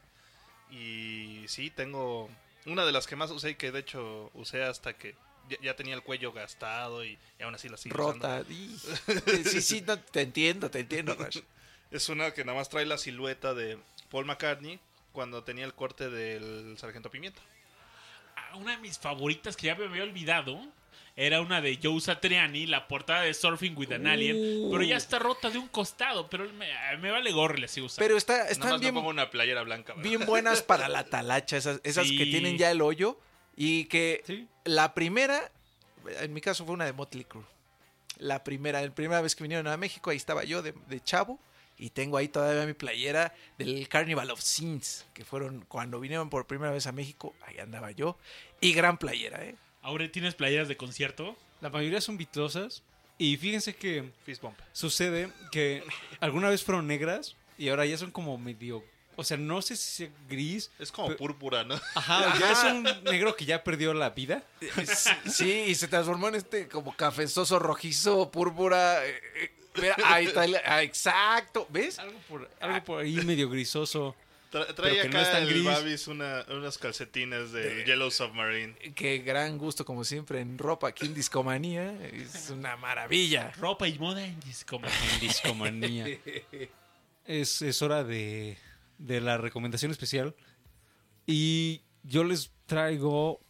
Y 0.73 1.45
sí, 1.49 1.71
tengo 1.71 2.29
una 2.67 2.85
de 2.85 2.93
las 2.93 3.07
que 3.07 3.15
más 3.17 3.31
usé 3.31 3.51
y 3.51 3.55
que 3.57 3.71
de 3.73 3.81
hecho 3.81 4.31
usé 4.35 4.63
hasta 4.65 4.95
que 4.97 5.15
ya, 5.49 5.59
ya 5.61 5.77
tenía 5.77 5.95
el 5.95 6.03
cuello 6.03 6.33
gastado 6.33 7.05
y, 7.05 7.19
y 7.39 7.43
aún 7.43 7.55
así 7.55 7.69
la 7.69 7.77
sigo 7.77 7.95
usando. 8.09 8.27
Rota. 8.27 8.51
Y- 8.51 8.77
Sí, 9.45 9.61
sí, 9.61 9.85
no, 9.87 9.99
te 9.99 10.23
entiendo, 10.23 10.71
te 10.71 10.81
entiendo, 10.81 11.15
Rash. 11.15 11.39
Es 11.91 12.09
una 12.09 12.33
que 12.33 12.43
nada 12.43 12.57
más 12.57 12.71
trae 12.71 12.87
la 12.87 12.97
silueta 12.97 13.53
de 13.53 13.79
Paul 14.11 14.25
McCartney 14.25 14.81
cuando 15.13 15.45
tenía 15.45 15.67
el 15.67 15.75
corte 15.75 16.09
del 16.09 16.79
Sargento 16.79 17.11
Pimienta. 17.11 17.43
Ah, 18.35 18.57
Una 18.57 18.71
de 18.73 18.79
mis 18.79 18.99
favoritas 18.99 19.57
que 19.59 19.67
ya 19.67 19.75
me 19.75 19.85
había 19.85 20.03
olvidado 20.05 20.59
era 21.17 21.41
una 21.41 21.61
de 21.61 21.79
Joe 21.83 22.01
Satriani, 22.01 22.67
la 22.67 22.89
portada 22.89 23.23
de 23.23 23.35
Surfing 23.35 23.77
with 23.77 23.93
an 23.93 24.07
Alien, 24.07 24.69
pero 24.71 24.83
ya 24.83 24.97
está 24.97 25.19
rota 25.19 25.51
de 25.51 25.59
un 25.59 25.69
costado, 25.69 26.29
pero 26.31 26.51
me, 26.53 26.69
me 26.99 27.11
vale 27.11 27.31
gorro, 27.33 27.57
le 27.57 27.69
sigo 27.69 27.87
usando. 27.87 28.05
Pero 28.07 28.17
está, 28.17 28.39
Nada 28.39 28.49
están 28.51 28.71
más 28.71 28.81
bien, 28.81 28.95
me 28.95 29.01
pongo 29.01 29.11
una 29.11 29.31
playera 29.31 29.63
blanca. 29.63 29.95
¿verdad? 29.95 30.09
bien 30.09 30.25
buenas 30.27 30.63
para 30.63 30.89
la 30.89 31.05
talacha, 31.05 31.57
esas, 31.57 31.81
esas 31.85 32.07
Sí. 32.09 32.17
que 32.17 32.25
tienen 32.27 32.57
ya 32.59 32.71
el 32.71 32.81
hoyo. 32.81 33.19
Y 33.57 33.85
que 33.85 34.23
Sí. 34.27 34.49
la 34.65 34.95
primera, 34.95 35.53
en 36.21 36.33
mi 36.33 36.41
caso 36.41 36.65
fue 36.65 36.73
una 36.75 36.87
de 36.87 36.93
Motley 36.95 37.25
Crue. 37.25 37.45
La 38.19 38.43
primera, 38.45 38.81
la 38.81 38.91
primera 38.95 39.21
vez 39.21 39.37
que 39.37 39.43
vinieron 39.45 39.67
a 39.67 39.77
México, 39.77 40.09
ahí 40.11 40.17
estaba 40.17 40.45
yo 40.45 40.63
de, 40.63 40.73
de 40.89 41.01
chavo. 41.01 41.39
Y 41.79 41.91
tengo 41.91 42.17
ahí 42.17 42.29
todavía 42.29 42.65
mi 42.65 42.75
playera 42.75 43.35
del 43.59 43.89
Carnival 43.89 44.31
of 44.31 44.41
Sins, 44.41 45.05
que 45.15 45.25
fueron 45.25 45.65
cuando 45.69 45.99
vinieron 46.01 46.31
por 46.31 46.47
primera 46.47 46.71
vez 46.73 46.87
a 46.87 46.93
México, 46.93 47.35
ahí 47.47 47.59
andaba 47.59 47.91
yo. 47.91 48.17
Y 48.61 48.73
gran 48.73 48.99
playera, 48.99 49.45
¿eh? 49.45 49.57
Ahora 49.83 50.11
tienes 50.11 50.35
playeras 50.35 50.69
de 50.69 50.77
concierto. 50.77 51.37
la 51.61 51.69
mayoría 51.71 52.01
son 52.01 52.17
vitrosas. 52.17 52.83
Y 53.19 53.37
fíjense 53.37 53.75
que 53.77 54.11
Fist 54.25 54.43
bump. 54.43 54.59
sucede 54.73 55.31
que 55.53 55.85
alguna 56.21 56.49
vez 56.49 56.65
fueron 56.65 56.87
negras 56.87 57.37
y 57.59 57.69
ahora 57.69 57.85
ya 57.87 57.97
son 57.99 58.11
como 58.11 58.37
medio... 58.39 58.83
O 59.15 59.23
sea, 59.25 59.37
no 59.37 59.61
sé 59.61 59.77
si 59.77 60.07
sea 60.07 60.09
gris. 60.29 60.71
Es 60.79 60.91
como 60.91 61.09
Pero- 61.09 61.19
púrpura, 61.19 61.63
¿no? 61.65 61.75
Ajá, 61.95 62.35
ya 62.41 62.51
es 62.53 62.65
un 62.65 62.83
negro 63.05 63.37
que 63.37 63.45
ya 63.45 63.63
perdió 63.63 63.93
la 63.93 64.11
vida. 64.11 64.43
Sí, 65.31 65.65
y 65.69 65.75
se 65.75 65.87
transformó 65.87 66.29
en 66.29 66.37
este 66.37 66.67
como 66.67 66.97
cafezoso, 66.97 67.59
rojizo, 67.59 68.31
púrpura. 68.31 69.07
eh, 69.07 69.21
eh, 69.37 69.51
mira, 69.77 69.97
ahí 70.07 70.27
está, 70.27 70.45
el- 70.47 70.57
ah, 70.65 70.83
exacto, 70.83 71.67
¿ves? 71.71 71.99
Algo 71.99 72.19
por, 72.29 72.51
algo 72.61 72.83
por 72.85 73.03
ahí 73.03 73.17
medio 73.17 73.51
grisoso. 73.51 74.17
Tra- 74.53 74.75
trae 74.75 75.01
acá 75.01 75.09
no 75.09 75.21
es 75.21 75.33
tan 75.33 75.43
el 75.45 75.49
gris. 75.49 75.65
Babis 75.65 76.07
una, 76.09 76.45
unos 76.51 76.77
calcetines 76.77 77.53
de 77.53 77.85
Yellow 77.87 78.11
Submarine. 78.11 78.75
Qué 78.95 79.19
gran 79.19 79.57
gusto, 79.57 79.85
como 79.85 80.05
siempre, 80.05 80.41
en 80.41 80.59
ropa 80.59 80.89
aquí 80.89 81.07
en 81.07 81.15
Discomanía. 81.15 81.91
Es 82.09 82.51
una 82.51 82.77
maravilla. 82.77 83.51
Ropa 83.53 83.89
y 83.89 83.99
moda 83.99 84.25
en 84.25 84.39
disco. 84.41 84.79
En 85.15 85.21
discomanía. 85.21 86.07
Es, 87.25 87.63
es 87.63 87.81
hora 87.83 88.05
de, 88.05 88.59
de 88.99 89.21
la 89.23 89.39
recomendación 89.39 89.91
especial. 89.91 90.35
Y 91.27 91.81
yo 92.03 92.23
les 92.25 92.51
traigo 92.67 93.41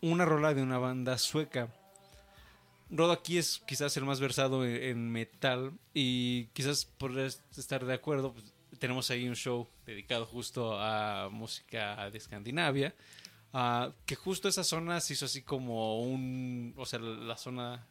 una 0.00 0.24
rola 0.24 0.54
de 0.54 0.62
una 0.62 0.78
banda 0.78 1.18
sueca. 1.18 1.68
Rodo 2.90 3.12
aquí 3.12 3.38
es 3.38 3.62
quizás 3.66 3.96
el 3.96 4.04
más 4.04 4.18
versado 4.20 4.64
en, 4.64 4.82
en 4.82 5.10
metal. 5.12 5.72
Y 5.94 6.46
quizás 6.46 6.84
podrás 6.84 7.42
estar 7.56 7.84
de 7.84 7.94
acuerdo. 7.94 8.32
pues, 8.32 8.52
tenemos 8.76 9.10
ahí 9.10 9.28
un 9.28 9.36
show 9.36 9.68
dedicado 9.84 10.26
justo 10.26 10.78
a 10.80 11.28
música 11.30 12.10
de 12.10 12.18
Escandinavia. 12.18 12.94
ah, 13.52 13.92
que 14.04 14.14
justo 14.14 14.48
esa 14.48 14.64
zona 14.64 15.00
se 15.00 15.14
hizo 15.14 15.26
así 15.26 15.42
como 15.42 16.02
un. 16.02 16.74
O 16.76 16.86
sea, 16.86 16.98
la 16.98 17.36
zona 17.36 17.86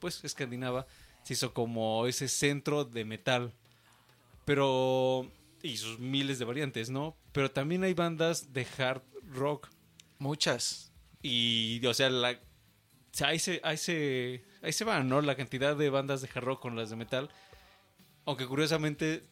pues 0.00 0.24
escandinava 0.24 0.86
se 1.22 1.34
hizo 1.34 1.52
como 1.52 2.06
ese 2.06 2.28
centro 2.28 2.84
de 2.84 3.04
metal. 3.04 3.52
Pero. 4.44 5.30
Y 5.62 5.76
sus 5.76 5.98
miles 5.98 6.38
de 6.38 6.46
variantes, 6.46 6.88
¿no? 6.88 7.16
Pero 7.32 7.50
también 7.50 7.84
hay 7.84 7.92
bandas 7.92 8.52
de 8.52 8.66
hard 8.78 9.02
rock. 9.30 9.68
Muchas. 10.18 10.90
Y, 11.22 11.84
o 11.84 11.92
sea, 11.92 12.08
la, 12.08 12.32
o 12.32 12.36
sea, 13.12 13.28
ahí, 13.28 13.38
se, 13.38 13.60
ahí, 13.62 13.76
se, 13.76 14.42
ahí 14.62 14.72
se 14.72 14.84
van, 14.84 15.08
¿no? 15.08 15.20
La 15.20 15.36
cantidad 15.36 15.76
de 15.76 15.90
bandas 15.90 16.22
de 16.22 16.30
hard 16.34 16.44
rock 16.44 16.62
con 16.62 16.76
las 16.76 16.88
de 16.88 16.96
metal. 16.96 17.28
Aunque 18.24 18.46
curiosamente, 18.46 19.22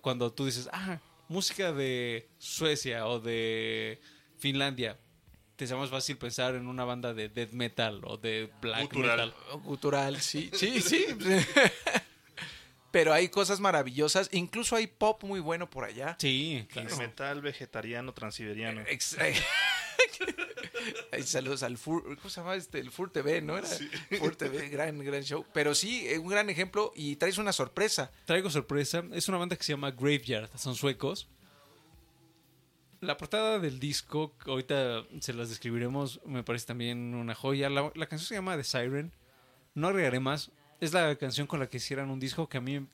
cuando 0.00 0.32
tú 0.32 0.46
dices, 0.46 0.68
ah, 0.72 0.98
música 1.28 1.72
de 1.72 2.28
Suecia 2.38 3.06
o 3.06 3.20
de 3.20 4.00
Finlandia, 4.38 4.98
te 5.56 5.66
sea 5.66 5.76
más 5.76 5.90
fácil 5.90 6.16
pensar 6.16 6.54
en 6.54 6.66
una 6.66 6.84
banda 6.84 7.14
de 7.14 7.28
death 7.28 7.52
metal 7.52 8.00
o 8.04 8.16
de 8.16 8.50
black 8.60 8.82
Gutural. 8.92 9.28
metal. 9.28 9.60
Gutural, 9.62 10.20
sí, 10.20 10.50
sí, 10.54 10.80
sí. 10.80 11.06
Pero 12.90 13.12
hay 13.14 13.28
cosas 13.30 13.58
maravillosas. 13.58 14.28
Incluso 14.32 14.76
hay 14.76 14.86
pop 14.86 15.22
muy 15.24 15.40
bueno 15.40 15.68
por 15.70 15.84
allá. 15.84 16.14
Sí, 16.18 16.66
claro. 16.70 16.94
Metal 16.98 17.40
vegetariano 17.40 18.12
transiberiano. 18.12 18.82
Ex- 18.86 19.16
Ay, 21.12 21.22
saludos 21.22 21.62
al 21.62 21.78
Fur, 21.78 22.02
¿cómo 22.16 22.30
se 22.30 22.40
llama 22.40 22.54
este? 22.54 22.78
El 22.78 22.90
Fur 22.90 23.10
TV, 23.10 23.40
¿no? 23.40 23.56
Era 23.56 23.68
Fur 24.18 24.36
TV, 24.36 24.68
gran, 24.68 24.98
gran 24.98 25.22
show. 25.22 25.44
Pero 25.52 25.74
sí, 25.74 26.06
eh, 26.08 26.18
un 26.18 26.28
gran 26.28 26.50
ejemplo 26.50 26.92
y 26.94 27.16
traes 27.16 27.38
una 27.38 27.52
sorpresa. 27.52 28.10
Traigo 28.24 28.50
sorpresa. 28.50 29.04
Es 29.12 29.28
una 29.28 29.38
banda 29.38 29.56
que 29.56 29.64
se 29.64 29.72
llama 29.72 29.90
Graveyard. 29.90 30.50
Son 30.56 30.74
suecos. 30.74 31.28
La 33.00 33.16
portada 33.16 33.58
del 33.58 33.80
disco, 33.80 34.36
ahorita 34.46 35.04
se 35.20 35.32
las 35.32 35.48
describiremos, 35.48 36.20
me 36.24 36.44
parece 36.44 36.66
también 36.66 37.14
una 37.14 37.34
joya. 37.34 37.68
La, 37.68 37.90
la 37.94 38.06
canción 38.06 38.28
se 38.28 38.34
llama 38.36 38.56
The 38.56 38.64
Siren. 38.64 39.12
No 39.74 39.88
agregaré 39.88 40.20
más. 40.20 40.52
Es 40.80 40.92
la 40.92 41.16
canción 41.16 41.46
con 41.46 41.58
la 41.58 41.68
que 41.68 41.78
hicieran 41.78 42.10
un 42.10 42.20
disco 42.20 42.48
que 42.48 42.58
a 42.58 42.60
mí, 42.60 42.86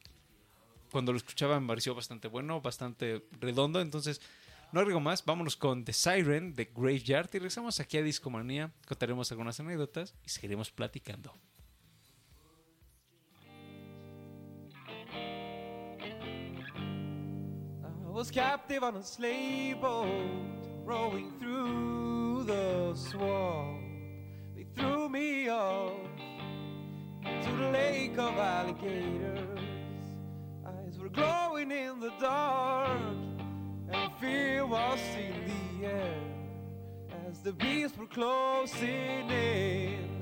cuando 0.91 1.13
lo 1.13 1.19
escuchaba, 1.19 1.61
me 1.61 1.69
pareció 1.69 1.95
bastante 1.95 2.29
bueno, 2.29 2.61
bastante 2.61 3.23
redondo. 3.41 3.81
Entonces, 3.81 4.21
no 4.73 4.81
agrego 4.81 5.01
más. 5.01 5.25
Vámonos 5.25 5.57
con 5.57 5.85
The 5.85 5.93
Siren 5.93 6.55
de 6.55 6.67
Graveyard. 6.75 7.29
Y 7.33 7.39
regresamos 7.39 7.81
aquí 7.81 7.99
a 7.99 8.03
Discomanía. 8.03 8.73
Contaremos 8.87 9.31
algunas 9.31 9.59
anécdotas 9.61 10.15
y 10.25 10.29
seguiremos 10.29 10.71
platicando. 10.71 11.35
I 18.09 18.21
was 18.21 18.31
captive 18.33 18.83
on 18.83 18.97
a 18.97 19.03
slave 19.05 19.81
boat, 19.81 20.09
rowing 20.85 21.31
through 21.39 22.45
the 22.45 22.93
swamp. 22.97 23.81
They 24.57 24.67
threw 24.75 25.09
me 25.09 25.49
off 25.49 25.93
to 27.23 27.51
the 27.57 27.71
lake 27.71 28.19
of 28.19 28.37
alligators. 28.37 29.61
Eyes 30.67 30.99
were 30.99 31.11
glowing 31.11 31.71
in 31.71 32.01
the 32.01 32.11
dark, 32.19 32.99
and 33.91 34.13
fear 34.21 34.67
was 34.67 35.01
in 35.17 35.81
the 35.81 35.87
air 35.87 36.21
as 37.27 37.41
the 37.41 37.53
beasts 37.53 37.97
were 37.97 38.07
closing 38.07 39.31
in. 39.31 40.21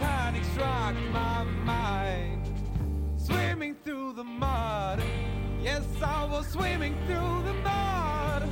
Panic 0.00 0.44
struck 0.52 0.94
my 1.12 1.44
mind 1.64 2.50
swimming 3.16 3.74
through 3.84 4.12
the 4.14 4.24
mud. 4.24 5.02
Yes, 5.62 5.84
I 6.02 6.24
was 6.26 6.46
swimming 6.48 6.94
through 7.06 7.42
the 7.42 7.54
mud, 7.62 8.42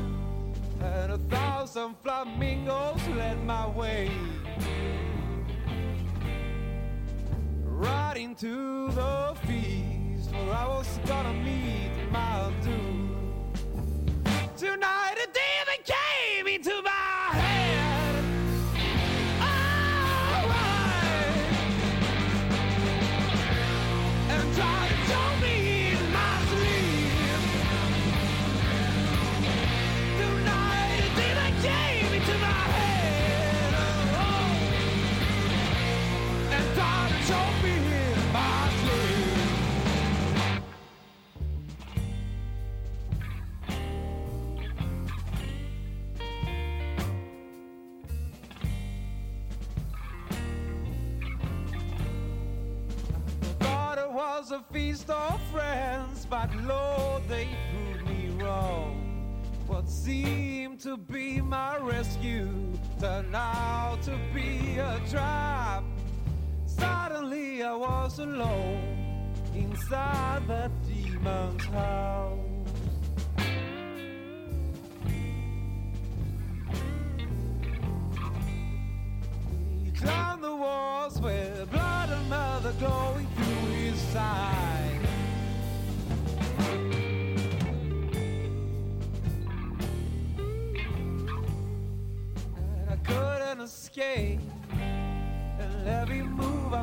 and 0.80 1.12
a 1.12 1.18
thousand 1.28 1.96
flamingos 2.02 3.06
led 3.08 3.44
my 3.44 3.68
way 3.68 4.10
right 7.64 8.16
into 8.16 8.90
the 8.92 9.34
feast 9.46 10.32
where 10.32 10.54
I 10.54 10.66
was 10.68 10.98
gonna 11.06 11.34
meet 11.34 11.92
my 12.10 12.52
doom. 12.62 13.01
Tonight. 14.62 15.16
A 15.16 15.26
demon 15.26 15.82
came 15.84 16.46
into 16.46 16.82
my 16.82 16.91
turned 63.02 63.34
out 63.34 64.00
to 64.00 64.16
be 64.32 64.78
a 64.78 65.00
trap. 65.10 65.82
Suddenly 66.66 67.60
I 67.64 67.74
was 67.74 68.20
alone 68.20 69.34
inside 69.56 70.46
that 70.46 70.70
demon's 70.86 71.64
house. 71.64 72.41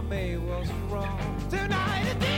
Move 0.10 0.18
I 0.18 0.22
made 0.22 0.38
was 0.40 0.70
wrong. 0.90 1.36
Tonight 1.50 2.29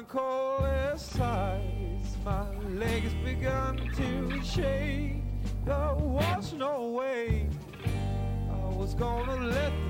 turned 0.00 0.08
cold 0.08 0.64
as 0.64 1.20
ice. 1.20 2.16
My 2.24 2.48
legs 2.68 3.12
began 3.24 3.76
to 3.96 4.42
shake. 4.42 5.16
There 5.64 5.94
was 5.94 6.52
no 6.52 6.88
way 6.88 7.48
I 8.50 8.76
was 8.76 8.94
gonna 8.94 9.36
let 9.46 9.89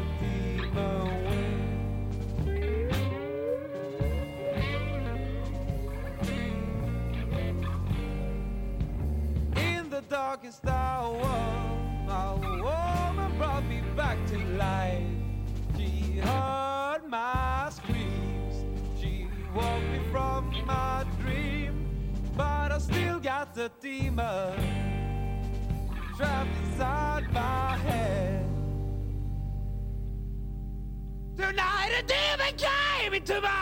gave 33.11 33.23
it 33.23 33.27
to 33.27 33.41
me! 33.41 33.60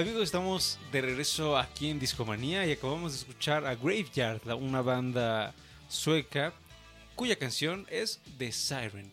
Amigos, 0.00 0.22
estamos 0.22 0.78
de 0.92 1.02
regreso 1.02 1.58
aquí 1.58 1.90
en 1.90 2.00
Discomanía 2.00 2.64
y 2.64 2.72
acabamos 2.72 3.12
de 3.12 3.18
escuchar 3.18 3.66
a 3.66 3.74
Graveyard, 3.74 4.40
una 4.54 4.80
banda 4.80 5.52
sueca 5.90 6.54
cuya 7.14 7.36
canción 7.36 7.86
es 7.90 8.18
The 8.38 8.50
Siren. 8.50 9.12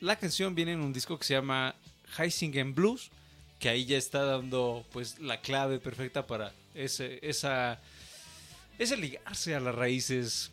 La 0.00 0.16
canción 0.16 0.54
viene 0.54 0.72
en 0.72 0.82
un 0.82 0.92
disco 0.92 1.18
que 1.18 1.24
se 1.24 1.32
llama 1.32 1.74
Heisingen 2.18 2.74
Blues, 2.74 3.10
que 3.58 3.70
ahí 3.70 3.86
ya 3.86 3.96
está 3.96 4.22
dando 4.22 4.84
pues 4.92 5.18
la 5.18 5.40
clave 5.40 5.78
perfecta 5.78 6.26
para 6.26 6.52
ese, 6.74 7.18
esa, 7.22 7.80
ligarse 8.78 9.54
a 9.54 9.60
las 9.60 9.74
raíces 9.74 10.50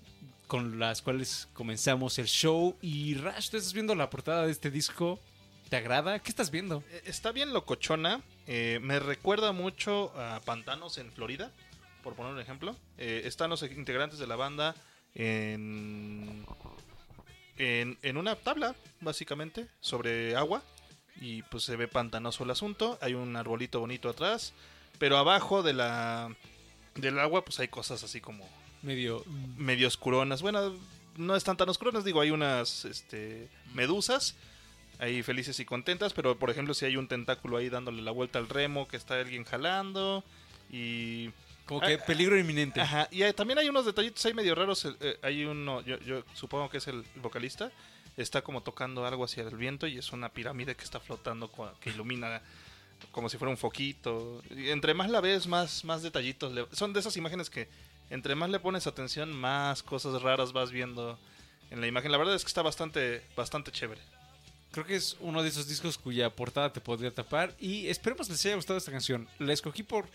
con 0.48 0.80
las 0.80 1.02
cuales 1.02 1.50
comenzamos 1.52 2.18
el 2.18 2.28
show. 2.28 2.78
Y 2.82 3.16
Rash, 3.16 3.50
tú 3.50 3.58
estás 3.58 3.74
viendo 3.74 3.94
la 3.94 4.10
portada 4.10 4.46
de 4.46 4.54
este 4.54 4.72
disco. 4.72 5.20
¿Te 5.68 5.76
agrada? 5.76 6.20
¿Qué 6.20 6.30
estás 6.30 6.50
viendo? 6.50 6.82
Eh, 6.90 7.02
Está 7.08 7.34
bien 7.34 7.52
locochona. 7.52 8.24
Eh, 8.48 8.80
me 8.82 9.00
recuerda 9.00 9.52
mucho 9.52 10.12
a 10.18 10.42
Pantanos 10.42 10.98
en 10.98 11.12
Florida, 11.12 11.52
por 12.04 12.16
poner 12.16 12.34
un 12.34 12.40
ejemplo. 12.40 12.76
Eh, 12.98 13.24
están 13.26 13.50
los 13.50 13.64
integrantes 13.64 14.20
de 14.20 14.28
la 14.28 14.36
banda 14.36 14.76
en, 15.14 16.46
en, 17.58 17.98
en 18.02 18.18
una 18.18 18.36
tabla, 18.36 18.76
básicamente, 19.02 19.68
sobre 19.80 20.36
agua. 20.36 20.62
Y 21.22 21.44
pues 21.44 21.64
se 21.64 21.76
ve 21.76 21.88
pantanoso 21.88 22.44
el 22.44 22.52
asunto. 22.52 23.00
Hay 23.02 23.14
un 23.14 23.36
arbolito 23.36 23.80
bonito 23.80 24.10
atrás. 24.10 24.54
Pero 25.00 25.18
abajo 25.18 25.64
de 25.64 25.74
la 25.74 26.36
del 26.96 27.20
agua, 27.20 27.44
pues 27.44 27.60
hay 27.60 27.68
cosas 27.68 28.04
así 28.04 28.22
como 28.22 28.48
Medio 28.82 29.24
medio 29.58 29.88
oscuronas. 29.88 30.44
Bueno, 30.44 30.76
no 31.18 31.36
están 31.36 31.58
tan 31.58 31.68
oscuronas, 31.70 32.04
digo, 32.04 32.22
hay 32.22 32.30
unas 32.30 32.86
este, 32.86 33.50
medusas 33.74 34.36
ahí 35.00 35.22
felices 35.24 35.60
y 35.60 35.66
contentas, 35.66 36.14
pero 36.14 36.38
por 36.38 36.50
ejemplo, 36.50 36.74
si 36.74 36.86
hay 36.86 36.98
un 36.98 37.08
tentáculo 37.08 37.58
ahí 37.58 37.70
dándole 37.70 38.02
la 38.02 38.12
vuelta 38.12 38.40
al 38.40 38.48
remo, 38.50 38.88
que 38.88 38.98
está 38.98 39.20
alguien 39.20 39.44
jalando 39.44 40.24
y 40.70 41.30
Como 41.66 41.82
que 41.82 41.98
peligro 41.98 42.38
inminente. 42.40 42.80
Ajá, 42.82 43.08
y 43.12 43.24
hay- 43.24 43.34
también 43.34 43.60
hay 43.60 43.70
unos 43.70 43.86
detallitos 43.86 44.26
ahí 44.26 44.34
medio 44.34 44.56
raros. 44.56 44.86
eh, 45.00 45.18
hay 45.22 45.46
uno, 45.46 45.82
yo, 45.82 46.00
yo 46.00 46.24
supongo 46.34 46.70
que 46.70 46.78
es 46.78 46.88
el 46.88 47.04
vocalista, 47.16 47.72
está 48.18 48.42
como 48.42 48.62
tocando 48.62 49.06
algo 49.06 49.26
hacia 49.26 49.44
el 49.44 49.56
viento 49.58 49.88
y 49.88 49.98
es 49.98 50.12
una 50.14 50.30
pirámide 50.30 50.76
que 50.76 50.84
está 50.84 51.00
flotando, 51.00 51.52
que 51.82 51.90
ilumina 51.90 52.42
como 53.12 53.28
si 53.30 53.38
fuera 53.38 53.50
un 53.52 53.58
foquito. 53.58 54.42
Y 54.50 54.70
entre 54.70 54.94
más 54.94 55.10
la 55.10 55.20
ves, 55.22 55.48
más, 55.48 55.84
más 55.84 56.02
detallitos. 56.04 56.54
le- 56.54 56.68
son 56.72 56.94
de 56.94 57.00
esas 57.02 57.18
imágenes 57.18 57.50
que 57.50 57.68
entre 58.10 58.36
más 58.36 58.50
le 58.50 58.60
pones 58.60 58.88
atención, 58.88 59.34
más 59.34 59.82
cosas 59.84 60.22
raras 60.22 60.54
vas 60.54 60.72
viendo 60.72 61.20
en 61.72 61.82
la 61.82 61.88
imagen. 61.88 62.12
La 62.12 62.18
verdad 62.20 62.36
es 62.36 62.44
que 62.44 62.48
está 62.48 62.62
bastante, 62.62 63.24
bastante 63.36 63.72
chévere. 63.72 64.00
Creo 64.76 64.86
que 64.86 64.98
es 64.98 65.16
uno 65.22 65.42
de 65.42 65.48
esos 65.48 65.70
discos 65.70 65.98
cuya 65.98 66.30
portada 66.30 66.74
te 66.74 66.82
podría 66.82 67.10
tapar. 67.10 67.56
Y 67.62 67.88
esperemos 67.88 68.30
les 68.30 68.46
haya 68.46 68.58
gustado 68.58 68.78
esta 68.78 68.92
canción. 68.92 69.26
La 69.40 69.54
escogí 69.54 69.84
por 69.84 70.06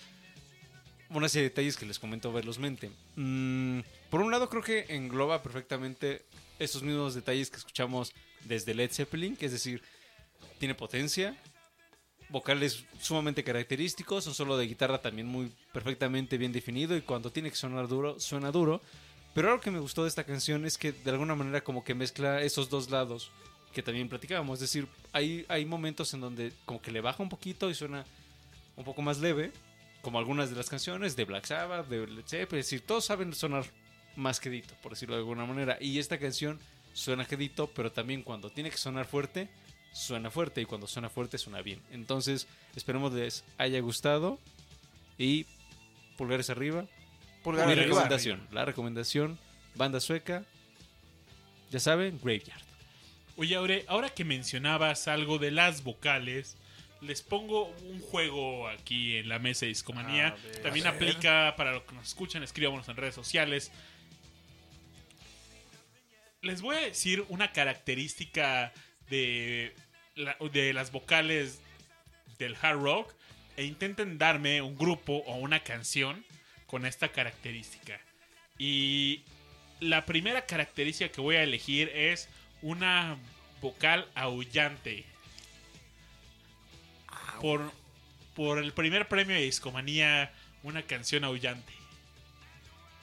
una 1.08 1.30
serie 1.30 1.44
de 1.44 1.48
detalles 1.48 1.78
que 1.78 1.86
les 1.86 1.98
comento 1.98 2.30
velozmente. 2.30 2.90
Mm, 3.16 3.80
por 4.10 4.20
un 4.20 4.30
lado, 4.30 4.50
creo 4.50 4.62
que 4.62 4.84
engloba 4.90 5.42
perfectamente 5.42 6.26
esos 6.58 6.82
mismos 6.82 7.14
detalles 7.14 7.48
que 7.48 7.56
escuchamos 7.56 8.12
desde 8.44 8.74
Led 8.74 8.92
Zeppelin, 8.92 9.34
es 9.40 9.52
decir, 9.52 9.82
tiene 10.58 10.74
potencia, 10.74 11.34
vocales 12.28 12.84
sumamente 13.00 13.42
característicos, 13.42 14.26
un 14.26 14.34
solo 14.34 14.58
de 14.58 14.66
guitarra 14.66 15.00
también 15.00 15.26
muy 15.26 15.50
perfectamente 15.72 16.36
bien 16.36 16.52
definido 16.52 16.94
y 16.98 17.00
cuando 17.00 17.32
tiene 17.32 17.48
que 17.48 17.56
sonar 17.56 17.88
duro, 17.88 18.20
suena 18.20 18.52
duro. 18.52 18.82
Pero 19.32 19.48
algo 19.48 19.62
que 19.62 19.70
me 19.70 19.78
gustó 19.78 20.02
de 20.02 20.10
esta 20.10 20.24
canción 20.24 20.66
es 20.66 20.76
que 20.76 20.92
de 20.92 21.12
alguna 21.12 21.34
manera 21.34 21.64
como 21.64 21.82
que 21.82 21.94
mezcla 21.94 22.42
esos 22.42 22.68
dos 22.68 22.90
lados 22.90 23.30
que 23.72 23.82
también 23.82 24.08
platicábamos. 24.08 24.56
Es 24.56 24.60
decir, 24.60 24.88
hay, 25.12 25.44
hay 25.48 25.64
momentos 25.64 26.12
en 26.14 26.20
donde 26.20 26.52
como 26.64 26.80
que 26.80 26.90
le 26.90 27.00
baja 27.00 27.22
un 27.22 27.28
poquito 27.28 27.70
y 27.70 27.74
suena 27.74 28.04
un 28.76 28.84
poco 28.84 29.02
más 29.02 29.18
leve, 29.18 29.52
como 30.02 30.18
algunas 30.18 30.50
de 30.50 30.56
las 30.56 30.68
canciones 30.68 31.16
de 31.16 31.24
Black 31.24 31.46
Sabbath, 31.46 31.88
de 31.88 32.06
Led 32.06 32.24
Zeppelin. 32.26 32.60
Es 32.60 32.66
decir, 32.66 32.86
todos 32.86 33.04
saben 33.04 33.34
sonar 33.34 33.64
más 34.16 34.40
quedito, 34.40 34.74
por 34.82 34.92
decirlo 34.92 35.14
de 35.14 35.20
alguna 35.20 35.44
manera. 35.46 35.76
Y 35.80 35.98
esta 35.98 36.18
canción 36.18 36.58
suena 36.92 37.24
quedito, 37.26 37.68
pero 37.68 37.92
también 37.92 38.22
cuando 38.22 38.50
tiene 38.50 38.70
que 38.70 38.76
sonar 38.78 39.06
fuerte, 39.06 39.48
suena 39.92 40.30
fuerte. 40.30 40.62
Y 40.62 40.64
cuando 40.64 40.86
suena 40.86 41.08
fuerte, 41.10 41.38
suena 41.38 41.62
bien. 41.62 41.80
Entonces, 41.90 42.46
esperemos 42.74 43.12
les 43.12 43.44
haya 43.58 43.80
gustado. 43.80 44.38
Y 45.18 45.46
pulgares 46.16 46.48
arriba. 46.50 46.86
Pulgar 47.42 47.66
Mi 47.66 47.72
arriba. 47.72 47.86
recomendación, 47.86 48.46
la 48.52 48.64
recomendación, 48.64 49.38
banda 49.74 50.00
sueca, 50.00 50.44
ya 51.70 51.80
saben, 51.80 52.18
Graveyard. 52.22 52.69
Oye, 53.40 53.54
Aure, 53.56 53.84
ahora 53.88 54.10
que 54.10 54.22
mencionabas 54.24 55.08
algo 55.08 55.38
de 55.38 55.50
las 55.50 55.82
vocales, 55.82 56.58
les 57.00 57.22
pongo 57.22 57.68
un 57.88 57.98
juego 58.00 58.68
aquí 58.68 59.16
en 59.16 59.30
la 59.30 59.38
mesa 59.38 59.60
de 59.64 59.68
Discomanía. 59.68 60.36
También 60.62 60.86
aplica 60.86 61.54
para 61.56 61.72
los 61.72 61.84
que 61.84 61.94
nos 61.94 62.06
escuchan, 62.08 62.42
escríbanos 62.42 62.86
en 62.90 62.96
redes 62.96 63.14
sociales. 63.14 63.72
Les 66.42 66.60
voy 66.60 66.76
a 66.76 66.80
decir 66.80 67.24
una 67.30 67.50
característica 67.52 68.74
de, 69.08 69.74
la- 70.16 70.36
de 70.52 70.74
las 70.74 70.92
vocales 70.92 71.62
del 72.38 72.56
hard 72.60 72.78
rock 72.82 73.14
e 73.56 73.64
intenten 73.64 74.18
darme 74.18 74.60
un 74.60 74.76
grupo 74.76 75.22
o 75.26 75.36
una 75.36 75.60
canción 75.64 76.26
con 76.66 76.84
esta 76.84 77.08
característica. 77.08 77.98
Y 78.58 79.22
la 79.80 80.04
primera 80.04 80.44
característica 80.44 81.10
que 81.10 81.22
voy 81.22 81.36
a 81.36 81.42
elegir 81.42 81.88
es 81.94 82.28
una 82.62 83.16
vocal 83.60 84.08
aullante. 84.14 85.04
Por, 87.40 87.72
por 88.34 88.58
el 88.58 88.72
primer 88.72 89.08
premio 89.08 89.34
de 89.34 89.42
Discomanía, 89.42 90.32
una 90.62 90.82
canción 90.82 91.24
aullante. 91.24 91.72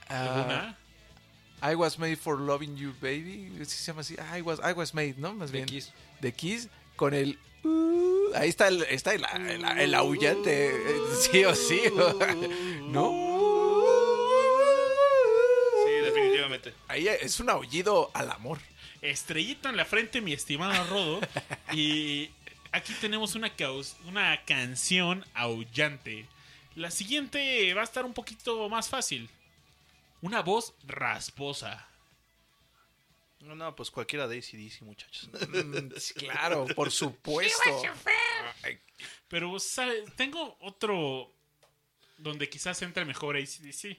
Ah, 0.09 0.35
¿Alguna? 0.35 0.77
I 1.59 1.73
was 1.75 1.97
made 1.97 2.17
for 2.17 2.39
loving 2.39 2.75
you, 2.77 2.93
baby. 3.01 3.51
¿Sí 3.65 3.77
se 3.77 3.85
llama 3.87 4.01
así? 4.01 4.15
I 4.35 4.41
was, 4.41 4.59
I 4.59 4.73
was 4.73 4.93
made, 4.93 5.15
¿no? 5.17 5.33
Más 5.33 5.51
De 5.51 5.57
bien. 5.57 5.65
Kiss. 5.67 5.91
De 6.21 6.31
Kiss 6.31 6.69
con 6.95 7.15
el. 7.15 7.39
uh, 7.63 8.31
ahí 8.35 8.49
está 8.49 8.67
el, 8.67 8.83
está 8.83 9.15
el, 9.15 9.25
el, 9.25 9.65
el 9.65 9.93
aullante. 9.95 10.67
eh, 10.69 10.99
Sí 11.31 11.43
o 11.45 11.55
sí. 11.55 11.81
¿No? 12.89 13.11
Sí, 15.83 15.91
definitivamente. 16.05 16.73
Ahí 16.87 17.07
es 17.07 17.39
un 17.39 17.49
aullido 17.49 18.11
al 18.13 18.29
amor. 18.31 18.59
Estrellita 19.01 19.69
en 19.69 19.77
la 19.77 19.85
frente, 19.85 20.21
mi 20.21 20.33
estimado 20.33 20.83
Rodo. 20.87 21.19
y 21.73 22.29
aquí 22.71 22.93
tenemos 22.99 23.35
una, 23.35 23.55
caus- 23.55 23.95
una 24.05 24.43
canción 24.45 25.25
aullante. 25.33 26.25
La 26.75 26.91
siguiente 26.91 27.73
va 27.73 27.81
a 27.81 27.83
estar 27.85 28.05
un 28.05 28.13
poquito 28.13 28.67
más 28.69 28.89
fácil. 28.89 29.29
Una 30.21 30.41
voz 30.41 30.73
rasposa. 30.85 31.87
No, 33.39 33.55
no, 33.55 33.75
pues 33.75 33.91
cualquiera 33.91 34.27
de 34.27 34.39
ACDC, 34.39 34.81
muchachos. 34.81 35.29
Mm, 35.31 35.89
claro, 36.17 36.65
por 36.75 36.91
supuesto. 36.91 37.59
Pero. 39.27 39.55
Tengo 40.15 40.57
otro 40.61 41.31
donde 42.17 42.49
quizás 42.49 42.81
entre 42.81 43.05
mejor 43.05 43.37
ACDC. 43.37 43.97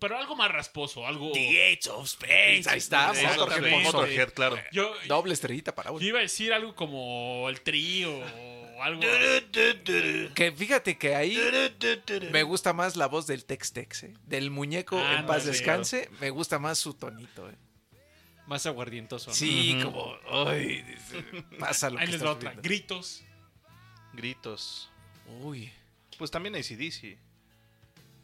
Pero 0.00 0.16
algo 0.18 0.34
más 0.36 0.50
rasposo, 0.50 1.06
algo... 1.06 1.32
Ahí 1.34 1.78
está. 2.76 3.12
Motorhead, 3.36 3.82
Motorhead, 3.82 4.32
claro. 4.32 4.56
Yo, 4.72 4.92
Doble 5.06 5.32
estrellita 5.34 5.74
para 5.74 5.90
yo 5.90 5.96
uno. 5.96 6.04
iba 6.06 6.18
a 6.18 6.22
decir 6.22 6.52
algo 6.52 6.74
como 6.74 7.48
el 7.48 7.60
trío 7.60 8.12
o 8.18 8.82
algo... 8.82 9.00
Que 10.34 10.52
fíjate 10.56 10.98
que 10.98 11.14
ahí 11.14 11.38
me 12.30 12.42
gusta 12.42 12.72
más 12.72 12.96
la 12.96 13.06
voz 13.06 13.26
del 13.26 13.44
Tex 13.44 13.72
Tex, 13.72 14.02
¿eh? 14.04 14.14
Del 14.26 14.50
muñeco 14.50 14.98
Ah, 14.98 15.20
en 15.20 15.26
paz 15.26 15.44
no, 15.44 15.52
descanse. 15.52 16.08
Me 16.20 16.30
gusta 16.30 16.58
más 16.58 16.78
su 16.78 16.94
tonito, 16.94 17.48
¿eh? 17.48 17.54
Más 18.46 18.66
aguardientoso. 18.66 19.30
¿no? 19.30 19.36
Sí, 19.36 19.78
como. 19.82 20.16
Ay, 20.28 20.82
dice, 20.82 21.24
pasa 21.60 21.88
lo 21.90 21.98
Ahí 21.98 22.06
que 22.06 22.12
les 22.12 22.20
estás 22.20 22.34
otra. 22.36 22.50
viendo. 22.50 22.62
Gritos. 22.68 23.22
Gritos. 24.12 24.90
Uy. 25.42 25.72
Pues 26.18 26.30
también 26.30 26.54
ACDC. 26.56 27.18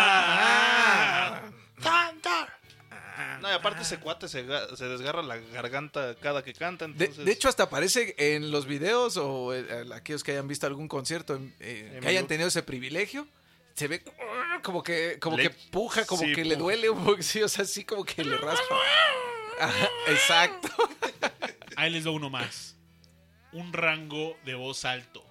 No, 3.41 3.49
y 3.51 3.53
aparte 3.53 3.83
ese 3.83 3.99
cuate 3.99 4.29
se, 4.29 4.47
se 4.77 4.85
desgarra 4.85 5.21
la 5.23 5.37
garganta 5.37 6.15
cada 6.21 6.45
que 6.45 6.55
canta. 6.55 6.87
De, 6.87 6.93
Entonces, 7.07 7.25
de 7.25 7.33
hecho, 7.33 7.49
hasta 7.49 7.65
aparece 7.65 8.15
en 8.19 8.53
los 8.53 8.67
videos 8.67 9.17
o 9.17 9.53
eh, 9.53 9.85
aquellos 9.95 10.23
que 10.23 10.31
hayan 10.33 10.47
visto 10.47 10.67
algún 10.67 10.87
concierto, 10.87 11.41
eh, 11.59 11.99
que 12.01 12.09
hayan 12.09 12.27
tenido 12.29 12.47
ese 12.49 12.63
privilegio, 12.63 13.27
se 13.75 13.89
ve 13.89 14.05
como 14.63 14.83
que, 14.85 15.19
como 15.19 15.37
Le- 15.37 15.43
que 15.45 15.51
puja, 15.71 16.05
como 16.07 16.23
sí, 16.23 16.33
que 16.33 16.45
le 16.45 16.55
duele 16.57 16.89
un 16.91 17.05
poco, 17.05 17.21
sí, 17.23 17.43
o 17.43 17.49
sea, 17.49 17.65
así 17.65 17.85
como 17.85 18.05
que 18.05 18.23
le 18.25 18.37
raspa. 18.37 18.77
Ajá, 19.61 19.89
exacto. 20.09 20.69
Ahí 21.77 21.91
les 21.91 22.05
doy 22.05 22.15
uno 22.15 22.31
más. 22.31 22.77
Un 23.53 23.73
rango 23.73 24.37
de 24.45 24.55
voz 24.55 24.85
alto. 24.85 25.22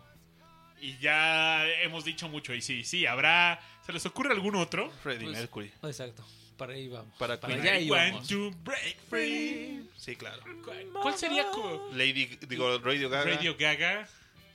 Y 0.82 0.98
ya 0.98 1.66
hemos 1.82 2.04
dicho 2.06 2.28
mucho. 2.28 2.54
Y 2.54 2.62
sí, 2.62 2.84
sí, 2.84 3.06
habrá. 3.06 3.60
¿Se 3.86 3.94
les 3.94 4.06
ocurre 4.06 4.32
algún 4.34 4.56
otro? 4.56 4.90
Freddie 5.04 5.26
Pues- 5.28 5.38
Mercury. 5.38 5.72
Exacto. 5.84 6.26
Para 6.58 6.74
ahí 6.74 6.88
vamos. 6.88 7.16
Para 7.18 7.40
Queen. 7.40 7.60
allá 7.62 7.80
I 7.80 7.90
want 7.90 8.08
íbamos. 8.10 8.28
to 8.28 8.52
break 8.64 8.98
free. 9.10 9.90
Sí, 9.98 10.16
claro. 10.16 10.42
¿Cuál, 10.64 10.88
cuál 11.02 11.18
sería 11.18 11.46
Lady, 11.94 12.26
digo, 12.48 12.78
Radio 12.80 13.10
Gaga. 13.10 13.32
Radio 13.36 13.56
Gaga? 13.58 14.08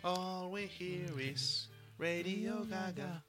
All 0.03 0.53
we 0.53 0.69
hear 0.79 1.21
is 1.21 1.69
Radio 1.99 2.65
Gaga. 2.69 3.25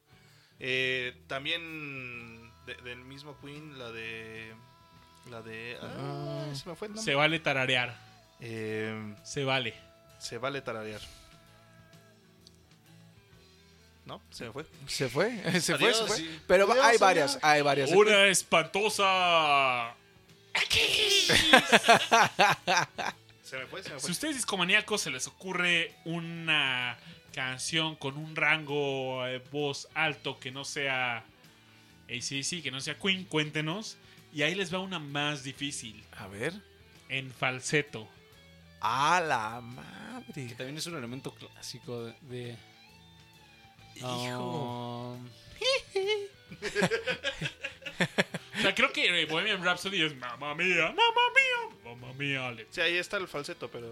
Eh, 0.60 1.16
también 1.28 2.52
de- 2.68 2.76
del 2.84 3.00
mismo 3.00 3.36
Queen, 3.42 3.80
la 3.80 3.92
de. 3.92 4.54
La 5.32 5.42
de. 5.42 5.78
ah, 5.82 6.46
se 6.54 6.70
me 6.70 6.76
fue 6.76 6.88
el 6.88 6.94
nombre. 6.94 7.04
Se 7.12 7.16
vale 7.16 7.40
tararear. 7.40 7.98
Eh, 8.42 9.16
Se 9.24 9.44
vale. 9.44 9.74
se 10.20 10.38
vale 10.38 10.62
tararear. 10.62 11.02
¿No? 14.08 14.22
Se 14.32 14.46
me 14.46 14.52
fue. 14.52 14.66
Se 14.88 15.10
fue, 15.10 15.32
se 15.62 15.78
fue, 15.78 15.94
se 15.94 16.06
fue. 16.08 16.18
sí. 16.18 16.40
Pero 16.48 16.70
Adiós, 16.72 16.86
hay 16.86 16.98
varias, 16.98 17.40
hay 17.42 17.62
varias. 17.62 17.92
Una 17.92 18.26
espantosa. 18.26 19.96
Se 23.44 23.58
me 23.58 23.66
fue, 23.68 23.82
se 23.82 23.90
me 23.92 23.96
Si 24.00 24.08
fue. 24.08 24.12
ustedes 24.12 24.36
discomaníacos 24.36 25.02
se 25.02 25.10
les 25.12 25.26
ocurre 25.28 25.96
una 26.04 26.98
canción 27.34 27.96
con 27.96 28.18
un 28.18 28.36
rango 28.36 29.24
de 29.24 29.38
voz 29.40 29.88
alto 29.94 30.38
que 30.40 30.52
no 30.52 30.66
sea 30.66 31.24
ACDC, 32.10 32.62
que 32.62 32.72
no 32.72 32.82
sea 32.82 32.98
Queen, 32.98 33.24
cuéntenos. 33.24 33.98
Y 34.34 34.42
ahí 34.42 34.54
les 34.54 34.74
va 34.74 34.80
una 34.80 35.00
más 35.00 35.44
difícil, 35.44 36.04
A 36.18 36.28
ver. 36.28 36.54
en 37.08 37.32
falseto. 37.32 38.10
A 38.82 39.22
la 39.22 39.62
madre. 39.62 40.48
Que 40.48 40.56
también 40.56 40.78
es 40.78 40.86
un 40.88 40.98
elemento 40.98 41.34
clásico 41.34 42.04
de. 42.04 42.14
de- 42.24 42.58
Hijo. 44.00 45.18
Um, 45.18 45.28
O 48.58 48.62
sea, 48.62 48.74
creo 48.74 48.92
que 48.92 49.22
eh, 49.22 49.26
Bohemian 49.26 49.64
Rhapsody 49.64 50.02
es 50.02 50.16
mamá 50.16 50.56
mía, 50.56 50.88
mamá 50.88 50.96
mía, 50.96 51.96
mamá 51.96 52.14
mía. 52.14 52.48
Alex. 52.48 52.70
Sí, 52.72 52.82
ahí 52.82 52.98
está 52.98 53.18
el 53.18 53.28
falseto, 53.28 53.70
pero. 53.70 53.88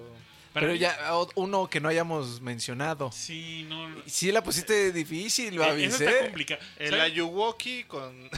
Para 0.53 0.65
Pero 0.67 0.73
mí- 0.73 0.79
ya 0.79 1.15
o- 1.15 1.29
uno 1.35 1.69
que 1.69 1.79
no 1.79 1.89
hayamos 1.89 2.41
mencionado. 2.41 3.11
Sí, 3.11 3.65
no. 3.69 3.89
Sí, 4.07 4.31
la 4.31 4.43
pusiste 4.43 4.91
difícil, 4.91 5.53
Eh, 5.55 5.59
Babis, 5.59 5.93
Eso 5.93 6.03
está 6.03 6.19
complicado. 6.25 6.61
El 6.77 6.89
¿Saben? 6.91 7.05
Ayuwoki 7.05 7.83
con. 7.83 8.29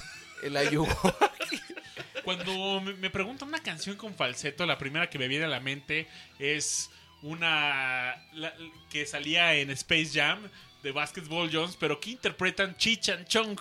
El 0.44 0.58
ayugo. 0.58 0.88
Cuando 2.24 2.82
me, 2.82 2.94
me 2.96 3.10
preguntan 3.10 3.48
una 3.48 3.64
canción 3.64 3.96
con 3.96 4.14
falseto, 4.16 4.66
la 4.66 4.78
primera 4.78 5.10
que 5.10 5.18
me 5.18 5.30
viene 5.30 5.46
a 5.46 5.50
la 5.50 5.62
mente 5.62 6.08
es 6.40 6.90
una 7.22 8.16
la- 8.34 8.54
que 8.90 9.06
salía 9.06 9.54
en 9.56 9.70
Space 9.72 10.10
Jam 10.14 10.50
de 10.88 10.94
Basketball 10.94 11.50
Jones, 11.52 11.76
pero 11.78 12.00
que 12.00 12.12
interpretan 12.12 12.76
Cheech 12.78 13.10
and 13.10 13.28
Chong. 13.28 13.60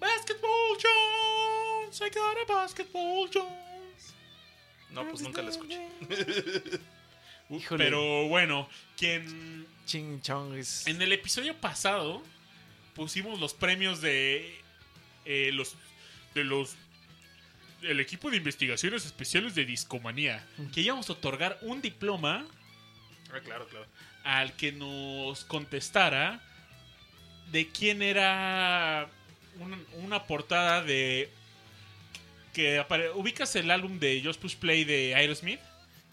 Basketball 0.00 0.76
Jones, 0.82 2.00
I 2.00 2.10
got 2.10 2.36
a 2.42 2.52
Basketball 2.52 3.30
Jones. 3.32 4.14
No, 4.90 5.06
pues 5.08 5.20
nunca 5.22 5.42
la 5.42 5.50
escuché. 5.50 5.80
Pero 7.76 8.26
bueno, 8.26 8.68
quien 8.96 9.64
Ching 9.86 10.20
chong 10.20 10.54
es. 10.56 10.84
en 10.88 11.00
el 11.00 11.12
episodio 11.12 11.54
pasado 11.60 12.20
pusimos 12.96 13.38
los 13.38 13.54
premios 13.54 14.00
de 14.00 14.60
eh, 15.24 15.50
los 15.52 15.76
de 16.34 16.42
los 16.42 16.74
el 17.82 18.00
equipo 18.00 18.30
de 18.30 18.38
investigaciones 18.38 19.06
especiales 19.06 19.54
de 19.54 19.64
discomanía 19.64 20.44
que 20.74 20.80
íbamos 20.80 21.08
a 21.08 21.12
otorgar 21.12 21.56
un 21.62 21.80
diploma 21.80 22.44
Ah, 23.32 23.38
claro, 23.44 23.68
claro. 23.68 23.86
al 24.24 24.56
que 24.56 24.72
nos 24.72 25.44
contestara 25.44 26.40
de 27.52 27.68
quién 27.68 28.02
era 28.02 29.08
un- 29.60 29.86
una 30.04 30.24
portada 30.26 30.82
de 30.82 31.30
que 32.52 32.78
apare- 32.80 33.10
ubicas 33.14 33.54
el 33.56 33.70
álbum 33.70 33.98
de 33.98 34.20
Just 34.24 34.40
Push 34.40 34.56
Play 34.56 34.84
de 34.84 35.14
Aerosmith 35.14 35.60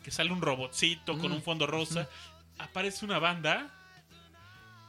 que 0.04 0.12
sale 0.12 0.32
un 0.32 0.42
robotcito 0.42 1.18
con 1.18 1.32
Mm. 1.32 1.36
un 1.36 1.42
fondo 1.44 1.66
rosa 1.68 2.10
aparece 2.58 3.06
una 3.06 3.20
banda 3.20 3.72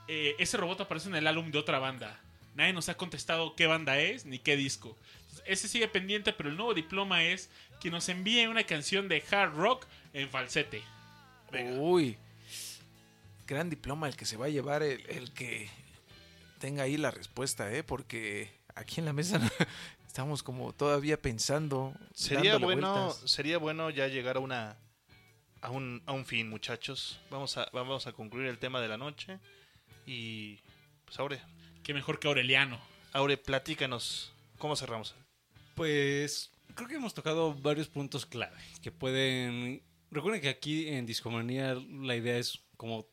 eh, 0.09 0.34
ese 0.38 0.57
robot 0.57 0.80
aparece 0.82 1.09
en 1.09 1.14
el 1.14 1.26
álbum 1.26 1.51
de 1.51 1.59
otra 1.59 1.78
banda 1.78 2.20
nadie 2.55 2.72
nos 2.72 2.88
ha 2.88 2.97
contestado 2.97 3.55
qué 3.57 3.66
banda 3.66 3.99
es 3.99 4.26
ni 4.26 4.38
qué 4.38 4.57
disco 4.57 4.97
ese 5.47 5.68
sigue 5.68 5.88
pendiente 5.88 6.32
pero 6.32 6.49
el 6.51 6.57
nuevo 6.57 6.74
diploma 6.74 7.24
es 7.24 7.49
que 7.80 7.90
nos 7.90 8.09
envíe 8.09 8.47
una 8.47 8.64
canción 8.64 9.09
de 9.09 9.22
hard 9.30 9.55
rock 9.55 9.86
en 10.12 10.28
falsete 10.28 10.82
Uy. 11.78 12.18
Gran 13.47 13.70
diploma 13.70 14.09
el 14.09 14.16
que 14.16 14.24
se 14.26 14.36
va 14.36 14.47
a 14.47 14.49
llevar 14.49 14.82
el, 14.82 15.05
el 15.09 15.32
que 15.32 15.68
tenga 16.59 16.85
ahí 16.85 16.97
la 16.97 17.11
respuesta, 17.11 17.73
¿eh? 17.73 17.83
Porque 17.83 18.51
aquí 18.75 19.01
en 19.01 19.07
la 19.07 19.13
mesa 19.13 19.41
estamos 20.07 20.43
como 20.43 20.73
todavía 20.73 21.21
pensando. 21.21 21.95
Sería 22.15 22.59
bueno, 22.59 22.93
vueltas. 22.93 23.31
sería 23.31 23.59
bueno 23.59 23.91
ya 23.91 24.09
llegar 24.09 24.37
a 24.37 24.41
una 24.41 24.77
a 25.61 25.71
un, 25.71 26.03
a 26.07 26.13
un 26.13 26.25
fin, 26.27 26.49
muchachos. 26.49 27.21
Vamos 27.31 27.57
a 27.57 27.69
vamos 27.73 28.07
a 28.07 28.13
concluir 28.13 28.49
el 28.49 28.59
tema 28.59 28.81
de 28.81 28.89
la 28.89 28.99
noche 28.99 29.39
y 30.07 30.59
pues 31.05 31.19
Aure, 31.19 31.41
qué 31.83 31.95
mejor 31.95 32.19
que 32.19 32.29
Aureliano 32.29 32.79
Aure, 33.15 33.37
platícanos 33.37 34.33
cómo 34.59 34.75
cerramos. 34.75 35.15
Pues 35.77 36.51
creo 36.75 36.89
que 36.89 36.97
hemos 36.97 37.15
tocado 37.15 37.55
varios 37.55 37.89
puntos 37.89 38.27
clave 38.27 38.57
que 38.83 38.91
pueden... 38.91 39.83
Recuerden 40.11 40.41
que 40.41 40.49
aquí 40.49 40.89
en 40.89 41.07
Discomanía 41.07 41.75
la 41.75 42.17
idea 42.17 42.39
es 42.39 42.61
como 42.77 43.07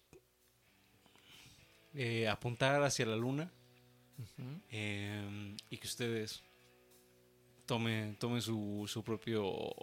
eh, 1.94 2.28
apuntar 2.28 2.82
hacia 2.84 3.06
la 3.06 3.16
luna 3.16 3.52
eh, 4.70 5.56
y 5.70 5.78
que 5.78 5.88
ustedes 5.88 6.44
tomen, 7.66 8.16
tomen 8.18 8.42
su, 8.42 8.86
su 8.88 9.04
propio 9.04 9.74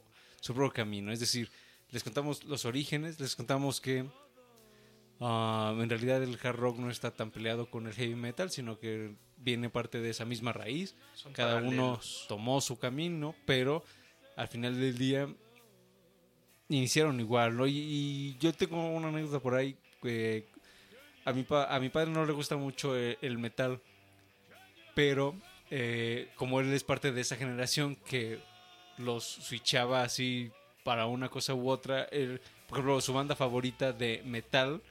su 0.40 0.54
propio 0.54 0.72
camino. 0.72 1.12
Es 1.12 1.20
decir, 1.20 1.50
les 1.90 2.02
contamos 2.02 2.44
los 2.44 2.64
orígenes, 2.64 3.18
les 3.20 3.34
contamos 3.34 3.80
que 3.80 4.06
ah, 5.20 5.74
en 5.78 5.88
realidad 5.88 6.22
el 6.22 6.38
hard 6.42 6.56
rock 6.56 6.78
no 6.78 6.90
está 6.90 7.10
tan 7.10 7.30
peleado 7.30 7.70
con 7.70 7.86
el 7.86 7.94
heavy 7.94 8.14
metal, 8.14 8.50
sino 8.50 8.78
que 8.78 9.16
viene 9.36 9.70
parte 9.70 10.00
de 10.00 10.10
esa 10.10 10.24
misma 10.24 10.52
raíz. 10.52 10.94
Son 11.14 11.32
Cada 11.32 11.62
uno 11.62 12.00
tomó 12.28 12.60
su 12.60 12.78
camino, 12.78 13.34
pero 13.46 13.84
al 14.36 14.48
final 14.48 14.78
del 14.78 14.96
día 14.96 15.28
iniciaron 16.68 17.18
igual, 17.20 17.56
¿no? 17.56 17.66
Y, 17.66 17.76
y 17.76 18.38
yo 18.38 18.52
tengo 18.52 18.90
una 18.90 19.08
anécdota 19.08 19.40
por 19.40 19.54
ahí. 19.54 19.76
que 20.02 20.48
a, 21.28 21.32
mi 21.32 21.42
pa- 21.42 21.64
a 21.74 21.78
mi 21.80 21.88
padre 21.88 22.10
no 22.10 22.24
le 22.24 22.32
gusta 22.32 22.56
mucho 22.56 22.96
el, 22.96 23.18
el 23.22 23.38
metal, 23.38 23.80
pero 24.94 25.34
eh, 25.70 26.30
como 26.36 26.60
él 26.60 26.72
es 26.72 26.84
parte 26.84 27.12
de 27.12 27.20
esa 27.20 27.36
generación 27.36 27.96
que 27.96 28.38
los 28.96 29.24
switchaba 29.24 30.02
así 30.02 30.50
para 30.84 31.06
una 31.06 31.28
cosa 31.28 31.54
u 31.54 31.68
otra, 31.70 32.04
él- 32.10 32.40
por 32.68 32.78
ejemplo, 32.78 33.00
su 33.00 33.12
banda 33.12 33.34
favorita 33.36 33.92
de 33.92 34.22
metal 34.24 34.82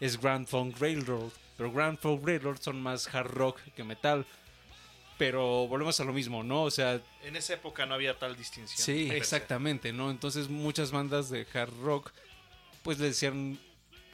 es 0.00 0.20
Grand 0.20 0.46
Funk 0.46 0.78
Railroad, 0.80 1.30
pero 1.56 1.70
Grand 1.72 1.98
Funk 1.98 2.26
Railroad 2.26 2.58
son 2.60 2.80
más 2.80 3.12
hard 3.14 3.30
rock 3.30 3.60
que 3.76 3.84
metal. 3.84 4.24
Pero 5.18 5.66
volvemos 5.68 6.00
a 6.00 6.04
lo 6.04 6.14
mismo, 6.14 6.42
¿no? 6.42 6.62
O 6.62 6.70
sea, 6.70 6.98
En 7.22 7.36
esa 7.36 7.52
época 7.52 7.84
no 7.84 7.92
había 7.94 8.18
tal 8.18 8.34
distinción. 8.36 8.78
Sí. 8.82 9.10
Exactamente, 9.12 9.92
¿no? 9.92 10.10
Entonces 10.10 10.48
muchas 10.48 10.92
bandas 10.92 11.28
de 11.28 11.46
hard 11.52 11.74
rock 11.82 12.10
pues 12.82 12.98
le 12.98 13.08
decían 13.08 13.58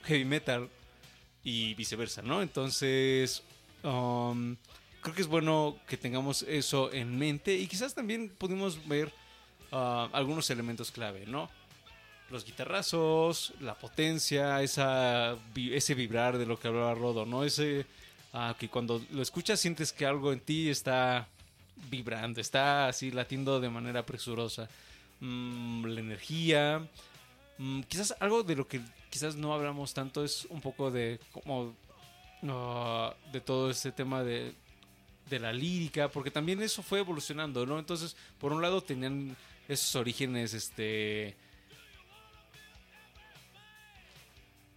heavy 0.02 0.24
metal 0.24 0.68
y 1.46 1.74
viceversa, 1.74 2.22
¿no? 2.22 2.42
Entonces 2.42 3.44
um, 3.84 4.56
creo 5.00 5.14
que 5.14 5.22
es 5.22 5.28
bueno 5.28 5.76
que 5.86 5.96
tengamos 5.96 6.42
eso 6.42 6.92
en 6.92 7.16
mente 7.16 7.54
y 7.54 7.68
quizás 7.68 7.94
también 7.94 8.28
pudimos 8.36 8.88
ver 8.88 9.12
ah, 9.70 10.08
algunos 10.12 10.50
elementos 10.50 10.90
clave, 10.90 11.24
¿no? 11.24 11.48
Los 12.30 12.44
guitarrazos, 12.44 13.54
la 13.60 13.76
potencia, 13.76 14.60
esa, 14.60 15.36
ese 15.54 15.94
vibrar 15.94 16.36
de 16.36 16.46
lo 16.46 16.58
que 16.58 16.66
hablaba 16.66 16.94
Rodo, 16.94 17.24
¿no? 17.24 17.44
Ese 17.44 17.86
ah, 18.32 18.56
que 18.58 18.68
cuando 18.68 19.00
lo 19.12 19.22
escuchas 19.22 19.60
sientes 19.60 19.92
que 19.92 20.04
algo 20.04 20.32
en 20.32 20.40
ti 20.40 20.68
está 20.68 21.28
vibrando, 21.88 22.40
está 22.40 22.88
así 22.88 23.12
latiendo 23.12 23.60
de 23.60 23.70
manera 23.70 24.04
presurosa. 24.04 24.68
Mm, 25.20 25.86
la 25.86 26.00
energía. 26.00 26.88
Mm, 27.58 27.82
quizás 27.82 28.16
algo 28.18 28.42
de 28.42 28.56
lo 28.56 28.66
que 28.66 28.80
quizás 29.16 29.34
no 29.34 29.54
hablamos 29.54 29.94
tanto 29.94 30.22
es 30.22 30.44
un 30.50 30.60
poco 30.60 30.90
de 30.90 31.18
como 31.32 31.74
ah, 32.50 33.14
de 33.32 33.40
todo 33.40 33.70
este 33.70 33.90
tema 33.90 34.22
de, 34.22 34.52
de 35.30 35.38
la 35.38 35.54
lírica, 35.54 36.10
porque 36.10 36.30
también 36.30 36.62
eso 36.62 36.82
fue 36.82 36.98
evolucionando, 36.98 37.64
¿no? 37.64 37.78
Entonces, 37.78 38.14
por 38.38 38.52
un 38.52 38.60
lado 38.60 38.82
tenían 38.82 39.34
esos 39.68 39.96
orígenes, 39.96 40.52
este 40.52 41.34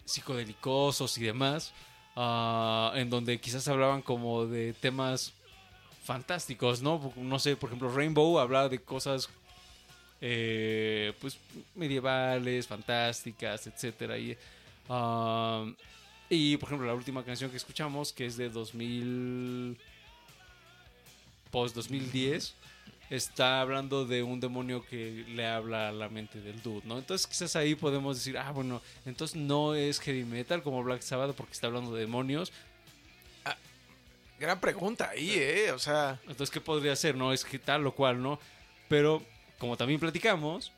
psicodélicos 0.05 1.17
y 1.17 1.23
demás, 1.23 1.73
ah, 2.15 2.93
en 2.95 3.09
donde 3.09 3.41
quizás 3.41 3.67
hablaban 3.67 4.01
como 4.01 4.45
de 4.45 4.71
temas 4.71 5.33
fantásticos, 6.05 6.81
¿no? 6.81 7.11
No 7.17 7.39
sé, 7.39 7.57
por 7.57 7.67
ejemplo, 7.67 7.93
Rainbow 7.93 8.39
hablaba 8.39 8.69
de 8.69 8.79
cosas 8.79 9.29
eh, 10.21 11.13
pues 11.19 11.37
medievales, 11.75 12.67
fantásticas, 12.67 13.67
etcétera. 13.67 14.17
Y, 14.17 14.37
ah, 14.89 15.65
y 16.29 16.57
por 16.57 16.69
ejemplo, 16.69 16.87
la 16.87 16.93
última 16.93 17.23
canción 17.23 17.49
que 17.51 17.57
escuchamos, 17.57 18.13
que 18.13 18.25
es 18.25 18.37
de 18.37 18.49
2000 18.49 19.77
post 21.51 21.75
2010, 21.75 22.53
está 23.09 23.61
hablando 23.61 24.05
de 24.05 24.21
un 24.21 24.39
demonio 24.39 24.85
que 24.85 25.25
le 25.29 25.47
habla 25.47 25.89
a 25.89 25.91
la 25.91 26.09
mente 26.09 26.39
del 26.39 26.61
dude, 26.61 26.85
¿no? 26.85 26.99
Entonces 26.99 27.25
quizás 27.25 27.55
ahí 27.55 27.73
podemos 27.73 28.17
decir, 28.17 28.37
ah, 28.37 28.51
bueno, 28.51 28.81
entonces 29.05 29.35
no 29.35 29.73
es 29.73 29.99
heavy 29.99 30.25
metal 30.25 30.61
como 30.61 30.83
Black 30.83 31.01
Sabbath 31.01 31.35
porque 31.35 31.53
está 31.53 31.67
hablando 31.67 31.93
de 31.93 32.01
demonios. 32.01 32.51
Gran 34.39 34.61
pregunta 34.61 35.09
ahí, 35.09 35.33
¿eh? 35.33 35.71
O 35.73 35.79
sea, 35.79 36.17
Entonces, 36.21 36.49
¿qué 36.49 36.61
podría 36.61 36.95
ser? 36.95 37.13
No 37.13 37.33
es 37.33 37.43
que 37.43 37.59
tal 37.59 37.85
o 37.85 37.91
cual, 37.93 38.23
¿no? 38.23 38.39
Pero, 38.87 39.21
como 39.59 39.77
también 39.77 39.99
platicamos, 39.99 40.71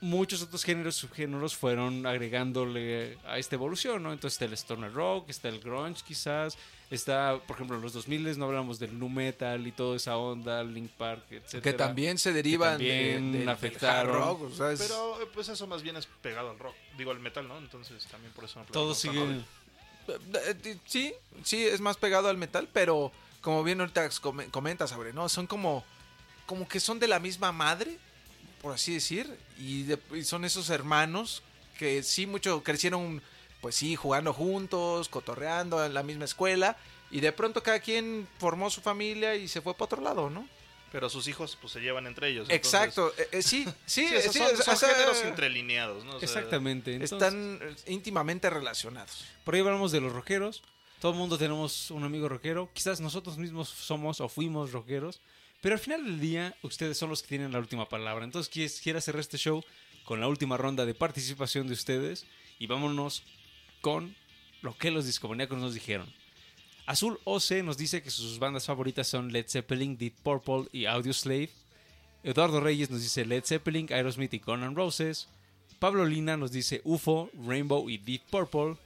muchos 0.00 0.42
otros 0.42 0.64
géneros, 0.64 0.96
subgéneros 0.96 1.56
fueron 1.56 2.04
agregándole 2.06 3.16
a 3.26 3.38
esta 3.38 3.54
evolución, 3.54 4.02
¿no? 4.02 4.12
Entonces 4.12 4.34
está 4.34 4.44
el 4.44 4.52
stoner 4.52 4.92
rock, 4.92 5.30
está 5.30 5.48
el 5.48 5.60
grunge 5.60 6.02
quizás, 6.06 6.58
está, 6.90 7.38
por 7.46 7.56
ejemplo, 7.56 7.76
en 7.76 7.82
los 7.82 7.94
2000 7.94 8.36
no 8.38 8.44
hablamos 8.44 8.78
del 8.78 8.98
nu 8.98 9.08
metal 9.08 9.66
y 9.66 9.72
toda 9.72 9.96
esa 9.96 10.16
onda, 10.18 10.62
Link 10.62 10.90
Park, 10.98 11.24
etc. 11.30 11.62
que 11.62 11.72
también 11.72 12.18
se 12.18 12.32
derivan 12.34 12.76
de- 12.76 12.84
también 12.88 13.32
del- 13.32 13.40
del 13.40 13.48
afectaron. 13.48 14.14
hard 14.14 14.22
rock, 14.24 14.42
o 14.42 14.50
sea, 14.54 14.72
es- 14.72 14.80
Pero 14.82 15.22
eh, 15.22 15.26
pues 15.32 15.48
eso 15.48 15.66
más 15.66 15.82
bien 15.82 15.96
es 15.96 16.06
pegado 16.20 16.50
al 16.50 16.58
rock. 16.58 16.74
Digo, 16.98 17.10
al 17.10 17.20
metal, 17.20 17.48
¿no? 17.48 17.56
Entonces 17.56 18.04
también 18.06 18.32
por 18.34 18.44
eso 18.44 18.58
no 18.60 18.66
Todo 18.66 18.94
sigue... 18.94 19.22
Eh, 19.22 20.14
eh, 20.64 20.76
Sí, 20.84 21.14
sí, 21.44 21.64
es 21.64 21.80
más 21.80 21.96
pegado 21.96 22.28
al 22.28 22.36
metal, 22.36 22.68
pero 22.74 23.10
como 23.40 23.64
bien 23.64 23.80
ahorita 23.80 24.10
come- 24.20 24.50
comentas, 24.50 24.90
sobre, 24.90 25.14
¿no? 25.14 25.30
Son 25.30 25.46
como, 25.46 25.82
como 26.46 26.68
que 26.68 26.80
son 26.80 26.98
de 26.98 27.08
la 27.08 27.18
misma 27.18 27.52
madre, 27.52 27.96
por 28.62 28.74
así 28.74 28.94
decir, 28.94 29.28
y, 29.58 29.84
de- 29.84 29.98
y 30.14 30.24
son 30.24 30.44
esos 30.44 30.70
hermanos 30.70 31.42
que 31.78 32.02
sí 32.02 32.26
mucho 32.26 32.62
crecieron, 32.62 33.22
pues 33.60 33.74
sí, 33.76 33.96
jugando 33.96 34.32
juntos, 34.32 35.08
cotorreando 35.08 35.84
en 35.84 35.94
la 35.94 36.02
misma 36.02 36.24
escuela, 36.24 36.76
y 37.10 37.20
de 37.20 37.32
pronto 37.32 37.62
cada 37.62 37.80
quien 37.80 38.26
formó 38.38 38.70
su 38.70 38.80
familia 38.80 39.34
y 39.36 39.48
se 39.48 39.60
fue 39.60 39.74
para 39.74 39.84
otro 39.86 40.02
lado, 40.02 40.30
¿no? 40.30 40.48
Pero 40.92 41.10
sus 41.10 41.26
hijos 41.26 41.58
pues 41.60 41.72
se 41.72 41.80
llevan 41.80 42.06
entre 42.06 42.28
ellos. 42.28 42.46
Exacto, 42.50 43.12
eh, 43.18 43.28
eh, 43.32 43.42
sí, 43.42 43.64
sí, 43.84 44.06
sí, 44.22 44.30
sí, 44.30 44.38
son, 44.38 44.54
o 44.54 44.62
son 44.62 44.76
sea, 44.76 44.88
géneros 44.94 45.24
interlineados, 45.24 46.04
¿no? 46.04 46.16
O 46.16 46.20
sea, 46.20 46.28
Exactamente. 46.28 46.94
entonces- 46.94 47.12
están 47.18 47.58
eh, 47.62 47.74
íntimamente 47.92 48.48
relacionados. 48.48 49.24
Por 49.44 49.54
ahí 49.56 49.60
hablamos 49.60 49.90
de 49.92 50.00
los 50.00 50.12
rockeros. 50.12 50.62
Todo 51.00 51.12
el 51.12 51.18
mundo 51.18 51.36
tenemos 51.36 51.90
un 51.90 52.04
amigo 52.04 52.28
rockero. 52.28 52.70
Quizás 52.72 53.00
nosotros 53.00 53.36
mismos 53.38 53.68
somos 53.68 54.20
o 54.20 54.28
fuimos 54.28 54.70
rockeros. 54.72 55.20
Pero 55.64 55.76
al 55.76 55.80
final 55.80 56.04
del 56.04 56.20
día, 56.20 56.54
ustedes 56.60 56.98
son 56.98 57.08
los 57.08 57.22
que 57.22 57.28
tienen 57.28 57.50
la 57.50 57.58
última 57.58 57.88
palabra. 57.88 58.26
Entonces, 58.26 58.80
quiero 58.82 59.00
cerrar 59.00 59.20
este 59.20 59.38
show 59.38 59.64
con 60.04 60.20
la 60.20 60.28
última 60.28 60.58
ronda 60.58 60.84
de 60.84 60.92
participación 60.92 61.68
de 61.68 61.72
ustedes. 61.72 62.26
Y 62.58 62.66
vámonos 62.66 63.22
con 63.80 64.14
lo 64.60 64.76
que 64.76 64.90
los 64.90 65.06
discomaníacos 65.06 65.56
nos 65.56 65.72
dijeron. 65.72 66.06
Azul 66.84 67.18
OC 67.24 67.62
nos 67.64 67.78
dice 67.78 68.02
que 68.02 68.10
sus 68.10 68.38
bandas 68.38 68.66
favoritas 68.66 69.08
son 69.08 69.32
Led 69.32 69.46
Zeppelin, 69.48 69.96
Deep 69.96 70.16
Purple 70.22 70.68
y 70.70 70.84
Audioslave. 70.84 71.48
Eduardo 72.24 72.60
Reyes 72.60 72.90
nos 72.90 73.00
dice 73.00 73.24
Led 73.24 73.44
Zeppelin, 73.46 73.90
Aerosmith 73.90 74.34
y 74.34 74.40
Conan 74.40 74.76
Roses. 74.76 75.28
Pablo 75.78 76.04
Lina 76.04 76.36
nos 76.36 76.52
dice 76.52 76.82
UFO, 76.84 77.30
Rainbow 77.42 77.88
y 77.88 77.96
Deep 77.96 78.24
Purple. 78.30 78.76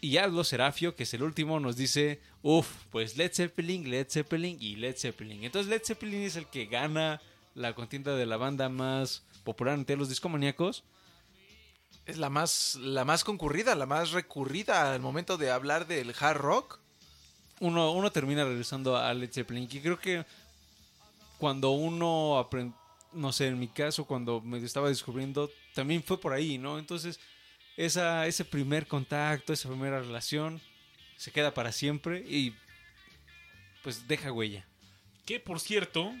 Y, 0.00 0.16
Aldo 0.16 0.44
Serafio, 0.44 0.96
que 0.96 1.02
es 1.02 1.14
el 1.14 1.22
último, 1.22 1.60
nos 1.60 1.76
dice, 1.76 2.20
uff, 2.42 2.68
pues 2.90 3.16
Led 3.16 3.32
Zeppelin, 3.32 3.90
Led 3.90 4.08
Zeppelin 4.08 4.56
y 4.60 4.76
Led 4.76 4.96
Zeppelin. 4.96 5.44
Entonces 5.44 5.68
Led 5.68 5.82
Zeppelin 5.84 6.22
es 6.22 6.36
el 6.36 6.46
que 6.46 6.66
gana 6.66 7.20
la 7.54 7.74
contienda 7.74 8.14
de 8.16 8.26
la 8.26 8.36
banda 8.36 8.68
más 8.68 9.22
popular 9.44 9.74
entre 9.74 9.96
los 9.96 10.08
discomaníacos. 10.08 10.84
Es 12.06 12.16
la 12.16 12.30
más, 12.30 12.76
la 12.76 13.04
más 13.04 13.24
concurrida, 13.24 13.74
la 13.74 13.86
más 13.86 14.12
recurrida 14.12 14.92
al 14.92 15.00
momento 15.00 15.36
de 15.36 15.50
hablar 15.50 15.86
del 15.86 16.14
hard 16.18 16.38
rock. 16.38 16.78
Uno, 17.60 17.92
uno 17.92 18.10
termina 18.10 18.44
regresando 18.44 18.96
a 18.96 19.12
Led 19.12 19.30
Zeppelin. 19.30 19.68
Y 19.70 19.80
creo 19.80 19.98
que 19.98 20.24
cuando 21.38 21.70
uno 21.70 22.38
aprende, 22.38 22.74
no 23.12 23.32
sé, 23.32 23.48
en 23.48 23.58
mi 23.58 23.68
caso, 23.68 24.04
cuando 24.04 24.40
me 24.40 24.58
estaba 24.58 24.88
descubriendo, 24.88 25.50
también 25.74 26.02
fue 26.02 26.18
por 26.18 26.32
ahí, 26.32 26.58
¿no? 26.58 26.78
Entonces, 26.78 27.20
esa, 27.86 28.26
ese 28.26 28.44
primer 28.44 28.86
contacto, 28.86 29.52
esa 29.52 29.68
primera 29.68 30.00
relación, 30.00 30.60
se 31.16 31.32
queda 31.32 31.54
para 31.54 31.72
siempre 31.72 32.24
y 32.28 32.54
pues 33.82 34.06
deja 34.06 34.32
huella. 34.32 34.66
Que 35.24 35.40
por 35.40 35.60
cierto, 35.60 36.12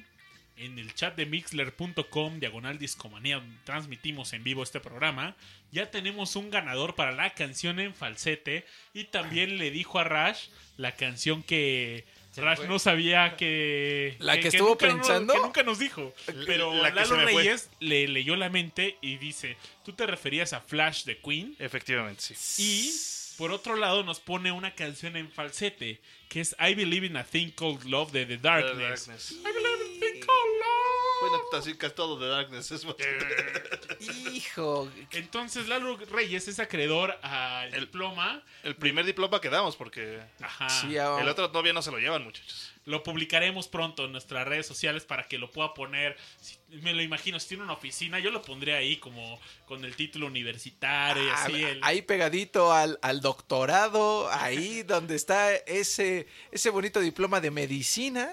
en 0.56 0.78
el 0.78 0.94
chat 0.94 1.16
de 1.16 1.26
mixler.com, 1.26 2.40
diagonal 2.40 2.78
discomanía, 2.78 3.42
transmitimos 3.64 4.32
en 4.32 4.42
vivo 4.42 4.62
este 4.62 4.80
programa, 4.80 5.36
ya 5.70 5.90
tenemos 5.90 6.34
un 6.36 6.50
ganador 6.50 6.94
para 6.94 7.12
la 7.12 7.30
canción 7.34 7.78
en 7.78 7.94
falsete. 7.94 8.64
Y 8.94 9.04
también 9.04 9.58
le 9.58 9.70
dijo 9.70 9.98
a 9.98 10.04
Rash 10.04 10.48
la 10.76 10.96
canción 10.96 11.42
que 11.42 12.06
Rash 12.36 12.60
no 12.68 12.78
sabía 12.78 13.36
que. 13.36 14.16
¿La 14.20 14.38
que 14.38 14.48
estuvo 14.48 14.70
nunca 14.70 14.86
no- 14.88 14.94
pensando? 14.96 15.34
que 15.34 15.40
nunca 15.40 15.62
nos 15.62 15.78
dijo. 15.78 16.14
Pero 16.46 16.72
La 16.74 16.90
que 16.90 16.96
Lalo 17.00 17.16
fue. 17.16 17.24
Reyes 17.24 17.70
le 17.80 18.06
leyó 18.08 18.36
la 18.36 18.48
mente 18.48 18.96
y 19.00 19.16
dice: 19.16 19.56
Tú 19.84 19.92
te 19.92 20.06
referías 20.06 20.52
a 20.52 20.60
Flash 20.60 21.04
de 21.04 21.18
Queen. 21.18 21.56
Efectivamente, 21.58 22.22
sí. 22.36 22.62
Y 22.62 23.36
por 23.36 23.50
otro 23.52 23.74
lado 23.76 24.02
nos 24.04 24.20
pone 24.20 24.52
una 24.52 24.74
canción 24.74 25.16
en 25.16 25.30
falsete 25.30 25.98
que 26.28 26.40
es 26.40 26.54
I 26.60 26.74
Believe 26.74 27.06
in 27.06 27.16
a 27.16 27.24
Thing 27.24 27.50
Called 27.50 27.82
Love 27.84 28.12
de 28.12 28.26
The 28.26 28.36
Darkness. 28.38 29.06
Darkness. 29.06 29.32
I 29.32 29.52
believe 29.52 29.84
in 29.86 29.96
a 29.96 30.00
thing 30.00 30.20
called 30.20 30.58
love. 30.60 31.09
Bueno, 31.20 31.38
así 31.52 31.74
casi 31.74 31.94
todo 31.94 32.18
de 32.18 32.28
Darkness 32.28 32.70
es 32.70 32.86
Hijo. 34.34 34.88
Entonces 35.12 35.68
Lalo 35.68 35.96
Reyes 35.96 36.48
es 36.48 36.58
acreedor 36.58 37.18
al 37.22 37.74
El- 37.74 37.80
diploma. 37.80 38.42
el 38.62 38.74
primer 38.76 39.04
diploma 39.04 39.40
que 39.40 39.50
damos, 39.50 39.76
porque 39.76 40.20
Ajá. 40.40 40.68
Sí, 40.68 40.96
el 40.96 41.28
otro 41.28 41.50
todavía 41.50 41.72
no 41.72 41.82
se 41.82 41.90
lo 41.90 41.98
llevan, 41.98 42.24
muchachos. 42.24 42.72
Lo 42.86 43.02
publicaremos 43.02 43.68
pronto 43.68 44.06
en 44.06 44.12
nuestras 44.12 44.48
redes 44.48 44.66
sociales 44.66 45.04
para 45.04 45.28
que 45.28 45.38
lo 45.38 45.50
pueda 45.50 45.74
poner. 45.74 46.16
si- 46.40 46.56
me 46.82 46.94
lo 46.94 47.02
imagino, 47.02 47.38
si 47.40 47.48
tiene 47.48 47.64
una 47.64 47.72
oficina, 47.74 48.18
yo 48.20 48.30
lo 48.30 48.42
pondré 48.42 48.74
ahí 48.76 48.96
como 48.96 49.38
con 49.66 49.84
el 49.84 49.94
título 49.96 50.26
universitario 50.26 51.22
y 51.24 51.28
Ah, 51.28 51.44
así. 51.44 51.62
el- 51.62 51.80
Ahí 51.82 52.02
pegadito 52.02 52.72
al, 52.72 52.98
al 53.02 53.20
doctorado, 53.20 54.30
ahí 54.30 54.82
donde 54.84 55.16
está 55.16 55.54
ese, 55.54 56.26
ese 56.52 56.70
bonito 56.70 57.00
diploma 57.00 57.40
de 57.40 57.50
medicina, 57.50 58.32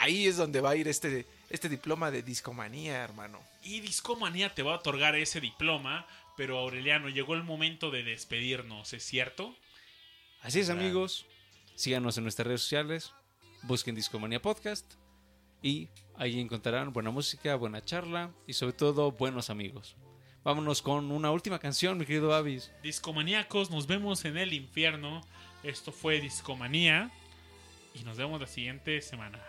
ahí 0.00 0.26
es 0.26 0.36
donde 0.36 0.60
va 0.60 0.70
a 0.70 0.76
ir 0.76 0.88
este, 0.88 1.24
este 1.50 1.68
diploma 1.68 2.10
de 2.10 2.22
discomanía, 2.22 3.02
hermano. 3.02 3.40
Y 3.62 3.80
Discomanía 3.80 4.54
te 4.54 4.62
va 4.62 4.72
a 4.72 4.76
otorgar 4.76 5.14
ese 5.14 5.40
diploma. 5.40 6.06
Pero 6.36 6.58
Aureliano, 6.58 7.08
llegó 7.08 7.34
el 7.34 7.42
momento 7.42 7.90
de 7.90 8.04
despedirnos, 8.04 8.92
¿es 8.92 9.02
cierto? 9.02 9.56
Así 10.40 10.60
es, 10.60 10.70
amigos. 10.70 11.26
Síganos 11.74 12.16
en 12.16 12.24
nuestras 12.24 12.46
redes 12.46 12.62
sociales. 12.62 13.12
Busquen 13.62 13.94
Discomanía 13.94 14.40
Podcast. 14.40 14.94
Y 15.62 15.88
ahí 16.16 16.38
encontrarán 16.38 16.92
buena 16.92 17.10
música, 17.10 17.56
buena 17.56 17.84
charla 17.84 18.32
y 18.46 18.52
sobre 18.52 18.72
todo 18.72 19.10
buenos 19.10 19.50
amigos. 19.50 19.96
Vámonos 20.44 20.80
con 20.80 21.10
una 21.10 21.32
última 21.32 21.58
canción, 21.58 21.98
mi 21.98 22.06
querido 22.06 22.32
Avis. 22.32 22.70
Discomaníacos, 22.82 23.70
nos 23.70 23.86
vemos 23.86 24.24
en 24.24 24.38
el 24.38 24.52
infierno. 24.52 25.22
Esto 25.64 25.90
fue 25.90 26.20
Discomanía. 26.20 27.10
Y 27.94 28.04
nos 28.04 28.16
vemos 28.16 28.40
la 28.40 28.46
siguiente 28.46 29.02
semana. 29.02 29.42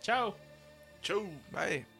Chao. 0.00 0.45
Tchau. 1.06 1.30
Bye. 1.52 1.95